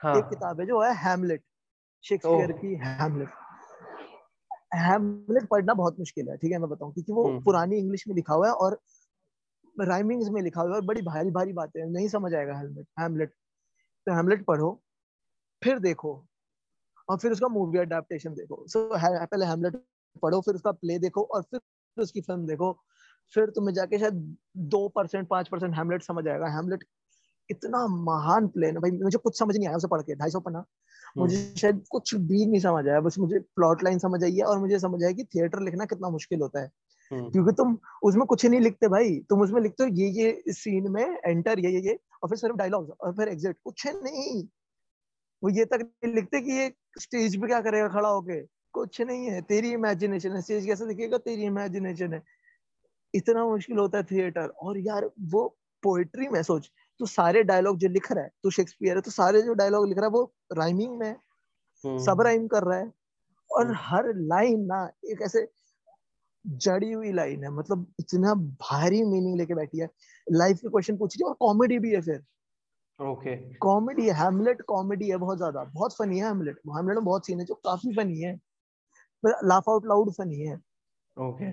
हाँ। 0.02 0.18
एक 0.18 0.24
किताब 0.24 0.60
है 0.60 0.66
जो 0.66 0.80
है 0.82 0.94
हैमलेट 0.94 1.42
शेक्सपियर 2.04 2.52
की 2.52 2.74
हैमलेट 2.74 3.28
हैमलेट 4.72 5.48
पढ़ना 5.48 5.74
बहुत 5.74 5.98
मुश्किल 5.98 6.28
है 6.28 6.36
ठीक 6.36 6.52
है 6.52 6.58
मैं 6.58 6.68
बताऊँ 6.70 6.92
क्योंकि 6.92 7.12
वो 7.12 7.28
हम्म। 7.28 7.42
पुरानी 7.42 7.76
इंग्लिश 7.76 8.08
में 8.08 8.14
लिखा 8.14 8.34
हुआ 8.34 8.46
है 8.46 8.52
और 8.54 8.80
राइमिंग्स 9.80 10.28
में 10.28 10.42
लिखा 10.42 10.60
हुआ 10.60 10.70
है 10.70 10.76
और 10.76 10.84
बड़ी 10.84 11.02
भारी 11.02 11.30
भारी 11.30 11.52
बातें 11.52 11.80
हैं 11.80 11.88
नहीं 11.88 12.08
समझ 12.08 12.34
आएगा 12.34 12.58
हेलमेट 12.58 12.86
हैमलेट 13.00 13.30
तो 14.06 14.14
हैमलेट 14.14 14.44
पढ़ो 14.44 14.80
फिर 15.62 15.78
देखो 15.78 16.24
और 17.08 17.18
फिर 17.18 17.32
उसका 17.32 17.48
मूवी 17.48 17.78
अडेप्टेशन 17.78 18.34
देखो। 18.34 18.64
सो 18.68 18.78
so, 18.78 19.02
पहले 19.02 19.46
हेमलेट 19.46 19.76
पढ़ो 20.22 20.40
फिर 20.40 20.54
उसका 20.54 20.72
प्ले 20.72 20.98
देखो 20.98 21.22
और 21.22 21.42
फिर 21.42 21.60
उसकी 21.96 22.20
फ़िल्म 22.20 22.46
देखो। 22.46 22.72
फिर 23.34 23.50
तुम्हें 23.50 23.74
जाके 23.74 23.98
शायद 23.98 24.36
दो 24.56 24.88
परसेंट 24.88 25.28
पाँच 25.28 25.48
परसेंट 25.48 25.74
हेमलेट 25.76 26.02
समझ 26.02 26.26
आएगा। 26.28 26.48
हेमलेट 26.56 26.84
इतना 27.50 27.86
महान 27.86 28.48
प्ले 28.48 28.66
है 28.66 28.72
भाई 28.72 28.90
मुझे 28.90 29.18
कुछ 29.18 29.38
समझ 29.38 29.56
नहीं 29.56 29.68
आया 29.68 29.76
उसे 29.76 29.88
पढ़ 29.88 30.02
के 30.02 30.14
ढाई 30.14 30.30
सौ 30.30 30.40
पन्ना। 30.40 30.64
मुझे 31.16 31.36
हम्म। 31.36 31.54
शायद 31.54 31.82
कुछ 31.90 32.14
भी 32.14 32.46
नहीं 32.46 32.60
समझ 32.60 32.86
आया 32.88 33.00
बस 33.00 33.18
मुझे 33.18 33.38
प्लॉट 33.38 33.84
लाइन 33.84 33.98
समझ 33.98 34.22
आई 34.24 34.34
है 34.34 34.44
और 34.44 34.58
मुझे 34.58 34.78
समझ 34.78 35.02
आया 35.04 35.12
कि 35.12 35.24
थिएटर 35.24 35.60
लिखना 35.60 35.84
कितना 35.84 36.10
मुश्किल 36.10 36.40
होता 36.40 36.60
है। 36.60 36.70
हम्म। 37.10 37.30
क्योंकि 37.30 37.52
तुम 37.52 37.78
उसमें 38.02 38.24
कुछ 38.26 38.44
नहीं 38.46 38.60
लिखते 38.60 38.88
भाई 38.88 39.18
तुम 39.28 39.42
उसमें 39.42 39.60
लिखते 39.62 39.84
हो 39.84 39.88
ये 39.90 40.08
ये 40.08 40.52
सीन 40.52 40.90
में 40.90 41.18
एंटर 41.26 41.58
ये 41.58 41.70
ये 41.70 41.80
ये 41.80 41.98
और 42.22 42.28
फिर 42.28 42.38
सिर्फ़ 42.38 42.56
डायलॉग्स 42.56 42.90
और 43.00 43.12
फिर 43.12 43.28
एग्जिट 43.28 43.56
कुछ 43.64 43.86
नहीं। 43.86 44.42
वो 45.42 45.50
ये 45.50 45.64
तक 45.64 45.80
नहीं 46.04 46.14
लिखते 46.14 46.40
कि 46.40 46.52
ये 46.52 46.72
स्टेज 47.00 47.40
पे 47.40 47.46
क्या 47.46 47.60
करेगा 47.60 47.88
खड़ा 47.88 48.08
होके। 48.08 48.40
कुछ 48.72 49.00
नहीं 49.00 49.26
है 49.26 49.40
तेरी 49.42 49.70
इमेजिनेशन 49.72 50.32
है 50.32 50.42
स्टेज 50.42 50.66
कैसे 50.66 50.86
दिखेगा 50.86 51.18
तेरी 51.18 51.42
इमेजिनेशन 51.42 52.12
है। 52.14 52.22
इतना 53.14 53.44
मुश्किल 53.44 53.78
होता 53.78 53.98
है 53.98 54.04
थिएटर 54.04 54.48
और 54.62 54.78
यार 54.78 55.10
वो 55.20 55.46
पोएट्री 55.82 56.28
में 56.28 56.42
सोच 56.42 56.70
तू 57.00 57.06
सारे 57.06 57.42
डायलॉग 57.42 57.78
जो 57.78 57.88
लिख 57.88 58.10
रहा 58.12 58.24
है 58.24 58.30
तू 58.42 58.50
शेक्सपियर 58.50 58.96
है 58.96 59.02
तो 59.02 59.10
सारे 59.10 59.42
जो 59.42 59.54
डायलॉग 59.54 59.88
लिख 59.88 59.98
रहा 59.98 60.06
है 60.06 60.12
वो 60.12 60.32
राइमिंग 60.52 60.98
में 60.98 61.06
है 61.06 61.16
सब 61.84 62.10
हम्म 62.10 62.22
राइम 62.22 62.46
कर 62.48 62.62
रहा 62.62 62.78
है। 62.78 62.92
और 63.50 63.66
हम्म। 63.66 63.76
हर 63.80 64.12
लाइन 64.16 64.64
ना 64.66 64.82
एक 65.10 65.22
ऐसे 65.22 65.46
जड़ी 66.44 66.90
हुई 66.92 67.12
लाइन 67.12 67.44
है 67.44 67.50
मतलब 67.50 67.86
इतना 68.00 68.34
भारी 68.34 69.02
मीनिंग 69.04 69.36
लेके 69.38 69.54
बैठी 69.54 69.78
है। 69.78 69.88
लाइफ 70.26 70.58
के 70.58 70.68
क्वेश्चन 70.68 70.96
पूछ 70.96 71.16
रही 71.16 71.24
है 71.24 71.28
और 71.28 71.36
कॉमेडी 71.40 71.78
भी 71.78 71.92
है 71.94 72.00
फिर। 72.00 72.22
ओके 73.00 73.36
कॉमेडी 73.56 74.08
हैमलेट 74.10 74.62
कॉमेडी 74.62 75.08
है 75.10 75.16
बहुत 75.16 75.36
ज़्यादा। 75.38 75.64
बहुत 75.64 75.96
फनी 75.96 76.18
है 76.18 76.26
हैमलेट 76.26 76.60
हैमलेट 76.68 76.96
में 76.96 77.04
बहुत 77.04 77.26
सीन 77.26 77.40
है 77.40 77.44
जो 77.46 77.54
काफ़ी 77.54 77.94
फनी 77.96 78.20
है। 78.20 78.32
लाफ 79.24 79.68
आउट 79.68 79.86
लाउड 79.86 80.10
फनी 80.12 80.40
है। 80.40 80.56
ओके 81.16 81.50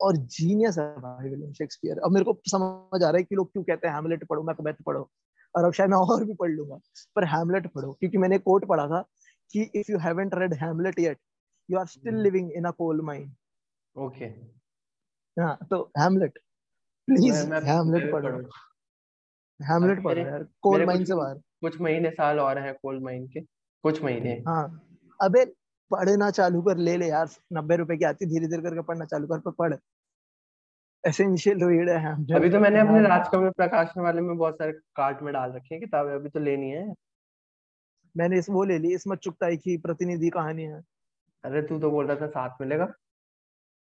और 0.00 0.16
जीनियस 0.16 0.78
है 0.78 0.84
भाई 1.00 1.28
विलियम 1.28 1.52
शेक्सपियर। 1.52 1.98
अब 1.98 2.12
मेरे 2.12 2.24
को 2.24 2.38
समझ 2.48 3.02
आ 3.02 3.08
रहा 3.08 3.16
है 3.16 3.22
कि 3.22 3.34
लोग 3.34 3.52
क्यों 3.52 3.62
कहते 3.64 3.88
हैं 3.88 3.94
हैमलेट 3.94 4.24
पढ़ो 4.28 4.42
मैकबेथ 4.42 4.82
पढ़ो 4.86 5.08
और 5.54 5.64
अब 5.64 5.72
शायद 5.72 5.90
मैं 5.90 5.98
और 5.98 6.24
भी 6.24 6.34
पढ़ 6.34 6.50
लूँगा। 6.50 6.78
पर 7.16 7.24
हैमलेट 7.26 7.66
पढ़ो 7.74 7.92
क्योंकि 7.92 8.18
मैंने 8.18 8.38
कोट 8.40 8.64
पढ़ा 8.68 8.86
था 8.88 9.02
कि 9.50 9.62
if 9.74 9.90
you 9.92 9.98
haven't 9.98 10.34
read 10.34 10.54
Hamlet 10.54 10.98
yet 10.98 11.18
you 11.68 11.78
are 11.78 11.86
still 11.88 12.22
living 12.22 12.52
in 12.52 12.64
a 12.64 12.70
coal 12.78 13.00
mine 13.02 13.32
okay 13.96 14.24
हाँ 15.36 15.58
तो 15.70 15.82
हैमलेट 15.98 16.38
प्लीज़ 17.08 17.46
मैं 17.48 17.60
हैमलेट 17.62 18.10
पढ़ो। 18.12 18.38
हैमलेट 19.60 20.02
पढ़ो 20.04 20.20
यार 20.20 20.44
कोल 20.62 20.84
माइन 20.86 21.04
से 21.04 21.14
बाहर। 21.14 21.34
कुछ 21.60 21.80
महीने 21.80 22.10
साल 22.10 22.40
और 22.40 22.58
हैं 22.58 22.74
कोल 22.74 22.98
माइन 23.02 23.26
के 23.28 23.40
कुछ 23.84 24.02
महीने। 24.04 24.32
हाँ 24.48 24.64
अबे 25.20 25.44
पढ़ना 25.90 26.30
चालू 26.30 26.62
कर 26.62 26.76
ले 26.76 26.96
ले 26.96 27.08
यार 27.08 27.28
नब्बे 27.52 27.76
रुपए 27.76 27.96
की 27.96 28.04
आती 28.04 28.26
धीरे 28.26 28.48
धीरे 28.48 28.62
करके 28.62 28.82
पढ़ना 28.82 29.04
चालू 29.04 29.26
कर 29.26 29.40
पर 29.40 29.50
पढ़। 29.50 29.74
एसेंशियल 31.04 31.64
रीड 31.64 31.88
है 31.90 32.12
अभी 32.34 32.50
तो 32.50 32.58
मैंने 32.60 32.80
अपने 32.80 33.00
राजकमल 33.02 33.50
प्रकाशन 33.52 34.00
वाले 34.00 34.20
में 34.20 34.36
बहुत 34.36 34.54
सारे 34.58 34.72
कार्ट 34.96 35.22
में 35.22 35.32
डाल 35.34 35.52
रखे 35.52 35.74
हैं 35.74 35.80
किताबें 35.80 36.12
अभी 36.14 36.28
तो 36.30 36.40
लेनी 36.40 36.70
है। 36.70 36.92
मैंने 38.14 38.38
इस 38.38 38.48
वो 38.50 38.64
ले 38.64 38.78
ली 38.78 38.94
इसमत 38.94 39.18
चुगताई 39.18 39.56
की 39.56 39.76
प्रतिनिधि 39.78 40.28
कहानी 40.30 40.62
है। 40.64 40.82
अरे 41.44 41.62
तू 41.62 41.78
तो 41.80 41.90
बोल 41.90 42.06
रहा 42.06 42.16
था 42.16 42.26
साथ 42.28 42.60
मिलेगा। 42.60 42.92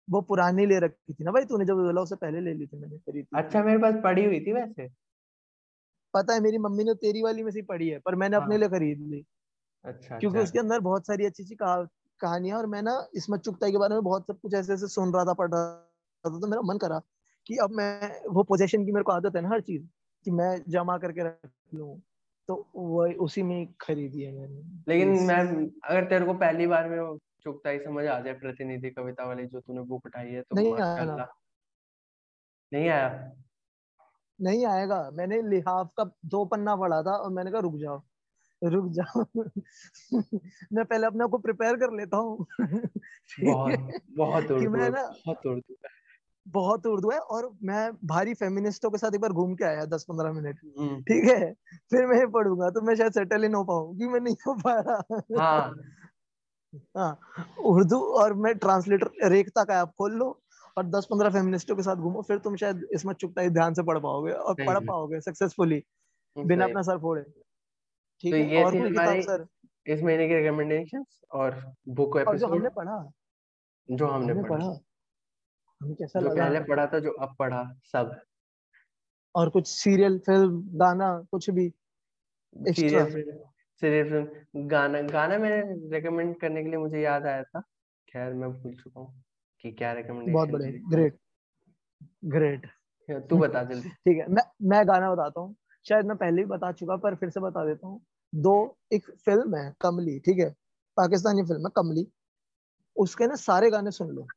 वो 0.08 0.22
पुरानी 0.22 0.66
ले 0.66 0.80
रखी 0.80 1.14
थी 1.14 1.24
ना 1.24 1.32
भाई 1.32 1.46
तूने 1.46 1.66
जब 1.66 1.76
बोला 1.78 2.02
उससे 2.02 2.16
पहले 2.18 2.40
ले 2.42 2.54
ली 2.54 2.68
थी 2.68 2.78
मैंने 2.78 2.98
खरीदी 3.00 3.36
अच्छा 3.36 3.64
मेरे 3.64 3.78
पास 3.80 3.96
पड़ी 4.04 4.26
हुई 4.26 4.40
थी 4.40 4.54
वैसे? 4.54 4.90
पता 6.14 6.34
है 6.34 6.40
मेरी 6.40 6.58
मम्मी 6.58 6.84
ने 6.84 6.94
तेरी 6.96 7.22
वाली 7.22 7.44
में 7.44 7.52
से 7.52 7.62
पढ़ी 7.64 7.88
है 7.90 8.00
पर 8.00 8.16
मैंने 8.16 8.38
अपने 8.38 8.54
हाँ। 8.54 8.58
लिए 8.58 8.70
खरीद 8.70 9.00
ली। 9.10 9.24
अच्छा 9.86 10.16
क्योंकि 10.20 10.40
अच्छा। 10.40 10.40
उसके 10.40 10.60
अंदर 10.60 10.80
बहुत 10.82 11.08
सारी 11.08 11.26
अच्छी 11.26 11.44
अच्छी 11.44 11.56
कहानियाँ 12.22 12.58
और 12.58 12.66
मैं 12.68 12.82
ना 12.82 12.94
इसमत 13.16 13.42
चुगताई 13.42 13.72
के 13.72 13.78
बारे 13.78 13.96
में 13.96 14.04
बहुत 14.04 14.28
सब 14.28 14.40
कुछ 14.42 14.54
ऐसे 14.54 14.74
ऐसे 14.74 14.88
सुन 14.90 15.14
रहा 15.14 15.26
था 15.26 15.34
पढ़ 15.34 15.52
रहा 15.54 15.88
था 16.26 16.40
तो 16.40 16.48
मेरा 16.48 16.62
मन 16.62 16.78
करा 16.78 17.02
कि 17.48 17.56
अब 17.56 17.72
मैं 17.72 18.22
वो 18.30 18.44
पोजेशन 18.44 18.86
की 18.86 18.92
मेरे 18.92 19.04
को 19.04 19.12
आदत 19.12 19.36
है 19.36 19.42
ना 19.42 19.50
हर 19.50 19.62
चीज़ 19.62 19.88
कि 20.26 20.32
मैं 20.32 20.64
जमा 20.68 20.98
करके 20.98 21.24
रख 21.24 21.52
लूँ 21.74 22.02
तो 22.48 22.68
वो 22.76 23.08
उसी 23.24 23.44
में 23.44 23.74
खरीदी 23.82 24.22
है 24.22 24.32
मैंने। 24.32 24.62
लेकिन 24.88 25.08
प्लीज़ 25.08 25.26
मैं 25.26 25.40
अगर 25.90 26.06
तेरे 26.06 26.26
को 26.26 26.34
पहली 26.34 26.68
बार 26.68 26.90
में 26.90 27.18
चुगताई 27.42 27.80
समझ 27.80 28.06
आ 28.06 28.20
जाए 28.20 28.34
प्रतिनिधि 28.34 28.90
कविता 28.90 29.26
वाली 29.26 29.46
जो 29.46 29.60
तूने 29.60 29.82
बुक 29.82 30.06
उठाई 30.06 30.28
है 30.28 30.42
तो 30.42 30.56
नहीं 30.56 30.74
आया 30.74 31.26
नहीं 32.74 32.90
आया? 32.90 33.32
नहीं 34.40 34.66
आएगा। 34.66 35.12
मैंने 35.14 35.42
लिहाफ 35.42 35.92
का 35.98 36.04
दो 36.26 36.46
पन्ना 36.46 36.76
पढ़ा 36.76 37.02
था 37.02 37.12
और 37.12 37.32
मैंने 37.32 37.52
कहा 37.52 37.62
रुक 37.62 37.76
जाओ 37.76 38.02
रुक 38.64 38.92
जाओ। 38.92 39.24
मैं 40.74 40.86
पहले 40.86 41.08
अपने 41.08 41.28
को 41.28 41.38
प्रिपेयर 41.38 41.76
कर 41.76 41.94
लेता 41.94 42.18
हूँ। 42.18 42.46
बहुत 43.40 43.80
बहुत 44.18 44.52
उर्दू 44.52 44.70
मैं 44.70 44.92
ना 44.92 45.02
बहुत 45.28 45.46
बहुत 46.52 46.86
उर्दू 46.88 47.10
है 47.12 47.20
और 47.20 47.50
मैं 47.64 47.92
भारी 48.06 48.34
फेमिनिस्टों 48.34 48.90
के 48.92 48.98
साथ 48.98 49.16
एक 49.16 49.22
बार 49.22 49.32
घूम 49.32 49.56
के 49.56 49.66
आया 49.66 49.86
दस 49.86 50.06
पंद्रह 50.10 50.32
मिनट। 50.34 50.60
हम्म, 50.80 51.02
ठीक 51.02 51.24
है? 51.24 51.54
फिर 51.92 52.06
मैं 52.08 52.30
पढ़ूँगा 52.32 52.70
तो 52.70 52.82
मैं 52.82 52.96
शायद 52.96 53.12
सेटल 53.12 53.44
ही 53.44 53.50
ना 53.50 53.62
पाऊँ 53.64 53.98
क्योंकि 53.98 54.14
मैं 54.14 54.20
नहीं 54.20 54.36
हो 54.48 54.54
पा 54.54 54.80
रहा। 54.80 55.22
हाँ। 55.40 55.76
हाँ 56.98 57.20
उर्दू 57.66 58.00
और 58.16 58.34
मैं 58.34 58.58
ट्रांसलेटर 58.58 59.30
रेखता 59.30 59.64
का 59.64 59.82
ऐप 59.82 59.92
खोल 59.98 60.14
लो 60.14 60.28
और 60.78 60.86
दस 60.86 61.08
पंद्रह 61.12 61.30
फेमिनिस्टों 61.30 61.76
के 61.76 61.84
साथ 61.84 61.96
घूमो 61.96 62.22
फिर 62.22 62.38
तुम 62.38 62.56
शायद 62.56 62.88
इसमें 62.94 63.14
चुपता 63.14 63.42
ही 63.42 63.50
ध्यान 63.50 63.74
से 63.74 63.84
पढ़ 63.84 64.00
पाओगे 64.00 64.32
और 64.32 64.54
पढ़ 64.54 64.80
पाओगे 64.80 65.22
सक्सेसफुली 65.22 65.84
बिना 66.38 66.66
अपना 66.66 66.82
सर 66.82 66.98
फोड़े। 66.98 67.22
ठीक 67.24 68.34
तो 68.34 68.38
है 68.38 68.64
और 68.66 68.72
कोई 68.72 68.92
किताब 68.92 69.22
सर? 69.22 69.46
इस 69.88 70.04
महीने 70.04 70.28
की 70.28 70.36
रिकमेंडेशंस 70.36 71.22
और 71.32 71.62
बुक 71.90 72.16
और 72.18 72.38
जो 72.38 72.48
हमने 72.48 72.70
पढ़ा। 72.70 73.12
जो 73.90 74.08
हमने 74.08 74.44
पढ़ा। 74.44 74.70
हमें 75.82 75.96
कैसा 75.96 76.20
जो 76.20 76.26
लगा? 76.26 76.46
पहले 76.46 76.60
पढ़ा 76.60 76.86
था 76.88 77.00
जो 77.00 77.12
अब 77.12 77.36
पढ़ा 77.39 77.63
सब। 77.86 78.20
और 79.36 79.50
कुछ 79.50 79.68
सीरियल 79.68 80.18
फ़िल्म 80.20 80.62
गाना 80.80 81.12
कुछ 81.32 81.50
भी 81.50 81.70
सीरियल 82.56 83.10
सीरियल 83.82 84.28
गाना 84.68 85.02
गाना 85.02 85.38
मैंने 85.38 85.89
रिकमेंड 85.98 86.39
करने 86.39 86.63
के 86.63 86.70
लिए 86.70 86.80
मुझे 86.80 87.02
याद 87.02 87.26
आया 87.26 87.44
था। 87.44 87.60
खैर 88.08 88.34
मैं 88.34 88.50
भूल 88.52 88.74
चुका 88.76 89.00
हूँ 89.00 89.24
कि 89.63 89.72
क्या 89.72 89.94
बहुत 89.94 89.98
रिकमेंडेशन 89.98 90.52
बढ़िया 90.54 90.89
ग्रेट 90.89 91.20
ग्रेट 92.26 92.65
तू 93.30 93.38
बता 93.38 93.63
जल्दी। 93.63 93.89
ठीक 94.06 94.18
है 94.18 94.28
मैं 94.30 94.44
मैं 94.70 94.88
गाना 94.88 95.12
बताता 95.12 95.42
हूँ। 95.42 95.56
शायद 95.86 96.06
मैं 96.06 96.18
पहले 96.18 96.42
भी 96.42 96.46
बता 96.46 96.72
चुका 96.72 96.96
पर 96.96 97.15
फिर 97.15 97.30
से 97.30 97.39
बता 97.39 97.65
देता 97.65 97.88
हूँ। 97.88 98.02
दो 98.36 98.78
एक 98.94 99.06
फ़िल्म 99.26 99.56
है 99.56 99.74
कमली 99.82 100.20
ठीक 100.20 100.39
है? 100.39 100.50
पाकिस्तानी 100.98 101.44
फ़िल्म 101.44 101.65
है 101.65 101.72
कमली। 101.76 102.08
उसके 102.96 103.28
ना 103.28 103.36
सारे 103.36 103.70
गाने 103.70 103.92
सुन 103.92 104.08
लो। 104.08 104.28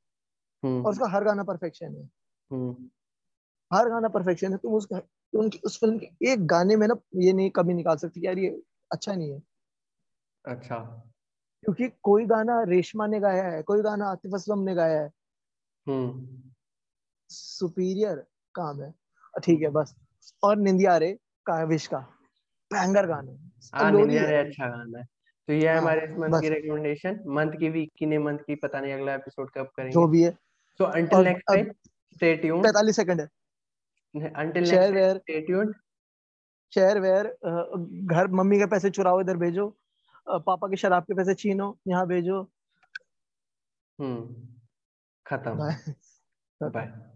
और 0.64 0.90
उसका 0.90 1.08
हर 1.10 1.24
गाना 1.24 1.42
परफेक्शन 1.42 1.96
है। 1.96 2.08
हम्म। 2.50 2.90
हर 3.70 3.88
गाना 3.88 4.08
परफेक्शन 4.08 4.52
है 4.52 4.58
तुम 4.58 4.74
उसका 4.74 5.00
उनकी 5.32 5.58
उस 5.64 5.78
फ़िल्म 5.80 5.98
के 5.98 6.32
एक 6.32 6.46
गाने 6.46 6.76
में 6.76 6.86
ना 6.88 6.94
ये 7.16 7.32
नहीं 7.32 7.50
कभी 7.50 7.74
निकाल 7.74 7.96
सकती 7.96 8.26
यार 8.26 8.38
ये 8.38 8.62
अच्छा 8.92 9.14
नहीं 9.14 9.32
है। 9.32 9.42
अच्छा। 10.44 10.78
क्योंकि 11.64 11.88
कोई 12.02 12.24
गाना 12.26 12.62
रेशमा 12.62 13.06
ने 13.06 13.20
गाया 13.20 13.44
है 13.44 13.62
कोई 13.62 13.82
गाना 13.82 14.06
आतिफ 14.06 14.34
असलम 14.34 14.58
ने 14.58 14.74
गाया 14.74 15.00
है। 15.00 15.10
हम्म। 15.86 16.42
सुपीरियर 17.30 18.16
काम 18.54 18.82
है। 18.82 18.94
ठीक 19.44 19.62
है 19.62 19.68
बस। 19.68 19.94
और 20.42 20.56
निंदिया 20.56 20.96
रे 20.96 21.12
काविश 21.46 21.86
का 21.86 21.98
बैंगर 22.70 23.06
गाने 23.06 23.32
हाँ। 23.74 23.90
लोरी 23.92 24.18
रे 24.18 24.36
अच्छा 24.36 24.68
गाना 24.68 24.98
है। 24.98 25.04
तो 25.48 25.52
ये 25.52 25.68
हाँ, 25.68 25.80
हमारे 25.80 26.04
इस 26.04 26.18
मंथ 26.18 26.40
की 26.40 26.48
रिकमेंडेशन 26.48 27.18
मंथ 27.26 27.52
की 27.52 27.68
वीक 27.68 27.90
की 27.96 28.06
नहीं 28.06 28.18
मंथ 28.18 28.38
की 28.38 28.54
पता 28.54 28.80
नहीं 28.80 28.92
अगला 28.92 29.14
एपिसोड 29.14 29.50
कब 29.50 29.66
करेंगे। 29.76 29.92
जो 29.92 30.06
भी 30.08 30.22
है। 30.22 30.30
सो 30.80 30.84
अंटिल 30.84 31.18
और 31.18 31.24
नेक्स्ट 31.24 31.50
अब 31.50 31.54
टाइम 31.54 31.70
स्टे 32.16 32.34
ट्यून्ड 32.36 32.64
पैतालीस 32.64 32.96
सेकंड 32.96 33.20
है। 33.20 33.28
Until 34.14 34.64
next 34.64 34.70
next 34.70 34.94
time 34.94 34.94
tuned. 34.94 35.20
Stay 35.20 35.40
tuned 35.46 35.74
share 36.72 36.98
where 37.00 37.26
घर 38.06 38.28
मम्मी 38.40 38.58
के 38.58 38.66
पैसे 38.66 38.90
चुराओ 38.90 39.20
इधर 39.20 39.36
भेजो। 39.36 39.68
पापा 40.26 40.68
के 40.68 40.76
शराब 40.76 41.02
के 41.04 41.14
पैसे 41.14 41.34
छीनो 41.34 41.76
यहाँ 41.88 42.06
भेजो। 42.06 42.42
हम्म 43.98 44.46
खत्म। 45.26 45.54
Bye 45.58 45.76
bye 46.60 46.92